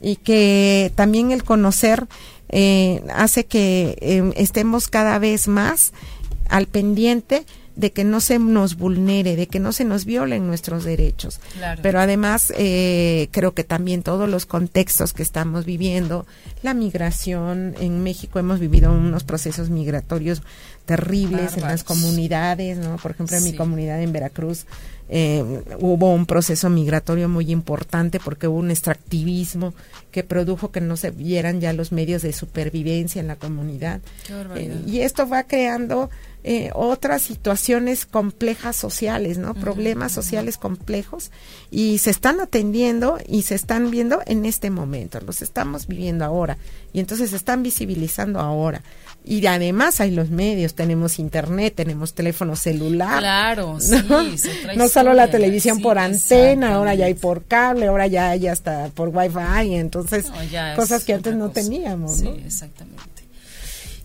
Y 0.00 0.16
que 0.16 0.90
también 0.94 1.32
el 1.32 1.44
conocer 1.44 2.06
eh, 2.48 3.02
hace 3.14 3.44
que 3.44 3.98
em, 4.00 4.32
estemos 4.36 4.88
cada 4.88 5.18
vez 5.18 5.48
más 5.48 5.92
al 6.48 6.66
pendiente 6.66 7.44
de 7.76 7.92
que 7.92 8.04
no 8.04 8.20
se 8.20 8.38
nos 8.38 8.76
vulnere, 8.76 9.36
de 9.36 9.46
que 9.46 9.60
no 9.60 9.72
se 9.72 9.84
nos 9.84 10.06
violen 10.06 10.46
nuestros 10.46 10.84
derechos. 10.84 11.40
Pero 11.82 12.00
además 12.00 12.52
eh, 12.56 13.28
creo 13.30 13.52
que 13.52 13.64
también 13.64 14.02
todos 14.02 14.28
los 14.28 14.46
contextos 14.46 15.12
que 15.12 15.22
estamos 15.22 15.66
viviendo, 15.66 16.26
la 16.62 16.74
migración, 16.74 17.74
en 17.78 18.02
México 18.02 18.38
hemos 18.38 18.60
vivido 18.60 18.92
unos 18.92 19.24
procesos 19.24 19.68
migratorios 19.68 20.42
terribles 20.86 21.56
en 21.56 21.64
las 21.64 21.84
comunidades, 21.84 22.78
¿no? 22.78 22.96
Por 22.96 23.10
ejemplo, 23.10 23.36
en 23.36 23.44
mi 23.44 23.54
comunidad 23.54 24.00
en 24.00 24.12
Veracruz 24.12 24.66
eh, 25.08 25.62
hubo 25.78 26.12
un 26.12 26.26
proceso 26.26 26.68
migratorio 26.68 27.28
muy 27.28 27.52
importante 27.52 28.18
porque 28.18 28.48
hubo 28.48 28.58
un 28.58 28.70
extractivismo 28.70 29.72
que 30.10 30.24
produjo 30.24 30.72
que 30.72 30.80
no 30.80 30.96
se 30.96 31.10
vieran 31.10 31.60
ya 31.60 31.72
los 31.72 31.92
medios 31.92 32.22
de 32.22 32.32
supervivencia 32.32 33.20
en 33.20 33.28
la 33.28 33.36
comunidad. 33.36 34.00
Eh, 34.56 34.82
y 34.86 35.00
esto 35.00 35.28
va 35.28 35.44
creando 35.44 36.10
eh, 36.48 36.70
otras 36.74 37.22
situaciones 37.22 38.06
complejas 38.06 38.76
sociales, 38.76 39.36
¿no? 39.36 39.52
Problemas 39.52 40.12
sociales 40.12 40.58
complejos 40.58 41.32
y 41.72 41.98
se 41.98 42.10
están 42.10 42.38
atendiendo 42.38 43.18
y 43.26 43.42
se 43.42 43.56
están 43.56 43.90
viendo 43.90 44.20
en 44.26 44.44
este 44.44 44.70
momento, 44.70 45.18
los 45.26 45.42
estamos 45.42 45.88
viviendo 45.88 46.24
ahora 46.24 46.56
y 46.92 47.00
entonces 47.00 47.30
se 47.30 47.36
están 47.36 47.64
visibilizando 47.64 48.38
ahora. 48.38 48.82
Y 49.24 49.44
además 49.44 50.00
hay 50.00 50.12
los 50.12 50.30
medios, 50.30 50.74
tenemos 50.74 51.18
internet, 51.18 51.74
tenemos 51.74 52.14
teléfono 52.14 52.54
celular. 52.54 53.18
Claro, 53.18 53.72
¿no? 53.72 53.80
sí. 53.80 54.50
no 54.76 54.88
solo 54.88 55.14
la 55.14 55.28
televisión 55.28 55.82
por 55.82 55.98
antena, 55.98 56.74
ahora 56.74 56.94
ya 56.94 57.06
hay 57.06 57.14
por 57.14 57.42
cable, 57.46 57.88
ahora 57.88 58.06
ya 58.06 58.30
hay 58.30 58.46
hasta 58.46 58.88
por 58.94 59.08
wifi, 59.08 59.74
entonces 59.74 60.26
cosas 60.76 61.02
que 61.02 61.14
antes 61.14 61.34
no 61.34 61.50
teníamos. 61.50 62.18
Sí, 62.18 62.28
exactamente. 62.46 63.15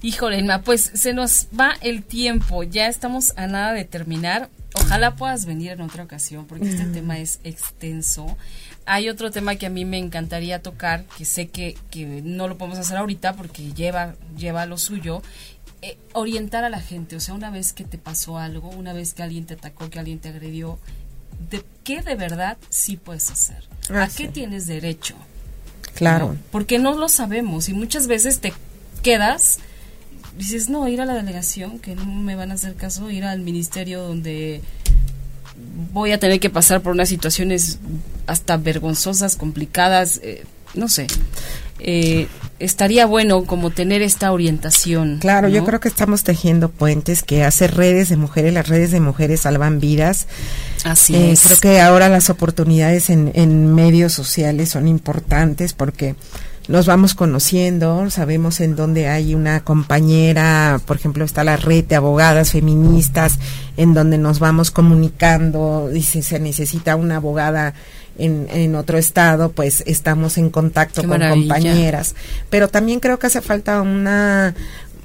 Híjole, 0.04 0.39
Emma, 0.39 0.64
pues 0.64 0.91
se 0.93 1.14
nos 1.14 1.47
va 1.58 1.76
el 1.82 2.04
tiempo, 2.04 2.64
ya 2.64 2.88
estamos 2.88 3.34
a 3.38 3.45
nada 3.45 3.74
de 3.74 3.86
terminar. 3.86 4.49
Ojalá 4.74 5.16
puedas 5.16 5.45
venir 5.45 5.72
en 5.72 5.82
otra 5.82 6.04
ocasión 6.04 6.45
porque 6.45 6.70
este 6.70 6.86
tema 6.86 7.20
es 7.20 7.39
extenso. 7.43 8.38
Hay 8.86 9.10
otro 9.10 9.30
tema 9.30 9.56
que 9.56 9.68
a 9.68 9.70
mí 9.70 9.86
me 9.86 9.99
encantaría 9.99 10.62
tocar, 10.62 11.06
que 11.18 11.26
sé 11.26 11.49
que, 11.49 11.78
que 11.91 12.06
no 12.06 12.47
lo 12.47 12.58
podemos 12.58 12.80
hacer 12.80 12.97
ahorita 12.97 13.34
porque 13.34 13.74
lleva, 13.74 14.16
lleva 14.38 14.66
lo 14.66 14.80
suyo, 14.80 15.22
eh, 15.84 15.97
orientar 16.14 16.64
a 16.64 16.70
la 16.70 16.80
gente, 16.80 17.16
o 17.16 17.20
sea, 17.20 17.34
una 17.34 17.52
vez 17.52 17.74
que 17.74 17.84
te 17.84 17.97
pasó 17.97 18.38
algo, 18.38 18.70
una 18.70 18.93
vez 18.93 19.14
que 19.14 19.24
alguien 19.24 19.45
te 19.45 19.56
atacó, 19.56 19.89
que 19.89 19.99
alguien 19.99 20.20
te 20.20 20.30
agredió, 20.30 20.80
¿de 21.49 21.64
qué 21.84 22.02
de 22.02 22.16
verdad 22.16 22.58
sí 22.70 22.97
puedes 22.97 23.30
hacer? 23.30 23.64
¿A 23.93 24.08
qué 24.08 24.28
tienes 24.28 24.68
derecho? 24.68 25.16
Claro. 25.95 26.38
Porque 26.52 26.80
no 26.80 26.95
lo 26.95 27.10
sabemos 27.10 27.68
y 27.68 27.74
muchas 27.74 28.08
veces 28.08 28.39
te 28.39 28.54
quedas, 29.02 29.60
dices, 30.42 30.70
no, 30.70 30.88
ir 30.88 31.02
a 31.02 31.06
la 31.06 31.14
delegación, 31.14 31.80
que 31.80 31.96
no 31.96 32.06
me 32.06 32.36
van 32.36 32.52
a 32.52 32.56
hacer 32.56 32.76
caso, 32.76 33.10
ir 33.10 33.24
al 33.24 33.42
ministerio 33.42 34.02
donde 34.02 34.62
voy 35.94 36.12
a 36.12 36.20
tener 36.20 36.39
que 36.39 36.50
pasar 36.50 36.82
por 36.82 36.94
unas 36.94 37.10
situaciones 37.10 37.80
hasta 38.28 38.58
vergonzosas, 38.58 39.36
complicadas, 39.36 40.20
eh, 40.24 40.44
no 40.74 40.88
sé. 40.88 41.08
Eh, 41.80 42.28
estaría 42.60 43.06
bueno 43.08 43.44
como 43.46 43.72
tener 43.72 44.02
esta 44.04 44.32
orientación. 44.32 45.18
Claro, 45.20 45.48
yo 45.50 45.66
creo 45.66 45.80
que 45.80 45.88
estamos 45.88 46.24
tejiendo 46.24 46.70
puentes, 46.70 47.24
que 47.24 47.44
hacer 47.44 47.76
redes 47.76 48.10
de 48.10 48.18
mujeres, 48.18 48.54
las 48.54 48.68
redes 48.68 48.92
de 48.92 49.00
mujeres 49.00 49.42
salvan 49.42 49.80
vidas. 49.80 50.28
Así 50.84 51.16
Eh, 51.16 51.32
es. 51.32 51.42
Creo 51.42 51.60
que 51.60 51.82
ahora 51.82 52.08
las 52.08 52.30
oportunidades 52.30 53.10
en, 53.10 53.32
en 53.34 53.74
medios 53.74 54.14
sociales 54.14 54.70
son 54.70 54.88
importantes 54.88 55.74
porque 55.74 56.16
nos 56.72 56.86
vamos 56.86 57.15
conociendo, 57.15 58.09
sabemos 58.09 58.61
en 58.61 58.78
dónde 58.78 59.09
hay 59.09 59.36
una 59.36 59.61
compañera, 59.61 60.80
por 60.86 60.95
ejemplo, 60.95 61.26
está 61.26 61.43
la 61.43 61.57
red 61.57 61.84
de 61.84 61.95
abogadas 61.95 62.51
feministas, 62.51 63.39
en 63.76 63.93
donde 63.93 64.17
nos 64.17 64.39
vamos 64.39 64.72
comunicando, 64.72 65.89
y 65.93 66.01
si 66.01 66.22
se 66.22 66.39
necesita 66.39 66.95
una 66.95 67.17
abogada 67.17 67.74
en, 68.17 68.47
en 68.51 68.76
otro 68.76 68.97
estado, 68.97 69.51
pues 69.51 69.84
estamos 69.86 70.38
en 70.38 70.49
contacto 70.49 71.01
Qué 71.01 71.07
con 71.09 71.19
maravilla. 71.19 71.55
compañeras. 71.55 72.15
Pero 72.49 72.69
también 72.69 73.01
creo 73.01 73.19
que 73.19 73.28
hace 73.28 73.41
falta 73.41 73.82
una 73.82 74.55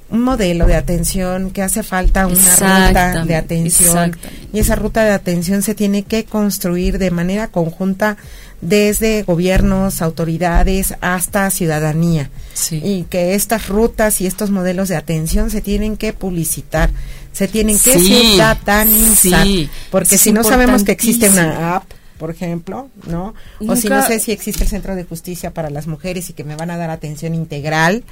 un 0.08 0.22
modelo 0.22 0.66
de 0.66 0.76
atención, 0.76 1.50
que 1.50 1.62
hace 1.62 1.82
falta 1.82 2.26
una 2.26 2.54
ruta 2.54 3.24
de 3.24 3.34
atención. 3.34 4.16
Y 4.52 4.60
esa 4.60 4.76
ruta 4.76 5.04
de 5.04 5.10
atención 5.10 5.62
se 5.62 5.74
tiene 5.74 6.04
que 6.04 6.24
construir 6.24 6.98
de 6.98 7.10
manera 7.10 7.48
conjunta 7.48 8.16
desde 8.60 9.22
gobiernos, 9.22 10.02
autoridades 10.02 10.94
hasta 11.00 11.50
ciudadanía. 11.50 12.30
Sí. 12.54 12.80
Y 12.82 13.02
que 13.04 13.34
estas 13.34 13.68
rutas 13.68 14.20
y 14.20 14.26
estos 14.26 14.50
modelos 14.50 14.88
de 14.88 14.96
atención 14.96 15.50
se 15.50 15.60
tienen 15.60 15.96
que 15.96 16.12
publicitar, 16.12 16.90
se 17.32 17.48
tienen 17.48 17.78
que 17.78 17.98
Sí, 17.98 18.06
ciudadanizar. 18.32 19.42
sí, 19.44 19.68
porque 19.90 20.14
es 20.16 20.20
si 20.20 20.32
no 20.32 20.42
sabemos 20.42 20.84
que 20.84 20.92
existe 20.92 21.28
una 21.28 21.76
app, 21.76 21.84
por 22.18 22.30
ejemplo, 22.30 22.88
¿no? 23.06 23.34
O 23.68 23.76
si 23.76 23.88
no 23.90 24.02
sé 24.06 24.20
si 24.20 24.32
existe 24.32 24.64
el 24.64 24.70
Centro 24.70 24.96
de 24.96 25.04
Justicia 25.04 25.52
para 25.52 25.68
las 25.68 25.86
Mujeres 25.86 26.30
y 26.30 26.32
que 26.32 26.44
me 26.44 26.56
van 26.56 26.70
a 26.70 26.78
dar 26.78 26.88
atención 26.88 27.34
integral, 27.34 28.04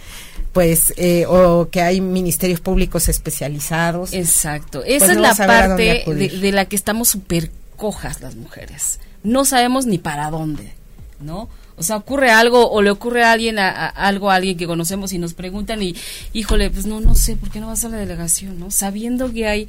pues, 0.53 0.93
eh, 0.99 1.25
o 1.27 1.69
que 1.71 1.81
hay 1.81 2.03
ministerios 2.03 2.61
públicos 2.61 3.09
especializados. 3.09 4.13
Exacto. 4.13 4.85
Esa 4.85 4.99
Pues 5.07 5.11
es 5.13 5.17
no 5.17 5.23
la 5.23 5.35
parte 5.35 6.05
de, 6.07 6.29
de 6.39 6.53
la 6.53 6.67
que 6.67 6.77
estamos 6.77 7.09
súper 7.09 7.51
cojas 7.77 8.21
las 8.21 8.35
mujeres. 8.37 8.99
No 9.25 9.45
sabemos 9.45 9.87
ni 9.87 9.99
para 9.99 10.31
dónde, 10.31 10.73
¿no? 11.21 11.49
O 11.77 11.83
sea, 11.83 11.97
ocurre 11.97 12.31
algo 12.31 12.71
o 12.71 12.83
le 12.83 12.91
ocurre 12.91 13.25
a 13.25 13.33
alguien 13.33 13.59
a, 13.59 13.69
a- 13.69 13.89
algo 13.89 14.31
a 14.31 14.37
alguien 14.37 14.57
que 14.57 14.67
conocemos 14.67 15.13
y 15.13 15.19
nos 15.19 15.35
preguntan 15.35 15.83
y, 15.83 15.97
híjole, 16.33 16.71
pues 16.71 16.87
no, 16.87 17.01
no 17.01 17.17
sé, 17.17 17.35
¿por 17.35 17.51
qué 17.51 17.59
no 17.59 17.67
vas 17.67 17.85
a 17.85 17.89
la 17.89 17.97
delegación, 17.97 18.61
no? 18.61 18.71
Sabiendo 18.71 19.33
que 19.33 19.49
hay 19.49 19.63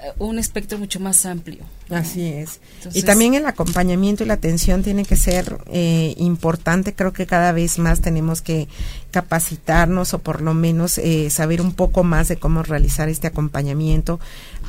eh, 0.00 0.12
un 0.18 0.38
espectro 0.38 0.76
mucho 0.78 1.00
más 1.00 1.24
amplio. 1.24 1.60
¿no? 1.88 1.96
Así 1.96 2.22
es. 2.26 2.60
Entonces- 2.76 3.02
y 3.02 3.06
también 3.06 3.32
el 3.34 3.46
acompañamiento 3.46 4.24
y 4.24 4.26
la 4.26 4.34
atención 4.34 4.82
tiene 4.82 5.06
que 5.06 5.16
ser 5.16 5.58
eh, 5.72 6.12
importante. 6.18 6.94
Creo 6.94 7.14
que 7.14 7.26
cada 7.26 7.52
vez 7.52 7.78
más 7.78 8.00
tenemos 8.02 8.42
que 8.42 8.68
capacitarnos 9.10 10.14
o 10.14 10.18
por 10.20 10.40
lo 10.42 10.54
menos 10.54 10.98
eh, 10.98 11.28
saber 11.30 11.60
un 11.60 11.72
poco 11.72 12.04
más 12.04 12.28
de 12.28 12.36
cómo 12.36 12.62
realizar 12.62 13.08
este 13.08 13.26
acompañamiento 13.26 14.20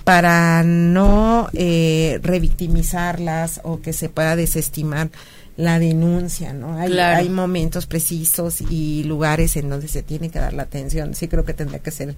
para 0.09 0.63
no 0.63 1.49
eh, 1.53 2.19
revictimizarlas 2.23 3.61
o 3.63 3.79
que 3.79 3.93
se 3.93 4.09
pueda 4.09 4.35
desestimar 4.35 5.11
la 5.55 5.77
denuncia, 5.77 6.51
¿no? 6.51 6.77
Hay, 6.79 6.89
Claro. 6.89 7.19
hay 7.19 7.29
momentos 7.29 7.85
precisos 7.85 8.61
y 8.61 9.03
lugares 9.03 9.55
en 9.55 9.69
donde 9.69 9.87
se 9.87 10.01
tiene 10.01 10.31
que 10.31 10.39
dar 10.39 10.53
la 10.53 10.63
atención. 10.63 11.13
Sí 11.13 11.27
creo 11.27 11.45
que 11.45 11.53
tendría 11.53 11.77
que 11.77 11.91
ser 11.91 12.15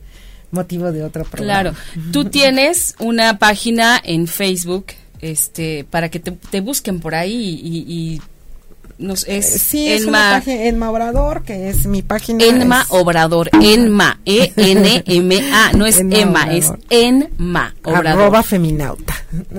motivo 0.52 0.94
de 0.94 1.04
otro 1.04 1.26
programa. 1.26 1.72
Claro. 1.72 1.78
Tú 2.14 2.26
tienes 2.26 2.96
una 3.00 3.38
página 3.40 4.00
en 4.02 4.28
Facebook 4.28 4.86
este 5.20 5.84
para 5.90 6.08
que 6.10 6.20
te, 6.22 6.32
te 6.32 6.62
busquen 6.62 7.02
por 7.02 7.14
ahí 7.14 7.60
y, 7.62 7.78
y 7.88 8.22
nos 9.02 9.28
es 9.28 9.46
Sí, 9.62 9.88
es 9.90 10.06
una 10.06 10.20
Enma, 10.20 10.32
página, 10.40 10.64
Enma 10.66 10.90
Obrador, 10.92 11.44
que 11.44 11.70
es 11.70 11.86
mi 11.86 12.02
página. 12.02 12.44
Enma 12.44 12.82
es- 12.84 12.88
Obrador, 12.92 13.50
Enma, 13.62 14.20
E 14.26 14.54
N 14.56 15.04
M 15.06 15.52
A, 15.54 15.72
no 15.78 15.86
es 15.86 16.00
Enma 16.00 16.18
Emma, 16.20 16.54
es. 16.56 16.72
Enma 16.90 17.76
Obrador. 17.84 18.22
Arroba 18.22 18.44
Feminauta. 18.44 19.14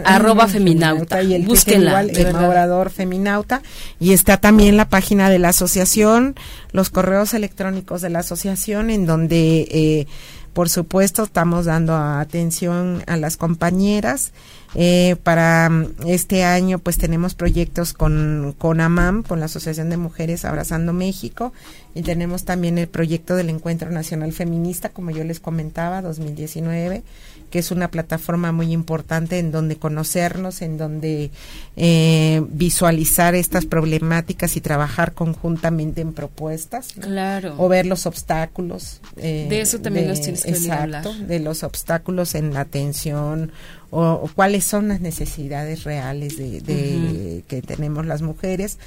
Arroba 0.05 0.49
Feminauta. 0.49 1.22
Y 1.22 1.34
el 1.34 1.45
Búsquenla, 1.45 1.90
igual, 1.90 2.11
Enma 2.11 2.24
verdad. 2.24 2.49
Obrador 2.49 2.90
Feminauta. 2.90 3.62
Y 4.01 4.12
está 4.12 4.36
también 4.38 4.76
la 4.76 4.88
página 4.88 5.28
de 5.28 5.38
la 5.38 5.51
asociación, 5.51 6.34
los 6.72 6.90
correos 6.90 7.34
electrónicos 7.34 8.01
de 8.01 8.11
la 8.11 8.20
asociación, 8.20 8.90
en 8.90 9.07
donde, 9.07 9.66
eh, 9.70 10.07
por 10.53 10.68
supuesto, 10.68 11.22
estamos 11.24 11.64
dando 11.66 11.95
atención 11.97 13.03
a 13.07 13.16
las 13.16 13.36
compañeras. 13.36 14.32
Eh, 14.74 15.16
para 15.22 15.68
mm, 15.68 15.86
este 16.06 16.44
año, 16.44 16.78
pues 16.78 16.98
tenemos 16.98 17.34
proyectos 17.34 17.92
con, 17.92 18.54
con 18.58 18.80
AMAM, 18.80 19.22
con 19.22 19.40
la 19.40 19.46
Asociación 19.46 19.90
de 19.90 19.96
Mujeres 19.96 20.44
Abrazando 20.44 20.92
México, 20.92 21.52
y 21.94 22.02
tenemos 22.02 22.44
también 22.44 22.78
el 22.78 22.88
proyecto 22.88 23.36
del 23.36 23.50
Encuentro 23.50 23.90
Nacional 23.90 24.32
Feminista, 24.32 24.88
como 24.88 25.10
yo 25.10 25.24
les 25.24 25.40
comentaba, 25.40 26.00
2019, 26.00 27.02
que 27.50 27.58
es 27.58 27.70
una 27.70 27.90
plataforma 27.90 28.50
muy 28.50 28.72
importante 28.72 29.38
en 29.38 29.52
donde 29.52 29.76
conocernos, 29.76 30.62
en 30.62 30.78
donde 30.78 31.30
eh, 31.76 32.42
visualizar 32.48 33.34
estas 33.34 33.66
problemáticas 33.66 34.56
y 34.56 34.62
trabajar 34.62 35.12
conjuntamente 35.12 36.00
en 36.00 36.14
propuestas. 36.14 36.96
¿no? 36.96 37.02
Claro. 37.06 37.54
o 37.58 37.68
ver 37.68 37.84
los 37.84 38.06
obstáculos. 38.06 39.02
eh, 39.18 39.48
De 39.50 39.60
eso 39.60 39.80
también 39.80 40.08
nos 40.08 40.22
tienes 40.22 40.44
que 40.44 40.50
exacto, 40.52 41.10
hablar. 41.10 41.26
de 41.26 41.40
los 41.40 41.62
obstáculos 41.62 42.34
en 42.34 42.54
la 42.54 42.60
atención 42.60 43.52
o, 43.93 44.01
o 44.24 44.28
cuáles 44.34 44.64
son 44.64 44.88
las 44.88 45.01
necesidades 45.01 45.84
reales 45.84 46.36
de, 46.36 46.61
de- 46.62 47.45
que 47.47 47.62
tenemos 47.62 48.05
las 48.07 48.22
mujeres 48.22 48.78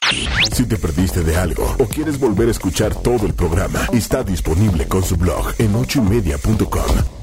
Si 0.56 0.66
te 0.66 0.78
perdiste 0.78 1.24
de 1.24 1.36
algo 1.38 1.76
o 1.80 1.86
quieres 1.86 2.20
volver 2.20 2.47
a 2.47 2.51
escuchar 2.51 2.95
todo 3.01 3.26
el 3.28 3.34
programa, 3.34 3.88
está 3.93 4.24
disponible 4.24 4.88
con 4.88 5.04
su 5.04 5.16
blog 5.16 5.54
en 5.60 5.76
ochoymedia.com. 5.76 7.22